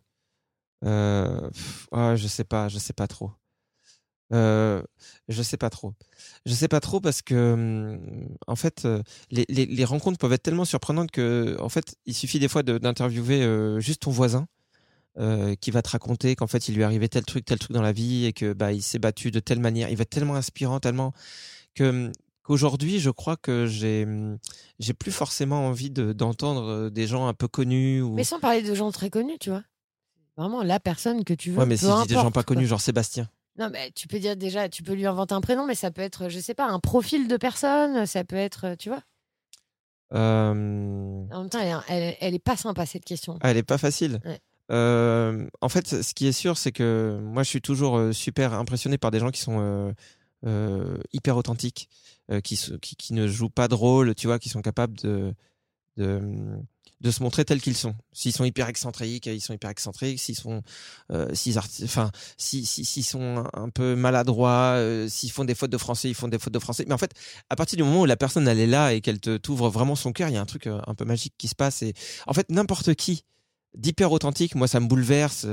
Euh, 0.85 1.49
pff, 1.49 1.87
ah, 1.91 2.15
je 2.15 2.27
sais 2.27 2.43
pas, 2.43 2.67
je 2.67 2.77
sais 2.77 2.93
pas 2.93 3.07
trop. 3.07 3.31
Euh, 4.33 4.81
je 5.29 5.41
sais 5.43 5.57
pas 5.57 5.69
trop. 5.69 5.93
Je 6.45 6.53
sais 6.53 6.67
pas 6.67 6.79
trop 6.79 6.99
parce 6.99 7.21
que, 7.21 7.53
hum, 7.53 8.27
en 8.47 8.55
fait, 8.55 8.85
euh, 8.85 9.01
les, 9.31 9.45
les, 9.49 9.65
les 9.65 9.85
rencontres 9.85 10.17
peuvent 10.17 10.33
être 10.33 10.43
tellement 10.43 10.65
surprenantes 10.65 11.11
que, 11.11 11.55
en 11.59 11.69
fait, 11.69 11.95
il 12.05 12.13
suffit 12.15 12.39
des 12.39 12.47
fois 12.47 12.63
de- 12.63 12.77
d'interviewer 12.77 13.43
euh, 13.43 13.79
juste 13.79 14.01
ton 14.03 14.11
voisin 14.11 14.47
euh, 15.19 15.53
qui 15.55 15.69
va 15.69 15.81
te 15.83 15.89
raconter 15.89 16.35
qu'en 16.35 16.47
fait, 16.47 16.67
il 16.67 16.75
lui 16.75 16.83
arrivait 16.83 17.07
tel 17.09 17.23
truc, 17.25 17.45
tel 17.45 17.59
truc 17.59 17.71
dans 17.73 17.81
la 17.83 17.91
vie 17.91 18.25
et 18.25 18.33
que, 18.33 18.53
bah, 18.53 18.71
il 18.71 18.81
s'est 18.81 18.99
battu 18.99 19.29
de 19.29 19.39
telle 19.39 19.59
manière. 19.59 19.89
Il 19.89 19.97
va 19.97 20.01
être 20.01 20.09
tellement 20.09 20.35
inspirant, 20.35 20.79
tellement 20.79 21.13
que 21.75 21.83
hum, 22.07 22.11
qu'aujourd'hui, 22.41 22.99
je 22.99 23.11
crois 23.11 23.37
que 23.37 23.67
j'ai 23.67 24.03
hum, 24.05 24.37
j'ai 24.79 24.93
plus 24.93 25.11
forcément 25.11 25.67
envie 25.67 25.91
de- 25.91 26.11
d'entendre 26.13 26.89
des 26.89 27.05
gens 27.05 27.27
un 27.27 27.33
peu 27.35 27.47
connus 27.47 28.01
ou. 28.01 28.15
Mais 28.15 28.23
sans 28.23 28.39
parler 28.39 28.63
de 28.63 28.73
gens 28.73 28.91
très 28.91 29.09
connus, 29.11 29.37
tu 29.39 29.49
vois. 29.51 29.63
Vraiment 30.37 30.63
la 30.63 30.79
personne 30.79 31.23
que 31.23 31.35
tu 31.35 31.51
veux. 31.51 31.59
Ouais, 31.59 31.65
mais 31.67 31.77
si 31.77 31.85
je 31.85 32.01
dis 32.01 32.07
des 32.07 32.15
gens 32.15 32.31
pas 32.31 32.41
quoi. 32.43 32.55
connus, 32.55 32.65
genre 32.65 32.81
Sébastien. 32.81 33.29
Non, 33.59 33.69
mais 33.71 33.91
tu 33.91 34.07
peux 34.07 34.17
dire 34.19 34.35
déjà, 34.35 34.67
tu 34.69 34.81
peux 34.83 34.93
lui 34.93 35.05
inventer 35.05 35.33
un 35.35 35.41
prénom, 35.41 35.65
mais 35.67 35.75
ça 35.75 35.91
peut 35.91 36.01
être, 36.01 36.27
je 36.29 36.39
sais 36.39 36.55
pas, 36.55 36.65
un 36.67 36.79
profil 36.79 37.27
de 37.27 37.37
personne, 37.37 38.05
ça 38.07 38.23
peut 38.23 38.35
être, 38.35 38.75
tu 38.79 38.89
vois. 38.89 39.01
Euh, 40.13 41.25
En 41.31 41.39
même 41.41 41.49
temps, 41.49 41.59
elle, 41.59 41.77
elle, 41.87 42.15
elle 42.19 42.33
est 42.35 42.39
pas 42.39 42.57
sympa 42.57 42.85
cette 42.85 43.05
question. 43.05 43.37
Ah, 43.41 43.51
elle 43.51 43.57
est 43.57 43.63
pas 43.63 43.77
facile. 43.77 44.19
Ouais. 44.25 44.39
Euh, 44.71 45.47
en 45.61 45.69
fait, 45.69 45.87
ce 46.01 46.13
qui 46.13 46.27
est 46.27 46.31
sûr, 46.31 46.57
c'est 46.57 46.71
que 46.71 47.19
moi, 47.21 47.43
je 47.43 47.49
suis 47.49 47.61
toujours 47.61 47.97
euh, 47.97 48.11
super 48.11 48.53
impressionné 48.53 48.97
par 48.97 49.11
des 49.11 49.19
gens 49.19 49.29
qui 49.31 49.41
sont 49.41 49.93
euh, 50.45 50.97
hyper 51.11 51.37
authentiques, 51.37 51.89
qui, 52.43 52.55
se- 52.55 52.73
qui, 52.75 52.95
qui 52.95 53.13
ne 53.13 53.27
jouent 53.27 53.49
pas 53.49 53.67
de 53.67 53.75
rôle, 53.75 54.15
tu 54.15 54.27
vois, 54.27 54.39
qui 54.39 54.49
sont 54.49 54.61
capables 54.61 54.97
de, 54.97 55.33
de, 55.97 56.21
de 57.03 57.11
se 57.11 57.21
montrer 57.21 57.43
tels 57.43 57.61
qu'ils 57.61 57.75
sont. 57.75 57.93
S'ils 58.13 58.31
sont 58.31 58.45
hyper 58.45 58.69
excentriques, 58.69 59.25
ils 59.25 59.41
sont 59.41 59.53
hyper 59.53 59.69
excentriques. 59.69 60.21
S'ils 60.21 60.37
sont, 60.37 60.63
euh, 61.11 61.27
s'ils 61.33 61.59
enfin, 61.59 62.09
si, 62.37 62.65
si, 62.65 62.85
s'ils 62.85 63.03
sont 63.03 63.43
un 63.53 63.69
peu 63.69 63.95
maladroits, 63.95 64.75
euh, 64.77 65.09
s'ils 65.09 65.31
font 65.31 65.43
des 65.43 65.53
fautes 65.53 65.69
de 65.69 65.77
français, 65.77 66.09
ils 66.09 66.15
font 66.15 66.29
des 66.29 66.39
fautes 66.39 66.53
de 66.53 66.59
français. 66.59 66.85
Mais 66.87 66.93
en 66.93 66.97
fait, 66.97 67.11
à 67.49 67.57
partir 67.57 67.75
du 67.75 67.83
moment 67.83 68.01
où 68.01 68.05
la 68.05 68.15
personne 68.15 68.47
elle 68.47 68.59
est 68.59 68.67
là 68.67 68.93
et 68.93 69.01
qu'elle 69.01 69.19
t'ouvre 69.19 69.69
vraiment 69.69 69.95
son 69.95 70.13
cœur, 70.13 70.29
il 70.29 70.35
y 70.35 70.37
a 70.37 70.41
un 70.41 70.45
truc 70.45 70.65
euh, 70.67 70.79
un 70.87 70.95
peu 70.95 71.03
magique 71.03 71.33
qui 71.37 71.49
se 71.49 71.55
passe. 71.55 71.81
Et 71.81 71.93
en 72.25 72.33
fait, 72.33 72.49
n'importe 72.49 72.95
qui 72.95 73.25
d'hyper 73.75 74.11
authentique, 74.11 74.55
moi 74.55 74.67
ça 74.67 74.79
me 74.79 74.87
bouleverse 74.87 75.47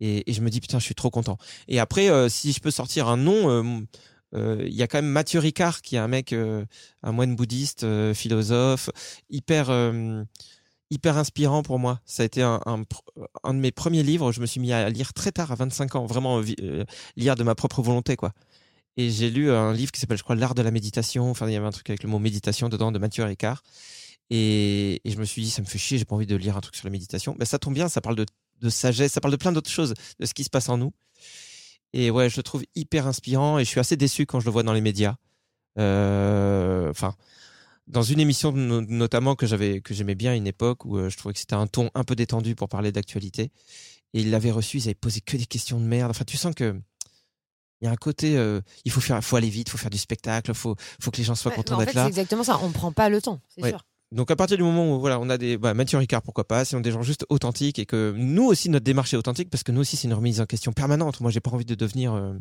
et, 0.00 0.24
je 0.32 0.40
me 0.40 0.48
dis 0.48 0.60
putain, 0.60 0.78
je 0.78 0.84
suis 0.84 0.94
trop 0.94 1.10
content. 1.10 1.36
Et 1.68 1.78
après, 1.78 2.08
si 2.30 2.52
je 2.52 2.60
peux 2.60 2.70
sortir 2.70 3.08
un 3.08 3.16
nom. 3.16 3.86
Il 4.32 4.74
y 4.74 4.82
a 4.82 4.86
quand 4.86 4.98
même 4.98 5.10
Mathieu 5.10 5.38
Ricard 5.38 5.80
qui 5.80 5.96
est 5.96 5.98
un 5.98 6.08
mec, 6.08 6.32
un 6.32 7.12
moine 7.12 7.36
bouddhiste, 7.36 7.86
philosophe, 8.14 8.90
hyper, 9.30 9.70
hyper 10.90 11.16
inspirant 11.16 11.62
pour 11.62 11.78
moi. 11.78 12.00
Ça 12.04 12.22
a 12.22 12.26
été 12.26 12.42
un, 12.42 12.60
de 13.44 13.52
mes 13.52 13.72
premiers 13.72 14.02
livres. 14.02 14.32
Je 14.32 14.40
me 14.40 14.46
suis 14.46 14.60
mis 14.60 14.72
à 14.72 14.88
lire 14.88 15.12
très 15.12 15.32
tard, 15.32 15.52
à 15.52 15.54
25 15.54 15.94
ans, 15.96 16.06
vraiment 16.06 16.40
vi- 16.40 16.56
euh, 16.62 16.84
lire 17.16 17.34
de 17.34 17.42
ma 17.42 17.54
propre 17.54 17.82
volonté, 17.82 18.16
quoi. 18.16 18.32
Et 18.96 19.10
j'ai 19.10 19.30
lu 19.30 19.50
un 19.50 19.72
livre 19.72 19.92
qui 19.92 20.00
s'appelle, 20.00 20.16
je 20.16 20.22
crois, 20.22 20.36
L'art 20.36 20.54
de 20.54 20.62
la 20.62 20.70
méditation. 20.70 21.30
Enfin, 21.30 21.46
il 21.48 21.52
y 21.52 21.56
avait 21.56 21.66
un 21.66 21.70
truc 21.70 21.90
avec 21.90 22.02
le 22.02 22.08
mot 22.08 22.18
méditation 22.18 22.68
dedans 22.68 22.92
de 22.92 22.98
Mathieu 22.98 23.24
Ricard. 23.24 23.62
Et, 24.30 25.00
je 25.04 25.16
me 25.16 25.24
suis 25.24 25.42
dit, 25.42 25.50
ça 25.50 25.62
me 25.62 25.66
fait 25.66 25.78
chier, 25.78 25.98
j'ai 25.98 26.04
pas 26.04 26.14
envie 26.16 26.26
de 26.26 26.36
lire 26.36 26.56
un 26.56 26.60
truc 26.60 26.74
sur 26.74 26.86
la 26.86 26.90
méditation. 26.90 27.36
Ben, 27.38 27.44
ça 27.44 27.58
tombe 27.58 27.74
bien, 27.74 27.88
ça 27.88 28.00
parle 28.00 28.16
de, 28.16 28.68
sagesse, 28.70 29.12
ça 29.12 29.20
parle 29.20 29.32
de 29.32 29.36
plein 29.36 29.52
d'autres 29.52 29.70
choses, 29.70 29.94
de 30.18 30.26
ce 30.26 30.34
qui 30.34 30.44
se 30.44 30.50
passe 30.50 30.68
en 30.68 30.78
nous. 30.78 30.92
Et 31.92 32.10
ouais, 32.10 32.28
je 32.28 32.36
le 32.36 32.42
trouve 32.42 32.64
hyper 32.74 33.06
inspirant 33.06 33.58
et 33.58 33.64
je 33.64 33.68
suis 33.68 33.80
assez 33.80 33.96
déçu 33.96 34.26
quand 34.26 34.40
je 34.40 34.46
le 34.46 34.50
vois 34.50 34.62
dans 34.62 34.72
les 34.72 34.80
médias. 34.80 35.16
Euh, 35.78 36.90
Enfin, 36.90 37.14
dans 37.86 38.02
une 38.02 38.20
émission 38.20 38.52
no- 38.52 38.80
notamment 38.82 39.34
que 39.36 39.46
j'avais 39.46 39.80
que 39.80 39.94
j'aimais 39.94 40.14
bien 40.14 40.32
à 40.32 40.34
une 40.34 40.46
époque 40.46 40.84
où 40.84 40.96
euh, 40.98 41.08
je 41.10 41.16
trouvais 41.16 41.32
que 41.34 41.38
c'était 41.40 41.54
un 41.54 41.66
ton 41.66 41.90
un 41.94 42.04
peu 42.04 42.16
détendu 42.16 42.54
pour 42.54 42.68
parler 42.68 42.92
d'actualité. 42.92 43.50
Et 44.14 44.20
il 44.20 44.30
l'avait 44.30 44.50
reçu, 44.50 44.78
ils 44.78 44.84
avaient 44.84 44.94
posé 44.94 45.20
que 45.20 45.36
des 45.36 45.46
questions 45.46 45.78
de 45.78 45.84
merde. 45.84 46.10
Enfin, 46.10 46.24
tu 46.24 46.36
sens 46.36 46.54
que 46.54 46.74
il 47.80 47.84
y 47.84 47.88
a 47.88 47.90
un 47.90 47.96
côté, 47.96 48.36
euh, 48.38 48.62
il 48.86 48.90
faut 48.90 49.02
faire, 49.02 49.22
faut 49.22 49.36
aller 49.36 49.50
vite, 49.50 49.68
faut 49.68 49.76
faire 49.76 49.90
du 49.90 49.98
spectacle, 49.98 50.54
faut, 50.54 50.76
faut 51.00 51.10
que 51.10 51.18
les 51.18 51.24
gens 51.24 51.34
soient 51.34 51.50
Ouais, 51.50 51.56
contents 51.56 51.74
en 51.74 51.78
d'être 51.78 51.88
fait, 51.90 51.94
là. 51.96 52.02
c'est 52.04 52.08
exactement 52.08 52.42
ça. 52.42 52.58
On 52.62 52.70
prend 52.70 52.90
pas 52.90 53.08
le 53.10 53.20
temps, 53.20 53.40
c'est 53.54 53.62
Ouais. 53.62 53.68
sûr. 53.70 53.84
Donc 54.12 54.30
à 54.30 54.36
partir 54.36 54.56
du 54.56 54.62
moment 54.62 54.94
où 54.96 55.00
voilà, 55.00 55.18
on 55.20 55.28
a 55.28 55.36
des 55.36 55.58
bah, 55.58 55.74
Mathieu 55.74 55.98
Ricard 55.98 56.22
pourquoi 56.22 56.46
pas, 56.46 56.64
sinon 56.64 56.80
des 56.80 56.92
gens 56.92 57.02
juste 57.02 57.26
authentiques 57.28 57.78
et 57.80 57.86
que 57.86 58.14
nous 58.16 58.44
aussi 58.44 58.70
notre 58.70 58.84
démarche 58.84 59.12
est 59.12 59.16
authentique 59.16 59.50
parce 59.50 59.64
que 59.64 59.72
nous 59.72 59.80
aussi 59.80 59.96
c'est 59.96 60.06
une 60.08 60.14
remise 60.14 60.40
en 60.40 60.46
question 60.46 60.72
permanente. 60.72 61.20
Moi 61.20 61.30
j'ai 61.32 61.40
pas 61.40 61.50
envie 61.50 61.64
de 61.64 61.74
devenir, 61.74 62.14
euh, 62.14 62.32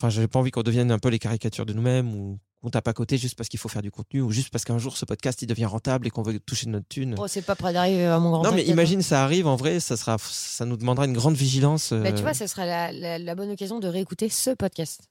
enfin 0.00 0.08
j'ai 0.08 0.26
pas 0.26 0.38
envie 0.38 0.50
qu'on 0.50 0.62
devienne 0.62 0.90
un 0.90 0.98
peu 0.98 1.10
les 1.10 1.18
caricatures 1.18 1.66
de 1.66 1.74
nous-mêmes 1.74 2.12
ou 2.14 2.38
qu'on 2.62 2.70
tape 2.70 2.88
à 2.88 2.92
côté 2.92 3.18
juste 3.18 3.34
parce 3.36 3.48
qu'il 3.48 3.60
faut 3.60 3.68
faire 3.68 3.82
du 3.82 3.90
contenu 3.90 4.20
ou 4.22 4.32
juste 4.32 4.50
parce 4.50 4.64
qu'un 4.64 4.78
jour 4.78 4.96
ce 4.96 5.04
podcast 5.04 5.42
il 5.42 5.46
devient 5.46 5.66
rentable 5.66 6.06
et 6.06 6.10
qu'on 6.10 6.22
veut 6.22 6.38
toucher 6.40 6.66
notre 6.68 6.88
thune. 6.88 7.14
Bon, 7.14 7.26
c'est 7.28 7.42
pas 7.42 7.54
près 7.54 7.72
d'arriver 7.72 8.06
à 8.06 8.18
mon 8.18 8.30
grand 8.30 8.42
non 8.44 8.52
mais 8.52 8.64
imagine 8.64 9.02
ça 9.02 9.22
arrive 9.22 9.46
en 9.46 9.56
vrai, 9.56 9.78
ça 9.80 9.96
sera, 9.96 10.16
ça 10.18 10.64
nous 10.64 10.76
demandera 10.76 11.04
une 11.06 11.12
grande 11.12 11.34
vigilance. 11.36 11.92
Bah, 11.92 12.08
euh, 12.08 12.12
tu 12.12 12.22
vois, 12.22 12.34
ce 12.34 12.46
sera 12.46 12.64
la, 12.66 12.92
la- 12.92 13.18
la 13.18 13.34
bonne 13.34 13.50
occasion 13.50 13.78
de 13.78 13.88
réécouter 13.88 14.28
ce 14.28 14.50
podcast. 14.50 15.02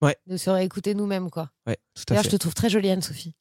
Ouais. 0.00 0.16
De 0.26 0.36
se 0.36 0.50
réécouter 0.50 0.94
nous-mêmes, 0.94 1.30
quoi. 1.30 1.50
ouais, 1.68 1.76
tout 1.94 2.02
à 2.02 2.04
D'ailleurs, 2.08 2.24
je 2.24 2.30
te 2.30 2.34
trouve 2.36 2.54
très 2.54 2.68
jolie, 2.68 2.90
Anne-Sophie. 2.90 3.34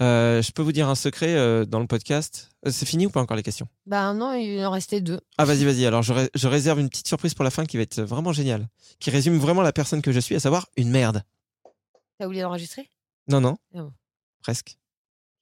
Euh, 0.00 0.40
je 0.42 0.52
peux 0.52 0.62
vous 0.62 0.70
dire 0.70 0.88
un 0.88 0.94
secret 0.94 1.34
euh, 1.34 1.64
dans 1.64 1.80
le 1.80 1.88
podcast. 1.88 2.50
Euh, 2.66 2.70
c'est 2.70 2.86
fini 2.86 3.06
ou 3.06 3.10
pas 3.10 3.20
encore 3.20 3.36
les 3.36 3.42
questions? 3.42 3.66
Bah 3.86 4.12
non, 4.14 4.32
il 4.34 4.64
en 4.64 4.70
restait 4.70 5.00
deux. 5.00 5.18
Ah 5.38 5.44
vas-y 5.44 5.64
vas-y. 5.64 5.84
Alors 5.86 6.02
je, 6.02 6.12
ré- 6.12 6.30
je 6.36 6.46
réserve 6.46 6.78
une 6.78 6.88
petite 6.88 7.08
surprise 7.08 7.34
pour 7.34 7.44
la 7.44 7.50
fin 7.50 7.64
qui 7.66 7.76
va 7.76 7.82
être 7.82 8.00
vraiment 8.00 8.32
géniale, 8.32 8.68
qui 9.00 9.10
résume 9.10 9.38
vraiment 9.38 9.62
la 9.62 9.72
personne 9.72 10.00
que 10.02 10.12
je 10.12 10.20
suis, 10.20 10.36
à 10.36 10.40
savoir 10.40 10.68
une 10.76 10.90
merde. 10.90 11.22
T'as 12.18 12.26
oublié 12.26 12.42
d'enregistrer? 12.42 12.90
Non 13.28 13.40
non. 13.40 13.56
Ah. 13.74 13.88
Presque. 14.42 14.76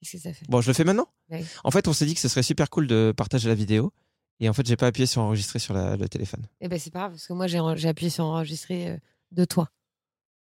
Qu'est-ce 0.01 0.13
que 0.17 0.23
ça 0.23 0.33
fait? 0.33 0.45
Bon, 0.49 0.61
je 0.61 0.69
le 0.69 0.75
fais 0.75 0.85
maintenant. 0.85 1.09
Ouais. 1.31 1.45
En 1.65 1.71
fait, 1.71 1.89
on 1.89 1.93
s'est 1.93 2.07
dit 2.07 2.15
que 2.15 2.21
ce 2.21 2.29
serait 2.29 2.43
super 2.43 2.69
cool 2.71 2.87
de 2.87 3.13
partager 3.17 3.49
la 3.49 3.55
vidéo. 3.55 3.93
Et 4.41 4.49
en 4.49 4.53
fait, 4.53 4.67
j'ai 4.67 4.77
pas 4.77 4.87
appuyé 4.89 5.07
sur 5.07 5.23
enregistrer 5.23 5.59
sur 5.59 5.73
la- 5.73 5.97
le 5.97 6.09
téléphone. 6.09 6.47
Eh 6.61 6.69
ben 6.69 6.79
c'est 6.79 6.91
pas 6.91 6.99
grave, 7.01 7.13
parce 7.13 7.27
que 7.27 7.33
moi, 7.33 7.47
j'ai 7.47 7.59
j'ai 7.77 7.89
appuyé 7.89 8.11
sur 8.11 8.25
enregistrer 8.25 8.91
euh, 8.91 8.97
de 9.33 9.45
toi. 9.47 9.71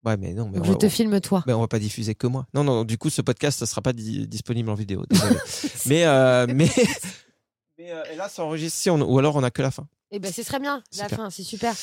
Ouais, 0.04 0.18
mais 0.18 0.34
non, 0.34 0.46
mais 0.48 0.56
Donc 0.58 0.64
on 0.64 0.66
je 0.66 0.72
va- 0.72 0.78
te 0.78 0.86
on- 0.86 0.90
filme 0.90 1.18
toi. 1.20 1.42
mais 1.46 1.54
on 1.54 1.60
va 1.60 1.68
pas 1.68 1.78
diffuser 1.78 2.14
que 2.14 2.26
moi. 2.26 2.46
Non, 2.52 2.62
non, 2.62 2.84
du 2.84 2.98
coup, 2.98 3.08
ce 3.08 3.22
podcast, 3.22 3.58
ça 3.58 3.64
sera 3.66 3.80
pas 3.80 3.94
di- 3.94 4.28
disponible 4.28 4.68
en 4.68 4.74
vidéo. 4.74 5.04
désolé. 5.08 5.36
mais, 5.86 6.04
euh, 6.04 6.46
mais, 6.54 6.68
mais 7.78 7.90
euh, 7.92 8.04
et 8.12 8.16
là, 8.16 8.28
ça 8.28 8.44
enregistre, 8.44 8.78
si 8.78 8.90
on- 8.90 9.00
ou 9.00 9.18
alors 9.18 9.36
on 9.36 9.42
a 9.42 9.50
que 9.50 9.62
la 9.62 9.70
fin. 9.70 9.88
Eh 10.10 10.18
ben, 10.18 10.30
ce 10.30 10.42
serait 10.42 10.60
bien, 10.60 10.82
la 10.98 11.04
Super. 11.04 11.16
fin, 11.18 11.30
c'est 11.30 11.42
super. 11.42 11.74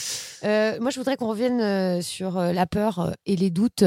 Euh, 0.43 0.80
moi, 0.80 0.91
je 0.91 0.99
voudrais 0.99 1.18
qu'on 1.18 1.28
revienne 1.28 1.60
euh, 1.62 2.01
sur 2.01 2.38
euh, 2.38 2.54
la 2.54 2.66
peur 2.68 2.99
euh, 2.99 3.12
et 3.26 3.36
les 3.36 3.49
doutes. 3.49 3.84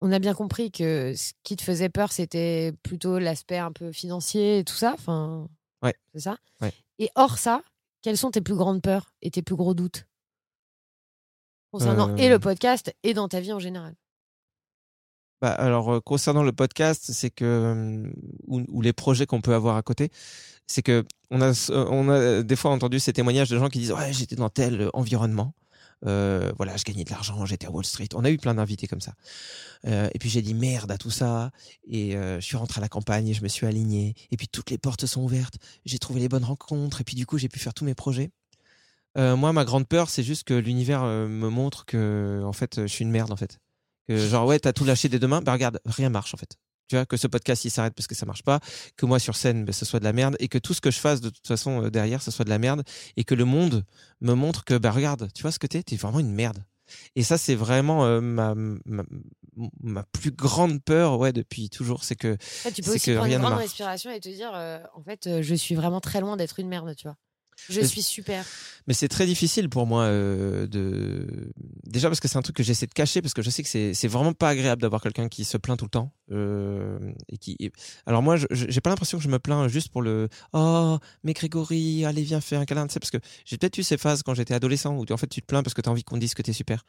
On 0.00 0.12
a 0.12 0.18
bien 0.20 0.34
compris 0.34 0.70
que 0.70 1.12
ce 1.16 1.32
qui 1.42 1.56
te 1.56 1.62
faisait 1.62 1.88
peur, 1.88 2.12
c'était 2.12 2.72
plutôt 2.82 3.18
l'aspect 3.18 3.58
un 3.58 3.72
peu 3.72 3.90
financier 3.92 4.58
et 4.60 4.64
tout 4.64 4.74
ça. 4.76 4.92
Enfin, 4.94 5.48
Ouais. 5.82 5.94
c'est 6.14 6.20
ça. 6.20 6.36
Ouais. 6.60 6.72
Et 6.98 7.10
hors 7.16 7.38
ça, 7.38 7.62
quelles 8.02 8.16
sont 8.18 8.30
tes 8.30 8.40
plus 8.40 8.54
grandes 8.54 8.82
peurs 8.82 9.12
et 9.22 9.30
tes 9.30 9.42
plus 9.42 9.56
gros 9.56 9.74
doutes? 9.74 10.06
Concernant 11.72 12.10
Euh. 12.10 12.16
et 12.16 12.28
le 12.28 12.38
podcast 12.38 12.94
et 13.02 13.12
dans 13.14 13.28
ta 13.28 13.40
vie 13.40 13.52
en 13.52 13.58
général 13.58 13.94
Bah, 15.40 15.52
alors, 15.52 15.94
euh, 15.94 16.00
concernant 16.00 16.42
le 16.42 16.50
podcast, 16.52 17.12
c'est 17.12 17.30
que, 17.30 17.44
euh, 17.44 18.10
ou, 18.48 18.64
ou 18.68 18.80
les 18.82 18.92
projets 18.92 19.24
qu'on 19.26 19.40
peut 19.40 19.54
avoir 19.54 19.76
à 19.76 19.82
côté, 19.82 20.10
c'est 20.66 20.82
que 20.82 21.04
on 21.30 21.40
a, 21.40 21.52
on 21.70 22.08
a 22.08 22.42
des 22.42 22.56
fois 22.56 22.72
entendu 22.72 22.98
ces 22.98 23.12
témoignages 23.12 23.48
de 23.50 23.56
gens 23.58 23.68
qui 23.68 23.78
disent 23.78 23.92
Ouais, 23.92 24.12
j'étais 24.12 24.34
dans 24.36 24.48
tel 24.50 24.90
environnement. 24.94 25.54
Euh, 26.06 26.52
voilà, 26.56 26.76
je 26.76 26.84
gagnais 26.84 27.04
de 27.04 27.10
l'argent, 27.10 27.44
j'étais 27.46 27.66
à 27.66 27.70
Wall 27.70 27.84
Street. 27.84 28.08
On 28.14 28.24
a 28.24 28.30
eu 28.30 28.38
plein 28.38 28.54
d'invités 28.54 28.86
comme 28.86 29.00
ça. 29.00 29.14
Euh, 29.86 30.08
et 30.14 30.18
puis 30.18 30.28
j'ai 30.28 30.42
dit 30.42 30.54
merde 30.54 30.90
à 30.90 30.98
tout 30.98 31.10
ça. 31.10 31.50
Et 31.88 32.16
euh, 32.16 32.40
je 32.40 32.44
suis 32.44 32.56
rentré 32.56 32.78
à 32.78 32.82
la 32.82 32.88
campagne 32.88 33.28
et 33.28 33.34
je 33.34 33.42
me 33.42 33.48
suis 33.48 33.66
aligné. 33.66 34.14
Et 34.30 34.36
puis 34.36 34.48
toutes 34.48 34.70
les 34.70 34.78
portes 34.78 35.06
sont 35.06 35.22
ouvertes. 35.22 35.56
J'ai 35.84 35.98
trouvé 35.98 36.20
les 36.20 36.28
bonnes 36.28 36.44
rencontres. 36.44 37.00
Et 37.00 37.04
puis 37.04 37.16
du 37.16 37.26
coup, 37.26 37.38
j'ai 37.38 37.48
pu 37.48 37.58
faire 37.58 37.74
tous 37.74 37.84
mes 37.84 37.94
projets. 37.94 38.30
Moi, 39.16 39.52
ma 39.52 39.64
grande 39.64 39.88
peur, 39.88 40.10
c'est 40.10 40.22
juste 40.22 40.44
que 40.44 40.54
l'univers 40.54 41.02
me 41.02 41.48
montre 41.48 41.84
que, 41.84 42.40
en 42.44 42.52
fait, 42.52 42.82
je 42.82 42.86
suis 42.86 43.02
une 43.02 43.10
merde, 43.10 43.32
en 43.32 43.36
fait. 43.36 43.58
Que 44.06 44.16
genre, 44.16 44.46
ouais, 44.46 44.60
t'as 44.60 44.72
tout 44.72 44.84
lâché 44.84 45.08
des 45.08 45.18
deux 45.18 45.26
mains. 45.26 45.42
Bah 45.42 45.54
regarde, 45.54 45.80
rien 45.86 46.08
marche, 46.08 46.34
en 46.34 46.36
fait. 46.36 46.56
Tu 46.88 46.96
vois, 46.96 47.06
que 47.06 47.16
ce 47.16 47.26
podcast, 47.26 47.64
il 47.64 47.70
s'arrête 47.70 47.94
parce 47.94 48.06
que 48.06 48.14
ça 48.14 48.24
marche 48.26 48.42
pas. 48.42 48.60
Que 48.96 49.04
moi, 49.06 49.18
sur 49.18 49.36
scène, 49.36 49.64
bah, 49.64 49.72
ce 49.72 49.84
soit 49.84 49.98
de 50.00 50.04
la 50.04 50.12
merde. 50.12 50.36
Et 50.40 50.48
que 50.48 50.58
tout 50.58 50.72
ce 50.74 50.80
que 50.80 50.90
je 50.90 50.98
fasse, 50.98 51.20
de 51.20 51.28
toute 51.30 51.46
façon, 51.46 51.84
euh, 51.84 51.90
derrière, 51.90 52.22
ce 52.22 52.30
soit 52.30 52.44
de 52.44 52.50
la 52.50 52.58
merde. 52.58 52.82
Et 53.16 53.24
que 53.24 53.34
le 53.34 53.44
monde 53.44 53.84
me 54.20 54.32
montre 54.34 54.64
que, 54.64 54.76
bah 54.78 54.90
regarde, 54.90 55.28
tu 55.34 55.42
vois 55.42 55.52
ce 55.52 55.58
que 55.58 55.66
t'es? 55.66 55.82
T'es 55.82 55.96
vraiment 55.96 56.20
une 56.20 56.32
merde. 56.32 56.64
Et 57.16 57.22
ça, 57.22 57.36
c'est 57.36 57.54
vraiment 57.54 58.06
euh, 58.06 58.20
ma, 58.22 58.54
ma, 58.54 59.04
ma 59.82 60.02
plus 60.04 60.30
grande 60.30 60.82
peur, 60.82 61.18
ouais, 61.18 61.34
depuis 61.34 61.68
toujours. 61.68 62.02
C'est 62.04 62.16
que, 62.16 62.32
Après, 62.60 62.72
Tu 62.72 62.82
peux 62.82 62.92
aussi 62.94 63.00
que 63.06 63.10
prendre 63.12 63.26
rien 63.26 63.36
une 63.36 63.42
ne 63.42 63.48
grande 63.48 63.58
respiration 63.60 64.10
et 64.10 64.20
te 64.20 64.28
dire 64.30 64.52
euh, 64.54 64.78
en 64.94 65.02
fait, 65.02 65.42
je 65.42 65.54
suis 65.54 65.74
vraiment 65.74 66.00
très 66.00 66.20
loin 66.22 66.38
d'être 66.38 66.58
une 66.60 66.68
merde, 66.68 66.94
tu 66.96 67.06
vois. 67.06 67.16
Je 67.68 67.80
Mais- 67.80 67.86
suis 67.86 68.02
super. 68.02 68.44
Mais 68.86 68.94
c'est 68.94 69.08
très 69.08 69.26
difficile 69.26 69.68
pour 69.68 69.86
moi 69.86 70.04
euh, 70.04 70.66
de 70.68 71.52
déjà 71.84 72.08
parce 72.08 72.20
que 72.20 72.28
c'est 72.28 72.38
un 72.38 72.42
truc 72.42 72.54
que 72.56 72.62
j'essaie 72.62 72.86
de 72.86 72.94
cacher 72.94 73.20
parce 73.20 73.34
que 73.34 73.42
je 73.42 73.50
sais 73.50 73.62
que 73.64 73.68
c'est 73.92 74.08
vraiment 74.08 74.32
pas 74.32 74.48
agréable 74.50 74.80
d'avoir 74.80 75.02
quelqu'un 75.02 75.28
qui 75.28 75.44
se 75.44 75.56
plaint 75.58 75.76
tout 75.76 75.86
le 75.86 75.90
temps 75.90 76.12
euh, 76.30 76.98
et 77.28 77.38
qui 77.38 77.56
et- 77.60 77.72
alors 78.06 78.22
moi 78.22 78.36
j'ai 78.50 78.80
pas 78.80 78.90
l'impression 78.90 79.18
que 79.18 79.24
je 79.24 79.28
me 79.28 79.38
plains 79.38 79.68
juste 79.68 79.88
pour 79.90 80.02
le 80.02 80.28
oh 80.52 80.98
mais 81.24 81.32
Grégory 81.32 82.04
allez 82.04 82.22
viens 82.22 82.40
faire 82.40 82.60
un 82.60 82.64
câlin 82.64 82.86
tu 82.86 82.92
sais 82.94 83.00
parce 83.00 83.10
que 83.10 83.18
j'ai 83.44 83.56
peut-être 83.58 83.78
eu 83.78 83.82
ces 83.82 83.96
phases 83.98 84.22
quand 84.22 84.34
j'étais 84.34 84.54
adolescent 84.54 84.94
où 84.96 85.06
tu- 85.06 85.12
en 85.12 85.16
fait 85.16 85.26
tu 85.28 85.40
te 85.40 85.46
plains 85.46 85.62
parce 85.62 85.74
que 85.74 85.80
tu 85.80 85.88
as 85.88 85.92
envie 85.92 86.04
qu'on 86.04 86.18
dise 86.18 86.34
que 86.34 86.42
tu 86.42 86.50
es 86.50 86.54
super 86.54 86.84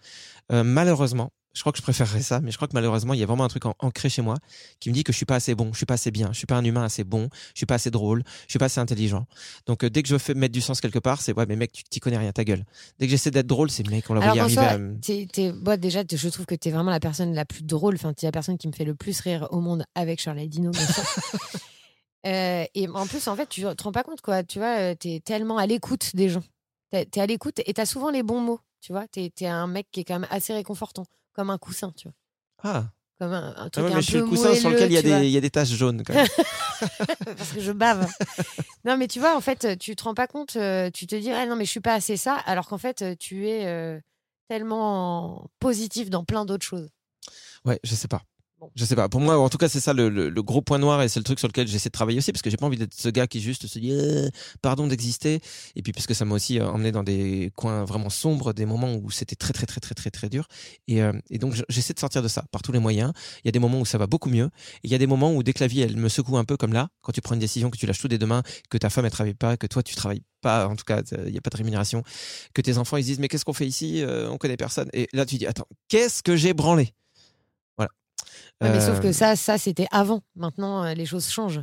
Euh, 0.52 0.64
malheureusement 0.64 1.32
je 1.52 1.62
crois 1.62 1.72
que 1.72 1.80
je 1.80 1.84
préférerais 1.84 2.22
ça 2.22 2.42
mais 2.42 2.52
je 2.52 2.58
crois 2.58 2.68
que 2.68 2.74
malheureusement 2.76 3.14
il 3.16 3.20
y 3.20 3.24
a 3.24 3.26
vraiment 3.26 3.44
un 3.44 3.48
truc 3.48 3.64
ancré 3.80 4.08
chez 4.10 4.22
moi 4.22 4.36
qui 4.80 4.90
me 4.90 4.94
dit 4.94 5.04
que 5.04 5.12
je 5.12 5.18
suis 5.18 5.26
pas 5.26 5.36
assez 5.36 5.56
bon 5.56 5.72
je 5.74 5.78
suis 5.78 5.86
pas 5.88 5.96
assez 5.96 6.12
bien 6.12 6.30
je 6.32 6.38
suis 6.38 6.46
pas 6.46 6.56
un 6.56 6.64
humain 6.64 6.84
assez 6.84 7.04
bon 7.04 7.28
je 7.56 7.60
suis 7.60 7.66
pas 7.66 7.76
assez 7.76 7.90
drôle 7.92 8.24
je 8.46 8.52
suis 8.52 8.60
pas 8.60 8.66
assez 8.66 8.80
intelligent 8.80 9.26
donc 9.66 9.84
euh, 9.84 9.90
dès 9.90 10.04
que 10.04 10.08
je 10.10 10.14
veux 10.14 10.20
faire- 10.20 10.36
mettre 10.36 10.54
du 10.54 10.62
sens 10.62 10.80
quelque 10.80 11.00
part, 11.00 11.22
c'est 11.22 11.34
ouais 11.36 11.46
mais 11.48 11.56
mec 11.56 11.72
tu 11.72 11.84
t'y 11.84 12.00
connais 12.00 12.18
rien 12.18 12.32
ta 12.32 12.44
gueule. 12.44 12.64
Dès 13.00 13.08
que 13.08 13.12
j'essaie 13.12 13.32
d'être 13.32 13.48
drôle, 13.48 13.70
c'est 13.72 13.88
mec 13.90 14.06
on 14.10 14.14
la 14.14 14.22
qu'en 14.22 14.28
arriver 14.28 14.54
soi, 14.54 14.64
à 14.64 14.78
t'es- 15.02 15.28
t'es- 15.32 15.78
déjà, 15.78 16.04
je 16.10 16.30
trouve 16.30 16.46
que 16.46 16.56
tu 16.56 16.70
es 16.70 16.72
vraiment 16.72 16.92
la 16.92 17.00
personne 17.00 17.34
la 17.34 17.46
plus 17.46 17.64
drôle. 17.64 17.96
Enfin, 17.96 18.14
tu 18.14 18.26
es 18.26 18.28
la 18.28 18.32
personne 18.32 18.58
qui 18.58 18.68
me 18.68 18.74
fait 18.74 18.86
le 18.86 18.96
plus 18.96 19.20
rire 19.22 19.29
au 19.52 19.60
monde 19.60 19.86
avec 19.96 20.20
Shirley 20.22 20.48
Dino, 20.48 20.72
bien 20.72 20.88
sûr. 20.88 21.04
Euh, 22.26 22.66
et 22.76 22.86
en 22.90 23.08
plus, 23.08 23.30
en 23.30 23.36
fait, 23.38 23.48
tu 23.48 23.62
te 23.62 23.84
rends 23.84 23.94
pas 23.94 24.04
compte, 24.04 24.20
quoi. 24.20 24.44
Tu 24.44 24.60
vois, 24.60 24.94
tu 24.94 25.08
es 25.08 25.20
tellement 25.22 25.58
à 25.58 25.66
l'écoute 25.66 26.14
des 26.18 26.28
gens. 26.28 26.44
Tu 26.92 26.98
es 26.98 27.18
à 27.20 27.26
l'écoute 27.26 27.62
et 27.66 27.74
tu 27.74 27.80
as 27.80 27.86
souvent 27.86 28.10
les 28.10 28.24
bons 28.24 28.42
mots. 28.42 28.60
Tu 28.82 28.92
vois, 28.92 29.08
tu 29.08 29.22
es, 29.22 29.48
un 29.48 29.68
mec 29.68 29.88
qui 29.90 30.02
est 30.02 30.04
quand 30.04 30.20
même 30.20 30.28
assez 30.30 30.52
réconfortant, 30.52 31.06
comme 31.32 31.50
un 31.50 31.58
coussin, 31.58 31.94
tu 31.96 32.10
vois. 32.10 32.14
Ah, 32.62 32.90
Comme 33.20 33.32
un, 33.32 33.56
un 33.56 33.56
Ah 33.58 33.70
truc 33.70 33.86
ouais, 33.86 33.92
un 33.94 33.96
mais 33.96 34.02
je 34.02 34.08
suis 34.08 34.18
le 34.18 34.26
coussin 34.26 34.54
sur 34.54 34.70
lequel 34.70 34.92
il 34.92 35.00
y 35.00 35.32
y 35.32 35.38
a 35.38 35.42
des 35.42 35.50
taches 35.50 35.70
jaunes 35.70 36.04
quand 36.04 36.14
même. 36.14 36.28
parce 37.38 37.52
que 37.52 37.62
je 37.62 37.72
bave. 37.72 38.08
non, 38.86 38.98
mais 38.98 39.08
tu 39.08 39.20
vois, 39.20 39.36
en 39.36 39.42
fait, 39.42 39.78
tu 39.78 39.96
te 39.96 40.04
rends 40.04 40.14
pas 40.14 40.28
compte, 40.28 40.56
euh, 40.56 40.90
tu 40.92 41.08
te 41.08 41.16
dis, 41.16 41.32
ah 41.32 41.46
non, 41.46 41.56
mais 41.56 41.66
je 41.66 41.72
suis 41.72 41.80
pas 41.80 41.94
assez 41.94 42.18
ça, 42.18 42.36
alors 42.36 42.68
qu'en 42.68 42.78
fait, 42.78 43.02
euh, 43.02 43.16
tu 43.18 43.48
es 43.48 43.66
euh, 43.66 44.00
tellement 44.48 45.50
positif 45.60 46.10
dans 46.10 46.24
plein 46.24 46.46
d'autres 46.46 46.66
choses. 46.66 46.90
ouais, 47.66 47.80
je 47.84 47.96
sais 47.96 48.08
pas. 48.08 48.22
Je 48.76 48.84
sais 48.84 48.96
pas. 48.96 49.08
Pour 49.08 49.22
moi, 49.22 49.38
en 49.40 49.48
tout 49.50 49.58
cas, 49.58 49.70
c'est 49.70 49.80
ça 49.80 49.94
le, 49.94 50.10
le- 50.10 50.30
le 50.30 50.44
gros 50.44 50.62
point 50.62 50.80
noir 50.80 51.02
et 51.02 51.08
c'est 51.08 51.20
le 51.20 51.24
truc 51.24 51.40
sur 51.40 51.48
lequel 51.48 51.68
j'essaie 51.68 51.88
de 51.90 51.94
travailler 51.94 52.18
aussi 52.18 52.32
parce 52.34 52.42
que 52.42 52.50
j'ai 52.50 52.58
pas 52.58 52.66
envie 52.66 52.78
d'être 52.78 52.94
ce 52.94 53.08
gars 53.10 53.26
qui 53.26 53.40
juste 53.42 53.68
se 53.68 53.80
dit 53.80 53.92
Euh, 53.94 54.30
pardon 54.62 54.86
d'exister 54.88 55.40
et 55.76 55.82
puis 55.82 55.94
parce 55.94 56.08
que 56.08 56.14
ça 56.14 56.26
m'a 56.26 56.36
aussi 56.36 56.60
euh, 56.60 56.68
emmené 56.70 56.92
dans 56.92 57.04
des 57.04 57.52
coins 57.56 57.86
vraiment 57.86 58.10
sombres, 58.10 58.52
des 58.54 58.66
moments 58.66 58.94
où 58.96 59.12
c'était 59.12 59.36
très 59.38 59.54
très 59.54 59.66
très 59.66 59.80
très 59.80 59.96
très 59.96 60.12
très 60.12 60.30
dur 60.30 60.48
et, 60.88 61.02
euh, 61.02 61.14
et 61.30 61.38
donc 61.38 61.54
je- 61.56 61.64
j'essaie 61.70 61.94
de 61.94 62.00
sortir 62.00 62.22
de 62.22 62.28
ça 62.28 62.44
par 62.52 62.62
tous 62.62 62.72
les 62.74 62.80
moyens. 62.80 63.14
Il 63.44 63.48
y 63.48 63.50
a 63.50 63.52
des 63.52 63.60
moments 63.60 63.80
où 63.80 63.86
ça 63.86 63.98
va 63.98 64.08
beaucoup 64.08 64.30
mieux 64.30 64.50
il 64.84 64.92
y 64.92 64.96
a 64.96 64.98
des 64.98 65.08
moments 65.08 65.34
où 65.34 65.42
dès 65.44 65.54
que 65.54 65.64
la 65.64 65.68
vie 65.68 65.82
elle 65.82 65.96
me 65.98 66.10
secoue 66.10 66.38
un 66.38 66.44
peu 66.46 66.58
comme 66.58 66.74
là, 66.74 66.90
quand 67.02 67.12
tu 67.14 67.22
prends 67.22 67.36
une 67.36 67.40
décision 67.42 67.70
que 67.70 67.78
tu 67.78 67.86
lâches 67.86 68.00
tout 68.00 68.08
des 68.10 68.18
deux 68.18 68.26
mains, 68.28 68.44
que 68.70 68.78
ta 68.78 68.90
femme 68.90 69.06
elle 69.06 69.12
travaille 69.12 69.34
pas, 69.36 69.56
que 69.58 69.68
toi 69.68 69.84
tu 69.84 69.96
travailles 69.96 70.24
pas, 70.42 70.68
en 70.68 70.76
tout 70.76 70.84
cas 70.86 71.02
il 71.28 71.34
y 71.34 71.38
a 71.38 71.42
pas 71.42 71.50
de 71.50 71.58
rémunération, 71.58 72.04
que 72.54 72.62
tes 72.62 72.78
enfants 72.78 72.98
ils 72.98 73.04
se 73.04 73.08
disent 73.08 73.20
mais 73.20 73.28
qu'est-ce 73.30 73.46
qu'on 73.46 73.54
fait 73.54 73.68
ici, 73.68 74.02
Euh, 74.02 74.30
on 74.30 74.38
connaît 74.38 74.58
personne 74.58 74.90
et 74.94 75.08
là 75.14 75.26
tu 75.26 75.38
dis 75.38 75.46
attends 75.48 75.68
qu'est-ce 75.88 76.24
que 76.24 76.36
j'ai 76.36 76.54
branlé? 76.54 76.94
Ouais, 78.62 78.70
mais 78.70 78.80
sauf 78.82 78.98
Euh, 78.98 79.02
que 79.02 79.12
ça, 79.12 79.36
ça 79.36 79.58
c'était 79.58 79.88
avant. 79.92 80.22
Maintenant, 80.36 80.84
euh, 80.84 80.94
les 80.94 81.06
choses 81.06 81.28
changent. 81.30 81.62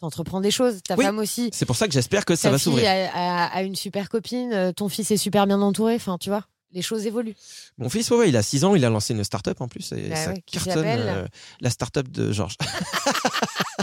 T'entreprends 0.00 0.40
des 0.40 0.50
choses. 0.52 0.80
Ta 0.82 0.94
Oui. 0.96 1.04
femme 1.04 1.18
aussi. 1.18 1.50
C'est 1.52 1.66
pour 1.66 1.74
ça 1.76 1.86
que 1.88 1.92
j'espère 1.92 2.24
que 2.24 2.36
ça 2.36 2.50
va 2.50 2.58
s'ouvrir. 2.58 2.88
a, 2.88 2.92
a- 2.92 3.46
a 3.56 3.62
une 3.62 3.74
super 3.74 4.08
copine. 4.08 4.52
euh, 4.52 4.72
Ton 4.72 4.88
fils 4.88 5.10
est 5.10 5.16
super 5.16 5.46
bien 5.46 5.60
entouré. 5.60 5.96
Enfin, 5.96 6.18
tu 6.18 6.28
vois, 6.30 6.44
les 6.70 6.82
choses 6.82 7.04
évoluent. 7.06 7.34
Mon 7.78 7.88
fils, 7.88 8.08
ouais, 8.10 8.16
ouais, 8.18 8.28
il 8.28 8.36
a 8.36 8.42
6 8.42 8.64
ans, 8.64 8.74
il 8.76 8.84
a 8.84 8.90
lancé 8.90 9.12
une 9.14 9.24
start-up 9.24 9.60
en 9.60 9.66
plus 9.68 9.90
et 9.92 10.08
Bah 10.08 10.16
ça 10.16 10.30
ouais, 10.32 10.42
cartonne 10.46 10.84
euh, 10.86 11.26
la 11.60 11.70
start-up 11.70 12.08
de 12.08 12.30
Georges. 12.32 12.56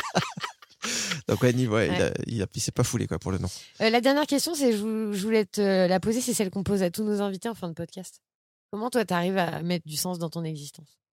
Donc 1.28 1.42
ouais, 1.42 1.52
il, 1.52 1.68
a, 2.02 2.12
il, 2.28 2.42
a- 2.44 2.46
il 2.54 2.62
s'est 2.62 2.72
pas 2.72 2.84
foulé 2.84 3.08
quoi 3.08 3.18
pour 3.20 3.32
le 3.32 3.40
nom. 3.40 3.48
Euh, 3.82 3.90
la 3.90 4.00
dernière 4.02 4.28
question, 4.28 4.54
c'est 4.56 4.72
je, 4.74 5.10
je 5.14 5.22
voulais 5.24 5.46
te 5.46 5.88
la 5.88 6.00
poser, 6.00 6.22
c'est 6.22 6.34
celle 6.36 6.52
qu'on 6.52 6.64
pose 6.64 6.84
à 6.84 6.92
tous 6.92 7.04
nos 7.04 7.22
invités 7.22 7.50
en 7.50 7.56
fin 7.56 7.68
de 7.68 7.74
podcast. 7.74 8.22
Comment 8.72 8.90
toi, 8.90 9.04
t'arrives 9.06 9.38
à 9.38 9.62
mettre 9.64 9.88
du 9.88 9.96
sens 9.98 10.20
dans 10.20 10.30
ton 10.30 10.44
existence? 10.44 10.88
Euh, 10.88 11.05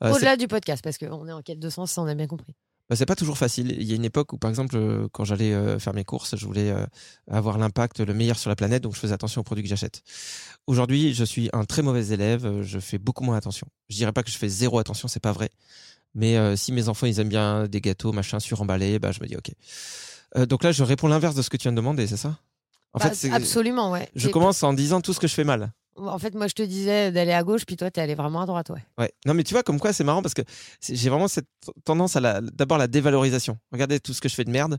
Au-delà 0.00 0.36
du 0.36 0.48
podcast, 0.48 0.82
parce 0.82 0.98
qu'on 0.98 1.26
est 1.28 1.32
en 1.32 1.42
quête 1.42 1.58
de 1.58 1.70
sens, 1.70 1.92
ça 1.92 2.02
on 2.02 2.06
a 2.06 2.14
bien 2.14 2.26
compris. 2.26 2.54
bah, 2.88 2.96
c'est 2.96 3.04
pas 3.06 3.16
toujours 3.16 3.36
facile. 3.36 3.72
Il 3.72 3.82
y 3.82 3.92
a 3.92 3.96
une 3.96 4.04
époque 4.04 4.32
où, 4.32 4.38
par 4.38 4.48
exemple, 4.48 4.76
euh, 4.76 5.08
quand 5.12 5.24
j'allais 5.24 5.52
euh, 5.52 5.78
faire 5.78 5.92
mes 5.94 6.04
courses, 6.04 6.36
je 6.36 6.46
voulais 6.46 6.70
euh, 6.70 6.86
avoir 7.30 7.58
l'impact 7.58 8.00
le 8.00 8.14
meilleur 8.14 8.38
sur 8.38 8.48
la 8.48 8.56
planète, 8.56 8.82
donc 8.82 8.94
je 8.94 9.00
faisais 9.00 9.12
attention 9.14 9.40
aux 9.40 9.44
produits 9.44 9.62
que 9.64 9.68
j'achète. 9.68 10.02
Aujourd'hui, 10.66 11.12
je 11.14 11.24
suis 11.24 11.50
un 11.52 11.64
très 11.64 11.82
mauvais 11.82 12.06
élève, 12.08 12.46
euh, 12.46 12.62
je 12.62 12.78
fais 12.78 12.98
beaucoup 12.98 13.24
moins 13.24 13.36
attention. 13.36 13.66
Je 13.88 13.96
dirais 13.96 14.12
pas 14.12 14.22
que 14.22 14.30
je 14.30 14.38
fais 14.38 14.48
zéro 14.48 14.78
attention, 14.78 15.08
c'est 15.08 15.20
pas 15.20 15.32
vrai. 15.32 15.50
Mais 16.14 16.36
euh, 16.38 16.56
si 16.56 16.72
mes 16.72 16.88
enfants 16.88 17.06
ils 17.06 17.20
aiment 17.20 17.28
bien 17.28 17.66
des 17.68 17.80
gâteaux, 17.82 18.12
machin, 18.12 18.40
suremballés, 18.40 18.98
bah 18.98 19.12
je 19.12 19.20
me 19.20 19.26
dis 19.26 19.36
ok. 19.36 19.50
Euh, 20.36 20.46
donc 20.46 20.62
là, 20.64 20.72
je 20.72 20.82
réponds 20.82 21.08
l'inverse 21.08 21.34
de 21.34 21.42
ce 21.42 21.50
que 21.50 21.56
tu 21.56 21.64
viens 21.64 21.72
de 21.72 21.76
demander, 21.76 22.06
c'est 22.06 22.16
ça? 22.16 22.38
En 22.94 22.98
Bah, 23.00 23.10
fait, 23.10 23.30
absolument, 23.30 23.90
ouais. 23.92 24.08
je 24.14 24.28
commence 24.28 24.62
en 24.62 24.72
disant 24.72 25.02
tout 25.02 25.12
ce 25.12 25.20
que 25.20 25.26
je 25.28 25.34
fais 25.34 25.44
mal. 25.44 25.72
En 25.98 26.18
fait, 26.18 26.34
moi, 26.34 26.46
je 26.46 26.54
te 26.54 26.62
disais 26.62 27.10
d'aller 27.12 27.32
à 27.32 27.42
gauche, 27.42 27.66
puis 27.66 27.76
toi, 27.76 27.90
t'es 27.90 28.00
allé 28.00 28.14
vraiment 28.14 28.40
à 28.42 28.46
droite, 28.46 28.70
ouais. 28.70 28.84
Ouais. 28.98 29.12
Non, 29.26 29.34
mais 29.34 29.42
tu 29.44 29.52
vois, 29.54 29.62
comme 29.62 29.80
quoi, 29.80 29.92
c'est 29.92 30.04
marrant 30.04 30.22
parce 30.22 30.34
que 30.34 30.42
j'ai 30.88 31.10
vraiment 31.10 31.28
cette 31.28 31.48
tendance 31.84 32.14
à 32.16 32.20
la, 32.20 32.40
d'abord 32.40 32.78
la 32.78 32.86
dévalorisation. 32.86 33.58
Regardez 33.72 33.98
tout 34.00 34.12
ce 34.14 34.20
que 34.20 34.28
je 34.28 34.34
fais 34.34 34.44
de 34.44 34.50
merde. 34.50 34.78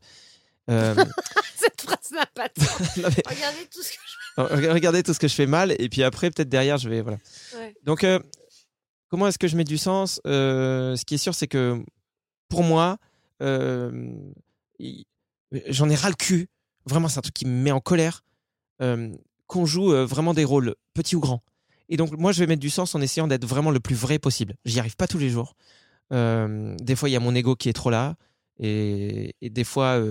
Euh, 0.69 0.95
Cette 1.55 1.81
phrase 1.81 2.11
n'a 2.11 2.25
pas 2.27 2.47
de 2.47 2.63
sens. 2.63 2.79
non, 2.97 3.09
mais- 3.09 3.23
Regardez 3.35 3.65
tout 3.71 3.81
ce 3.81 3.89
que 3.89 3.95
je 4.05 4.41
Re- 4.41 4.71
Regardez 4.71 5.03
tout 5.03 5.13
ce 5.13 5.19
que 5.19 5.27
je 5.27 5.33
fais 5.35 5.47
mal 5.47 5.75
et 5.77 5.89
puis 5.89 6.03
après 6.03 6.29
peut-être 6.31 6.47
derrière 6.47 6.77
je 6.77 6.87
vais 6.87 7.01
voilà. 7.01 7.17
Ouais. 7.55 7.75
Donc 7.83 8.03
euh, 8.05 8.19
comment 9.09 9.27
est-ce 9.27 9.37
que 9.39 9.47
je 9.49 9.57
mets 9.57 9.63
du 9.65 9.77
sens? 9.77 10.21
Euh, 10.27 10.95
Ce 10.95 11.03
qui 11.03 11.15
est 11.15 11.17
sûr 11.17 11.33
c'est 11.35 11.47
que 11.47 11.83
pour 12.47 12.63
moi 12.63 12.97
j'en 15.67 15.89
ai 15.89 15.95
ras 15.95 16.09
le 16.09 16.15
cul. 16.15 16.47
Vraiment 16.85 17.07
c'est 17.09 17.17
un 17.19 17.21
truc 17.21 17.33
qui 17.33 17.45
me 17.45 17.51
met 17.63 17.71
en 17.71 17.79
colère 17.81 18.23
euh, 18.81 19.11
qu'on 19.49 19.65
joue 19.65 19.91
euh, 19.91 20.05
vraiment 20.05 20.33
des 20.33 20.45
rôles 20.45 20.75
petits 20.93 21.17
ou 21.17 21.19
grands. 21.19 21.43
Et 21.89 21.97
donc 21.97 22.17
moi 22.17 22.31
je 22.31 22.39
vais 22.39 22.47
mettre 22.47 22.61
du 22.61 22.69
sens 22.69 22.95
en 22.95 23.01
essayant 23.01 23.27
d'être 23.27 23.45
vraiment 23.45 23.71
le 23.71 23.79
plus 23.81 23.95
vrai 23.95 24.19
possible. 24.19 24.53
J'y 24.63 24.79
arrive 24.79 24.95
pas 24.95 25.07
tous 25.07 25.17
les 25.17 25.29
jours. 25.29 25.55
Euh, 26.13 26.75
des 26.79 26.95
fois 26.95 27.09
il 27.09 27.13
y 27.13 27.15
a 27.15 27.19
mon 27.19 27.35
ego 27.35 27.55
qui 27.55 27.67
est 27.67 27.73
trop 27.73 27.89
là. 27.89 28.15
Et, 28.61 29.33
des 29.41 29.63
fois, 29.63 30.01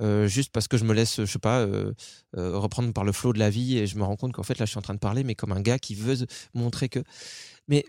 euh, 0.00 0.28
juste 0.28 0.52
parce 0.52 0.68
que 0.68 0.76
je 0.76 0.84
me 0.84 0.94
laisse, 0.94 1.16
je 1.16 1.24
sais 1.24 1.40
pas, 1.40 1.66
reprendre 2.36 2.92
par 2.92 3.02
le 3.02 3.10
flot 3.10 3.32
de 3.32 3.40
la 3.40 3.50
vie 3.50 3.76
et 3.76 3.88
je 3.88 3.98
me 3.98 4.04
rends 4.04 4.14
compte 4.14 4.32
qu'en 4.32 4.44
fait 4.44 4.56
là 4.58 4.66
je 4.66 4.70
suis 4.70 4.78
en 4.78 4.82
train 4.82 4.94
de 4.94 5.00
parler 5.00 5.24
mais 5.24 5.34
comme 5.34 5.50
un 5.50 5.60
gars 5.60 5.80
qui 5.80 5.96
veut 5.96 6.16
montrer 6.54 6.88
que 6.88 7.00
mais 7.66 7.84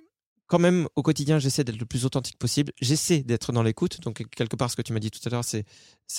quand 0.48 0.58
même 0.58 0.88
au 0.96 1.04
quotidien 1.04 1.38
j'essaie 1.38 1.64
d'être 1.64 1.80
le 1.80 1.86
plus 1.86 2.06
authentique 2.06 2.40
possible 2.40 2.74
j'essaie 2.82 3.20
d'être 3.20 3.52
dans 3.52 3.62
l'écoute 3.62 4.02
donc 4.02 4.26
quelque 4.36 4.56
part 4.56 4.72
ce 4.72 4.76
que 4.76 4.82
tu 4.82 4.94
m'as 4.94 5.00
dit 5.00 5.12
tout 5.12 5.22
à 5.26 5.30
l'heure 5.30 5.44
c'est 5.44 5.66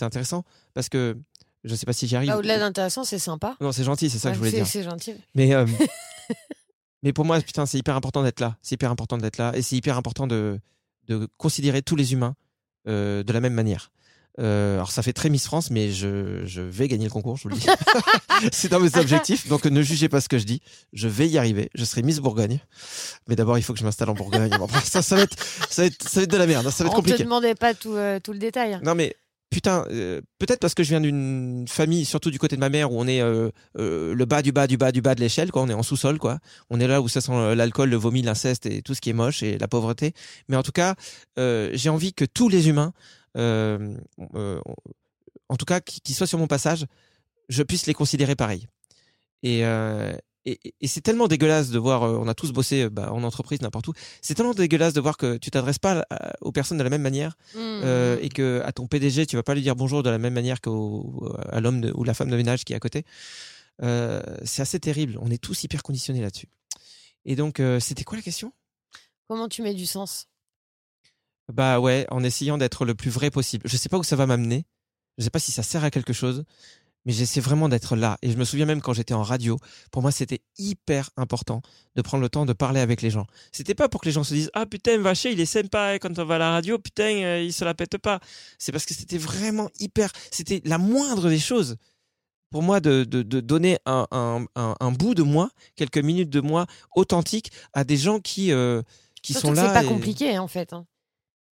intéressant 0.02 0.44
parce 0.72 0.88
que 0.88 1.16
je 1.64 1.74
sais 1.74 1.86
pas 1.86 1.92
si 1.92 2.06
j'y 2.06 2.16
arrive 2.16 2.28
Bah, 2.30 2.38
Au-delà 2.38 2.58
d'intéressant, 2.58 3.04
c'est 3.04 3.18
sympa. 3.18 3.56
non 3.60 3.72
c'est 3.72 3.84
gentil 3.84 4.08
c'est 4.10 4.18
ça 4.18 4.28
Ouais, 4.28 4.32
que 4.32 4.36
je 4.36 4.38
voulais 4.40 4.52
dire 4.52 4.66
C'est 4.66 4.82
gentil. 4.82 5.14
mais 5.34 5.54
euh, 5.54 5.66
Mais 7.02 7.12
pour 7.14 7.24
moi, 7.24 7.40
putain, 7.40 7.64
c'est 7.64 7.78
hyper 7.78 7.96
important 7.96 8.22
d'être 8.22 8.40
là. 8.40 8.56
C'est 8.60 8.74
hyper 8.74 8.90
important 8.90 9.16
d'être 9.16 9.38
là. 9.38 9.52
Et 9.56 9.62
c'est 9.62 9.74
hyper 9.74 9.96
important 9.96 10.26
de, 10.26 10.60
de 11.08 11.26
considérer 11.38 11.80
tous 11.80 11.96
les 11.96 12.12
humains 12.12 12.34
euh, 12.88 13.22
de 13.22 13.32
la 13.32 13.40
même 13.40 13.54
manière. 13.54 13.90
Euh, 14.38 14.74
alors 14.76 14.90
ça 14.92 15.02
fait 15.02 15.12
très 15.14 15.28
Miss 15.30 15.44
France, 15.46 15.70
mais 15.70 15.90
je, 15.92 16.44
je 16.44 16.60
vais 16.60 16.88
gagner 16.88 17.04
le 17.04 17.10
concours, 17.10 17.36
je 17.38 17.44
vous 17.44 17.48
le 17.48 17.56
dis. 17.56 17.66
c'est 18.52 18.68
dans 18.68 18.80
mes 18.80 18.94
objectifs, 18.98 19.48
donc 19.48 19.64
ne 19.64 19.82
jugez 19.82 20.08
pas 20.10 20.20
ce 20.20 20.28
que 20.28 20.38
je 20.38 20.44
dis. 20.44 20.60
Je 20.92 21.08
vais 21.08 21.26
y 21.28 21.38
arriver. 21.38 21.70
Je 21.74 21.84
serai 21.86 22.02
Miss 22.02 22.18
Bourgogne, 22.20 22.60
mais 23.28 23.34
d'abord 23.36 23.56
il 23.58 23.62
faut 23.62 23.72
que 23.72 23.78
je 23.78 23.84
m'installe 23.84 24.10
en 24.10 24.14
Bourgogne. 24.14 24.50
Ça, 24.84 25.00
ça, 25.02 25.16
va 25.16 25.22
être, 25.22 25.36
ça, 25.70 25.82
va 25.82 25.86
être, 25.86 26.06
ça 26.08 26.20
va 26.20 26.24
être 26.24 26.30
de 26.30 26.36
la 26.36 26.46
merde, 26.46 26.68
ça 26.70 26.84
va 26.84 26.88
être 26.88 26.92
On 26.92 26.96
compliqué. 26.96 27.18
te 27.18 27.22
demandait 27.22 27.54
pas 27.54 27.72
tout, 27.74 27.94
euh, 27.94 28.20
tout 28.20 28.32
le 28.32 28.38
détail. 28.38 28.78
Non 28.84 28.94
mais 28.94 29.16
putain, 29.50 29.84
euh, 29.90 30.20
peut-être 30.38 30.60
parce 30.60 30.74
que 30.74 30.82
je 30.82 30.90
viens 30.90 31.00
d'une 31.00 31.66
famille, 31.68 32.04
surtout 32.04 32.30
du 32.30 32.38
côté 32.38 32.56
de 32.56 32.60
ma 32.60 32.68
mère, 32.68 32.92
où 32.92 33.00
on 33.00 33.06
est 33.06 33.20
euh, 33.20 33.50
euh, 33.78 34.14
le 34.14 34.24
bas 34.24 34.42
du 34.42 34.52
bas 34.52 34.66
du 34.66 34.76
bas 34.76 34.92
du 34.92 35.02
bas 35.02 35.14
de 35.14 35.20
l'échelle, 35.20 35.50
quoi. 35.50 35.62
On 35.62 35.68
est 35.68 35.74
en 35.74 35.82
sous-sol, 35.82 36.18
quoi. 36.18 36.38
On 36.70 36.80
est 36.80 36.86
là 36.86 37.02
où 37.02 37.08
ça 37.08 37.20
sent 37.20 37.54
l'alcool, 37.54 37.90
le 37.90 37.96
vomi, 37.96 38.22
l'inceste 38.22 38.66
et 38.66 38.80
tout 38.82 38.94
ce 38.94 39.00
qui 39.00 39.10
est 39.10 39.14
moche 39.14 39.42
et 39.42 39.58
la 39.58 39.68
pauvreté. 39.68 40.14
Mais 40.48 40.56
en 40.56 40.62
tout 40.62 40.72
cas, 40.72 40.94
j'ai 41.36 41.88
envie 41.88 42.14
que 42.14 42.24
tous 42.24 42.48
les 42.48 42.68
humains, 42.68 42.92
en 43.36 43.96
tout 45.58 45.66
cas, 45.66 45.80
qui, 45.80 46.14
soient 46.14 46.26
sur 46.26 46.38
mon 46.38 46.46
passage, 46.46 46.86
je 47.48 47.62
puisse 47.62 47.86
les 47.86 47.94
considérer 47.94 48.36
pareil. 48.36 48.68
Et, 49.42 49.64
et, 50.46 50.58
c'est 50.86 51.00
tellement 51.02 51.28
dégueulasse 51.28 51.70
de 51.70 51.78
voir, 51.78 52.02
euh, 52.02 52.16
on 52.18 52.26
a 52.28 52.34
tous 52.34 52.52
bossé 52.52 52.82
euh, 52.84 52.90
bah, 52.90 53.12
en 53.12 53.22
entreprise, 53.24 53.60
n'importe 53.60 53.88
où, 53.88 53.92
c'est 54.22 54.34
tellement 54.34 54.54
dégueulasse 54.54 54.92
de 54.94 55.00
voir 55.00 55.16
que 55.16 55.36
tu 55.36 55.50
t'adresses 55.50 55.78
pas 55.78 56.04
à- 56.10 56.32
aux 56.40 56.52
personnes 56.52 56.78
de 56.78 56.82
la 56.82 56.90
même 56.90 57.02
manière 57.02 57.36
Mmh. 57.54 57.58
euh, 57.58 58.18
et 58.20 58.28
que 58.28 58.62
à 58.64 58.72
ton 58.72 58.86
PDG, 58.86 59.26
tu 59.26 59.36
vas 59.36 59.42
pas 59.42 59.54
lui 59.54 59.62
dire 59.62 59.76
bonjour 59.76 60.02
de 60.02 60.10
la 60.10 60.18
même 60.18 60.34
manière 60.34 60.60
qu'au 60.60 61.26
à 61.50 61.60
l'homme 61.60 61.90
ou 61.94 62.04
la 62.04 62.14
femme 62.14 62.30
de 62.30 62.36
ménage 62.36 62.64
qui 62.64 62.72
est 62.72 62.76
à 62.76 62.80
côté. 62.80 63.04
Euh, 63.82 64.22
c'est 64.44 64.62
assez 64.62 64.78
terrible. 64.80 65.18
On 65.20 65.30
est 65.30 65.42
tous 65.42 65.62
hyper 65.64 65.82
conditionnés 65.82 66.20
là-dessus. 66.20 66.48
Et 67.24 67.36
donc, 67.36 67.60
euh, 67.60 67.80
c'était 67.80 68.04
quoi 68.04 68.16
la 68.16 68.22
question? 68.22 68.52
Comment 69.28 69.48
tu 69.48 69.62
mets 69.62 69.74
du 69.74 69.86
sens? 69.86 70.26
Bah 71.52 71.80
ouais, 71.80 72.06
en 72.10 72.22
essayant 72.22 72.58
d'être 72.58 72.84
le 72.84 72.94
plus 72.94 73.10
vrai 73.10 73.30
possible. 73.30 73.68
Je 73.68 73.76
sais 73.76 73.88
pas 73.88 73.98
où 73.98 74.04
ça 74.04 74.16
va 74.16 74.26
m'amener. 74.26 74.64
Je 75.18 75.24
sais 75.24 75.30
pas 75.30 75.38
si 75.38 75.52
ça 75.52 75.62
sert 75.62 75.84
à 75.84 75.90
quelque 75.90 76.12
chose, 76.12 76.44
mais 77.06 77.12
j'essaie 77.12 77.40
vraiment 77.40 77.68
d'être 77.68 77.96
là. 77.96 78.18
Et 78.22 78.30
je 78.30 78.36
me 78.36 78.44
souviens 78.44 78.66
même 78.66 78.80
quand 78.82 78.92
j'étais 78.92 79.14
en 79.14 79.22
radio, 79.22 79.58
pour 79.90 80.02
moi 80.02 80.10
c'était 80.12 80.40
hyper 80.58 81.10
important 81.16 81.62
de 81.96 82.02
prendre 82.02 82.22
le 82.22 82.28
temps 82.28 82.44
de 82.46 82.52
parler 82.52 82.80
avec 82.80 83.02
les 83.02 83.10
gens. 83.10 83.26
C'était 83.52 83.74
pas 83.74 83.88
pour 83.88 84.00
que 84.00 84.06
les 84.06 84.12
gens 84.12 84.24
se 84.24 84.34
disent 84.34 84.50
ah 84.54 84.66
putain 84.66 84.98
Vacher 84.98 85.32
il 85.32 85.40
est 85.40 85.46
sympa 85.46 85.92
hein, 85.92 85.98
quand 85.98 86.18
on 86.18 86.24
va 86.24 86.34
à 86.36 86.38
la 86.38 86.50
radio, 86.50 86.78
putain 86.78 87.22
euh, 87.22 87.42
il 87.42 87.52
se 87.52 87.64
la 87.64 87.74
pète 87.74 87.98
pas. 87.98 88.20
C'est 88.58 88.72
parce 88.72 88.84
que 88.86 88.94
c'était 88.94 89.18
vraiment 89.18 89.70
hyper, 89.80 90.10
c'était 90.30 90.60
la 90.64 90.78
moindre 90.78 91.28
des 91.28 91.38
choses 91.38 91.76
pour 92.50 92.62
moi 92.62 92.80
de, 92.80 93.04
de, 93.04 93.22
de 93.22 93.40
donner 93.40 93.78
un, 93.86 94.06
un, 94.10 94.44
un, 94.56 94.74
un 94.80 94.90
bout 94.90 95.14
de 95.14 95.22
moi, 95.22 95.50
quelques 95.76 95.98
minutes 95.98 96.30
de 96.30 96.40
moi 96.40 96.66
authentique 96.96 97.52
à 97.72 97.84
des 97.84 97.96
gens 97.96 98.18
qui 98.20 98.50
euh, 98.52 98.82
qui 99.22 99.32
Surtout 99.34 99.48
sont 99.48 99.52
que 99.52 99.56
là. 99.58 99.68
C'est 99.68 99.74
pas 99.74 99.84
et- 99.84 99.86
compliqué 99.88 100.38
en 100.38 100.48
fait. 100.48 100.72
hein. 100.72 100.84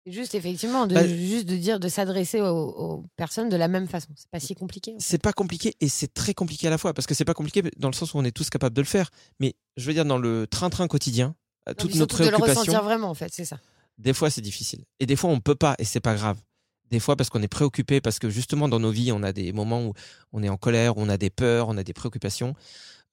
Juste 0.06 0.34
effectivement 0.36 0.86
de, 0.86 0.94
Bah, 0.94 1.06
juste 1.06 1.46
de 1.46 1.56
dire 1.56 1.80
de 1.80 1.88
s'adresser 1.88 2.40
aux, 2.40 2.46
aux 2.46 3.04
personnes 3.16 3.48
de 3.48 3.56
la 3.56 3.66
même 3.68 3.88
façon. 3.88 4.08
C'est 4.14 4.30
pas 4.30 4.38
si 4.40 4.54
compliqué. 4.54 4.92
en 4.92 4.94
fait. 5.00 5.04
c'est 5.04 5.18
pas 5.22 5.32
compliqué 5.32 5.74
et 5.80 5.88
c'est 5.88 6.12
très 6.14 6.32
compliqué 6.34 6.68
à 6.68 6.70
la 6.70 6.78
fois 6.78 6.94
parce 6.94 7.06
que 7.06 7.14
c'est 7.14 7.24
pas 7.24 7.34
compliqué 7.34 7.62
dans 7.76 7.88
le 7.88 7.94
sens 7.94 8.14
où 8.14 8.18
on 8.18 8.24
est 8.24 8.30
tous 8.30 8.48
capables 8.50 8.74
de 8.76 8.80
le 8.82 8.86
faire 8.86 9.10
mais 9.40 9.54
je 9.76 9.86
veux 9.86 9.92
dire 9.94 10.04
dans 10.04 10.18
le 10.18 10.46
train-train 10.46 10.86
quotidien 10.86 11.34
Non, 11.66 11.74
toutes 11.76 11.90
nos 11.90 11.96
surtout 11.96 12.18
de 12.18 12.22
le 12.24 12.28
préoccupations 12.30 12.60
ressentir 12.60 12.82
vraiment 12.84 13.10
en 13.10 13.14
fait, 13.14 13.32
c'est 13.32 13.44
ça. 13.44 13.58
des 13.98 14.12
fois 14.14 14.30
c'est 14.30 14.40
difficile 14.42 14.84
et 15.00 15.06
des 15.06 15.16
fois 15.16 15.30
on 15.30 15.40
peut 15.40 15.56
pas 15.56 15.74
et 15.80 15.84
c'est 15.84 16.00
pas 16.00 16.14
grave 16.14 16.38
des 16.92 17.00
fois 17.00 17.16
parce 17.16 17.28
qu'on 17.30 17.42
est 17.42 17.48
préoccupé 17.48 18.00
parce 18.00 18.20
que 18.20 18.30
justement 18.30 18.68
dans 18.68 18.78
nos 18.78 18.92
vies 18.92 19.10
on 19.10 19.24
a 19.24 19.32
des 19.32 19.52
moments 19.52 19.84
où 19.86 19.92
on 20.32 20.42
est 20.44 20.48
en 20.48 20.56
colère 20.56 20.96
on 20.98 21.08
a 21.08 21.16
des 21.16 21.30
peurs 21.30 21.68
on 21.68 21.76
a 21.76 21.82
des 21.82 21.92
préoccupations 21.94 22.54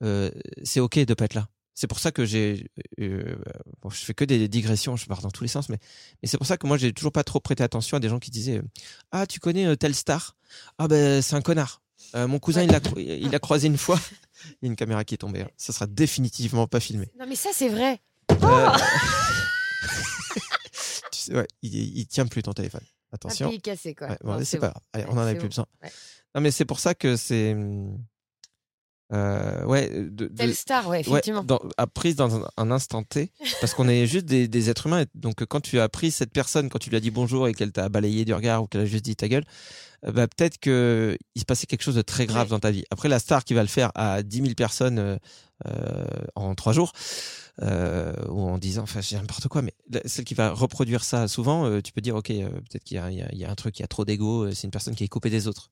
Euh, 0.03 0.29
c'est 0.63 0.79
ok 0.81 0.99
de 1.05 1.13
pas 1.13 1.25
être 1.25 1.33
là 1.35 1.47
c'est 1.76 1.88
pour 1.88 1.99
ça 1.99 2.11
que 2.11 2.26
j'ai 2.26 2.67
euh, 2.99 3.36
bon, 3.82 3.89
je 3.89 3.97
fais 4.03 4.13
que 4.13 4.26
des 4.26 4.47
digressions 4.47 4.95
je 4.95 5.05
pars 5.07 5.21
dans 5.21 5.32
tous 5.32 5.43
les 5.43 5.47
sens 5.49 5.69
mais 5.69 5.78
mais 6.21 6.30
c'est 6.30 6.38
pour 6.38 6.45
ça 6.47 6.57
que 6.57 6.67
moi 6.67 6.78
j'ai 6.78 6.93
toujours 6.93 7.11
pas 7.11 7.24
trop 7.24 7.39
prêté 7.39 7.63
attention 7.63 7.97
à 7.97 7.99
des 7.99 8.09
gens 8.09 8.19
qui 8.19 8.32
disaient 8.32 8.57
euh, 8.59 8.63
ah 9.11 9.26
tu 9.28 9.39
connais 9.39 9.65
euh, 9.65 9.76
tel 9.76 9.93
star? 9.95 10.36
Ah 10.78 10.88
ben 10.88 11.21
c'est 11.21 11.36
un 11.36 11.41
connard 11.41 11.82
Euh, 12.15 12.28
mon 12.28 12.39
cousin 12.39 12.63
il 12.63 12.69
l'a 12.71 12.80
cro- 12.80 12.99
il 12.99 13.34
a 13.34 13.39
croisé 13.39 13.67
une 13.67 13.78
fois 13.78 13.99
il 14.61 14.63
y 14.63 14.65
a 14.65 14.67
une 14.67 14.76
caméra 14.76 15.03
qui 15.03 15.15
est 15.15 15.17
tombée 15.17 15.41
hein. 15.41 15.49
ça 15.57 15.74
sera 15.74 15.88
définitivement 15.88 16.67
pas 16.67 16.80
filmé 16.80 17.09
Non 17.19 17.26
mais 17.28 17.36
ça 17.36 17.49
c'est 17.53 17.69
vrai. 17.69 17.99
Euh, 18.32 18.69
tu 21.11 21.19
sais, 21.19 21.36
ouais, 21.36 21.47
il, 21.61 21.76
il 21.97 22.07
tient 22.07 22.26
plus 22.28 22.43
ton 22.43 22.53
téléphone 22.53 22.84
attention 23.11 23.49
pays 23.49 23.61
cassé 23.61 23.93
quoi. 23.95 24.09
Ouais, 24.09 24.17
bon, 24.24 24.43
c'est 24.43 24.57
pas 24.59 24.69
grave. 24.69 24.82
Allez, 24.93 25.05
on 25.07 25.13
en 25.13 25.17
avait 25.19 25.34
c'est 25.34 25.39
plus 25.39 25.49
besoin. 25.49 25.65
Non, 26.36 26.41
mais 26.41 26.51
c'est 26.51 26.65
pour 26.65 26.80
ça 26.80 26.95
que 26.95 27.15
c'est. 27.15 27.55
Euh, 29.11 29.63
ouais, 29.65 29.89
de, 29.89 30.09
de- 30.09 30.27
Telle 30.27 30.55
star, 30.55 30.85
ouais, 30.87 30.97
ouais, 30.97 31.01
effectivement. 31.01 31.43
dans- 31.43 31.61
à 31.77 31.85
prise 31.87 32.15
dans 32.15 32.35
un, 32.43 32.47
un 32.57 32.71
instant 32.71 33.03
T, 33.03 33.31
parce 33.61 33.73
qu'on 33.73 33.87
est 33.87 34.05
juste 34.07 34.25
des, 34.25 34.47
des 34.47 34.69
êtres 34.69 34.87
humains. 34.87 35.01
et 35.01 35.05
Donc, 35.13 35.43
quand 35.45 35.61
tu 35.61 35.79
as 35.79 35.89
pris 35.89 36.09
cette 36.11 36.31
personne, 36.31 36.69
quand 36.69 36.79
tu 36.79 36.89
lui 36.89 36.97
as 36.97 37.01
dit 37.01 37.11
bonjour 37.11 37.47
et 37.47 37.53
qu'elle 37.53 37.71
t'a 37.71 37.89
balayé 37.89 38.25
du 38.25 38.33
regard 38.33 38.63
ou 38.63 38.67
qu'elle 38.67 38.81
a 38.81 38.85
juste 38.85 39.05
dit 39.05 39.15
ta 39.15 39.27
gueule, 39.27 39.43
euh, 40.05 40.11
bah, 40.11 40.27
peut-être 40.27 40.57
que 40.57 41.17
il 41.35 41.39
se 41.41 41.45
passait 41.45 41.65
quelque 41.67 41.83
chose 41.83 41.95
de 41.95 42.01
très 42.01 42.25
grave 42.25 42.45
Ouais. 42.45 42.49
dans 42.51 42.59
ta 42.59 42.71
vie. 42.71 42.85
Après, 42.91 43.09
la 43.09 43.19
star 43.19 43.43
qui 43.43 43.53
va 43.53 43.61
le 43.61 43.67
faire 43.67 43.91
à 43.95 44.23
10 44.23 44.37
000 44.41 44.53
personnes 44.55 44.99
euh, 44.99 45.17
euh, 45.67 46.05
en 46.35 46.55
trois 46.55 46.73
jours, 46.73 46.91
euh, 47.61 48.13
ou 48.29 48.41
en 48.41 48.57
disant, 48.57 48.83
enfin, 48.83 49.01
j'ai 49.01 49.15
n'importe 49.15 49.47
quoi, 49.47 49.61
mais 49.61 49.73
celle 50.05 50.25
qui 50.25 50.33
va 50.33 50.51
reproduire 50.51 51.03
ça 51.03 51.27
souvent, 51.27 51.65
euh, 51.65 51.81
tu 51.81 51.91
peux 51.93 52.01
dire, 52.01 52.15
ok, 52.15 52.31
euh, 52.31 52.49
peut-être 52.49 52.83
qu'il 52.83 52.97
y 52.97 52.99
a, 52.99 53.09
y 53.11 53.45
un 53.45 53.55
truc, 53.55 53.77
il 53.79 53.81
y 53.83 53.85
a 53.85 53.87
trop 53.87 54.05
d'ego, 54.05 54.45
euh, 54.45 54.51
c'est 54.53 54.63
une 54.65 54.71
personne 54.71 54.95
qui 54.95 55.03
est 55.03 55.07
coupée 55.07 55.29
des 55.29 55.47
autres. 55.47 55.69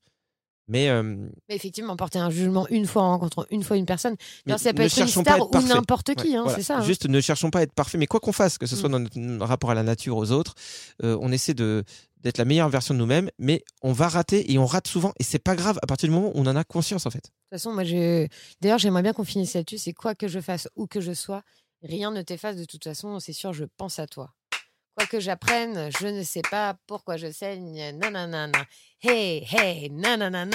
Mais, 0.67 0.89
euh, 0.89 1.03
Mais 1.49 1.55
effectivement, 1.55 1.95
porter 1.97 2.19
un 2.19 2.29
jugement 2.29 2.65
une 2.69 2.85
fois 2.85 3.01
en 3.01 3.09
rencontrant 3.11 3.43
une 3.51 3.63
fois 3.63 3.75
une 3.77 3.85
personne, 3.85 4.15
ça 4.57 4.73
peut 4.73 4.83
être 4.83 4.97
une 4.97 5.07
star 5.07 5.37
être 5.37 5.49
ou 5.55 5.67
n'importe 5.67 6.15
qui, 6.15 6.29
Ouais, 6.29 6.35
hein, 6.37 6.41
voilà. 6.43 6.57
c'est 6.57 6.63
ça. 6.63 6.77
hein. 6.77 6.81
Juste 6.83 7.07
ne 7.09 7.19
cherchons 7.19 7.49
pas 7.49 7.59
à 7.59 7.61
être 7.63 7.73
parfait, 7.73 7.97
mais 7.97 8.07
quoi 8.07 8.19
qu'on 8.19 8.31
fasse, 8.31 8.57
que 8.57 8.65
ce 8.67 8.75
soit 8.75 8.87
Mm. 8.87 8.91
dans 8.91 8.99
notre 9.15 9.45
rapport 9.45 9.71
à 9.71 9.75
la 9.75 9.83
nature, 9.83 10.15
aux 10.17 10.31
autres, 10.31 10.55
euh, 11.03 11.17
on 11.21 11.31
essaie 11.31 11.53
de 11.53 11.83
d'être 12.21 12.37
la 12.37 12.45
meilleure 12.45 12.69
version 12.69 12.93
de 12.93 12.99
nous-mêmes, 12.99 13.31
mais 13.39 13.63
on 13.81 13.93
va 13.93 14.07
rater 14.07 14.51
et 14.53 14.59
on 14.59 14.67
rate 14.67 14.85
souvent, 14.87 15.11
et 15.19 15.23
c'est 15.23 15.39
pas 15.39 15.55
grave 15.55 15.79
à 15.81 15.87
partir 15.87 16.07
du 16.07 16.13
moment 16.13 16.27
où 16.27 16.33
on 16.35 16.45
en 16.45 16.55
a 16.55 16.63
conscience 16.63 17.07
en 17.07 17.09
fait. 17.09 17.17
De 17.17 17.21
toute 17.23 17.33
façon, 17.53 17.73
moi, 17.73 17.83
je... 17.83 18.27
d'ailleurs, 18.61 18.77
j'aimerais 18.77 19.01
bien 19.01 19.11
qu'on 19.13 19.23
finisse 19.23 19.55
là-dessus. 19.55 19.79
C'est 19.79 19.93
quoi 19.93 20.13
que 20.13 20.27
je 20.27 20.39
fasse, 20.39 20.69
où 20.75 20.85
que 20.85 21.01
je 21.01 21.13
sois, 21.13 21.41
rien 21.81 22.11
ne 22.11 22.21
t'efface 22.21 22.57
de 22.57 22.65
toute 22.65 22.83
façon. 22.83 23.19
C'est 23.19 23.33
sûr, 23.33 23.53
je 23.53 23.65
pense 23.75 23.97
à 23.97 24.05
toi. 24.05 24.29
Quoi 24.97 25.07
que 25.07 25.19
j'apprenne, 25.19 25.89
je 25.99 26.07
ne 26.07 26.21
sais 26.23 26.41
pas 26.41 26.75
pourquoi 26.85 27.17
je 27.17 27.31
saigne. 27.31 27.97
Nanana. 27.97 28.51
Hey, 29.01 29.47
hey, 29.49 29.89
nanana. 29.89 30.45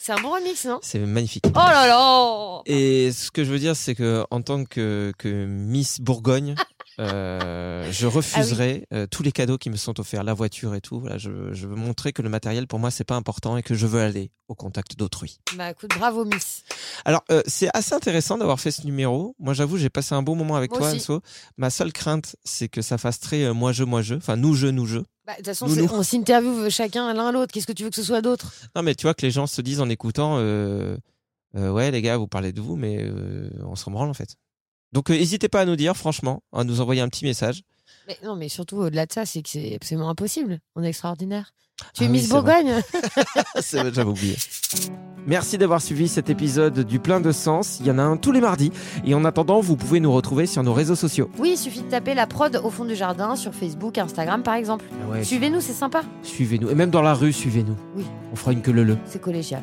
C'est 0.00 0.12
un 0.12 0.20
bon 0.20 0.32
remix, 0.34 0.64
non? 0.64 0.80
C'est 0.82 0.98
magnifique. 0.98 1.44
Oh 1.46 1.52
là 1.54 1.86
là 1.86 2.62
Et 2.66 3.12
ce 3.12 3.30
que 3.30 3.44
je 3.44 3.52
veux 3.52 3.60
dire, 3.60 3.76
c'est 3.76 3.94
que 3.94 4.24
en 4.32 4.42
tant 4.42 4.64
que, 4.64 5.12
que 5.16 5.46
Miss 5.46 6.00
Bourgogne, 6.00 6.56
euh, 6.98 7.90
je 7.90 8.06
refuserai 8.06 8.86
euh, 8.92 9.06
tous 9.10 9.22
les 9.22 9.32
cadeaux 9.32 9.58
qui 9.58 9.70
me 9.70 9.76
sont 9.76 9.98
offerts, 10.00 10.24
la 10.24 10.34
voiture 10.34 10.74
et 10.74 10.80
tout. 10.80 11.00
Voilà, 11.00 11.18
je, 11.18 11.52
je 11.52 11.66
veux 11.66 11.74
montrer 11.74 12.12
que 12.12 12.22
le 12.22 12.28
matériel 12.28 12.66
pour 12.66 12.78
moi 12.78 12.90
c'est 12.90 13.04
pas 13.04 13.16
important 13.16 13.56
et 13.56 13.62
que 13.62 13.74
je 13.74 13.86
veux 13.86 14.00
aller 14.00 14.30
au 14.48 14.54
contact 14.54 14.96
d'autrui. 14.96 15.38
Bah 15.56 15.70
écoute, 15.70 15.90
bravo 15.98 16.24
Miss. 16.24 16.64
Alors 17.04 17.24
euh, 17.30 17.42
c'est 17.46 17.70
assez 17.74 17.94
intéressant 17.94 18.36
d'avoir 18.38 18.60
fait 18.60 18.70
ce 18.70 18.84
numéro. 18.86 19.34
Moi 19.38 19.54
j'avoue 19.54 19.78
j'ai 19.78 19.90
passé 19.90 20.14
un 20.14 20.22
bon 20.22 20.36
moment 20.36 20.56
avec 20.56 20.70
Moi 20.70 20.80
toi. 20.80 20.90
Anso. 20.92 21.20
Ma 21.56 21.70
seule 21.70 21.92
crainte 21.92 22.36
c'est 22.44 22.68
que 22.68 22.82
ça 22.82 22.98
fasse 22.98 23.20
très 23.20 23.52
moi 23.52 23.72
je 23.72 23.84
moi 23.84 24.02
je. 24.02 24.14
Enfin 24.14 24.36
nous 24.36 24.54
je 24.54 24.66
nous 24.66 24.86
je. 24.86 24.98
Bah, 25.24 25.32
De 25.34 25.36
toute 25.36 25.46
façon, 25.46 25.68
Nous, 25.68 25.74
c'est- 25.76 25.82
nous. 25.82 25.88
on 25.92 26.02
s'interviewe 26.02 26.68
chacun 26.68 27.14
l'un 27.14 27.30
l'autre. 27.30 27.52
Qu'est-ce 27.52 27.66
que 27.66 27.72
tu 27.72 27.84
veux 27.84 27.90
que 27.90 27.96
ce 27.96 28.02
soit 28.02 28.22
d'autre? 28.22 28.52
Non 28.74 28.82
mais 28.82 28.94
tu 28.94 29.02
vois 29.06 29.14
que 29.14 29.22
les 29.24 29.30
gens 29.30 29.46
se 29.46 29.62
disent 29.62 29.80
en 29.80 29.88
écoutant 29.88 30.36
ouais 31.54 31.90
les 31.90 32.02
gars 32.02 32.16
vous 32.16 32.26
parlez 32.28 32.52
de 32.52 32.60
vous 32.60 32.76
mais 32.76 33.08
on 33.64 33.76
s'en 33.76 33.90
branle 33.90 34.10
en 34.10 34.14
fait. 34.14 34.36
Donc 34.92 35.10
euh, 35.10 35.14
n'hésitez 35.14 35.48
pas 35.48 35.60
à 35.60 35.64
nous 35.64 35.76
dire 35.76 35.96
franchement, 35.96 36.42
à 36.52 36.64
nous 36.64 36.80
envoyer 36.80 37.00
un 37.00 37.08
petit 37.08 37.24
message. 37.24 37.62
Mais 38.08 38.18
Non, 38.24 38.36
mais 38.36 38.48
surtout 38.48 38.76
au-delà 38.76 39.06
de 39.06 39.12
ça, 39.12 39.24
c'est 39.26 39.42
que 39.42 39.48
c'est 39.48 39.74
absolument 39.74 40.08
impossible. 40.08 40.58
On 40.74 40.82
est 40.82 40.88
extraordinaire. 40.88 41.52
Tu 41.94 42.04
es 42.04 42.06
Ah 42.06 42.10
oui, 42.10 42.18
Miss. 42.18 42.28
Bourgogne 42.28 42.80
C'est 43.60 43.80
vrai, 43.80 43.90
J'avais 43.92 44.10
oublié. 44.10 44.36
Merci 45.26 45.56
d'avoir 45.56 45.80
suivi 45.80 46.08
cet 46.08 46.30
épisode 46.30 46.80
du 46.80 46.98
plein 46.98 47.20
de 47.20 47.30
sens. 47.32 47.78
Il 47.80 47.86
y 47.86 47.90
en 47.90 47.98
a 47.98 48.02
un 48.02 48.16
tous 48.16 48.32
les 48.32 48.40
mardis. 48.40 48.72
Et 49.04 49.14
en 49.14 49.24
attendant, 49.24 49.60
vous 49.60 49.76
pouvez 49.76 50.00
nous 50.00 50.12
retrouver 50.12 50.46
sur 50.46 50.62
nos 50.62 50.72
réseaux 50.74 50.96
sociaux. 50.96 51.30
Oui, 51.38 51.52
il 51.52 51.58
suffit 51.58 51.82
de 51.82 51.88
taper 51.88 52.14
la 52.14 52.26
prod 52.26 52.56
au 52.56 52.70
fond 52.70 52.84
du 52.84 52.96
jardin 52.96 53.36
sur 53.36 53.54
Facebook, 53.54 53.98
Instagram 53.98 54.42
par 54.42 54.54
exemple. 54.54 54.84
Ah 54.90 55.10
ouais, 55.10 55.24
Suivez-nous, 55.24 55.60
c'est 55.60 55.72
sympa. 55.72 56.02
Suivez-nous. 56.22 56.70
Et 56.70 56.74
même 56.74 56.90
dans 56.90 57.02
la 57.02 57.14
rue, 57.14 57.32
suivez-nous. 57.32 57.76
Oui. 57.96 58.04
On 58.32 58.36
fera 58.36 58.52
une 58.52 58.62
queue 58.62 58.72
le 58.72 58.84
le. 58.84 58.98
C'est 59.06 59.20
collégial. 59.20 59.62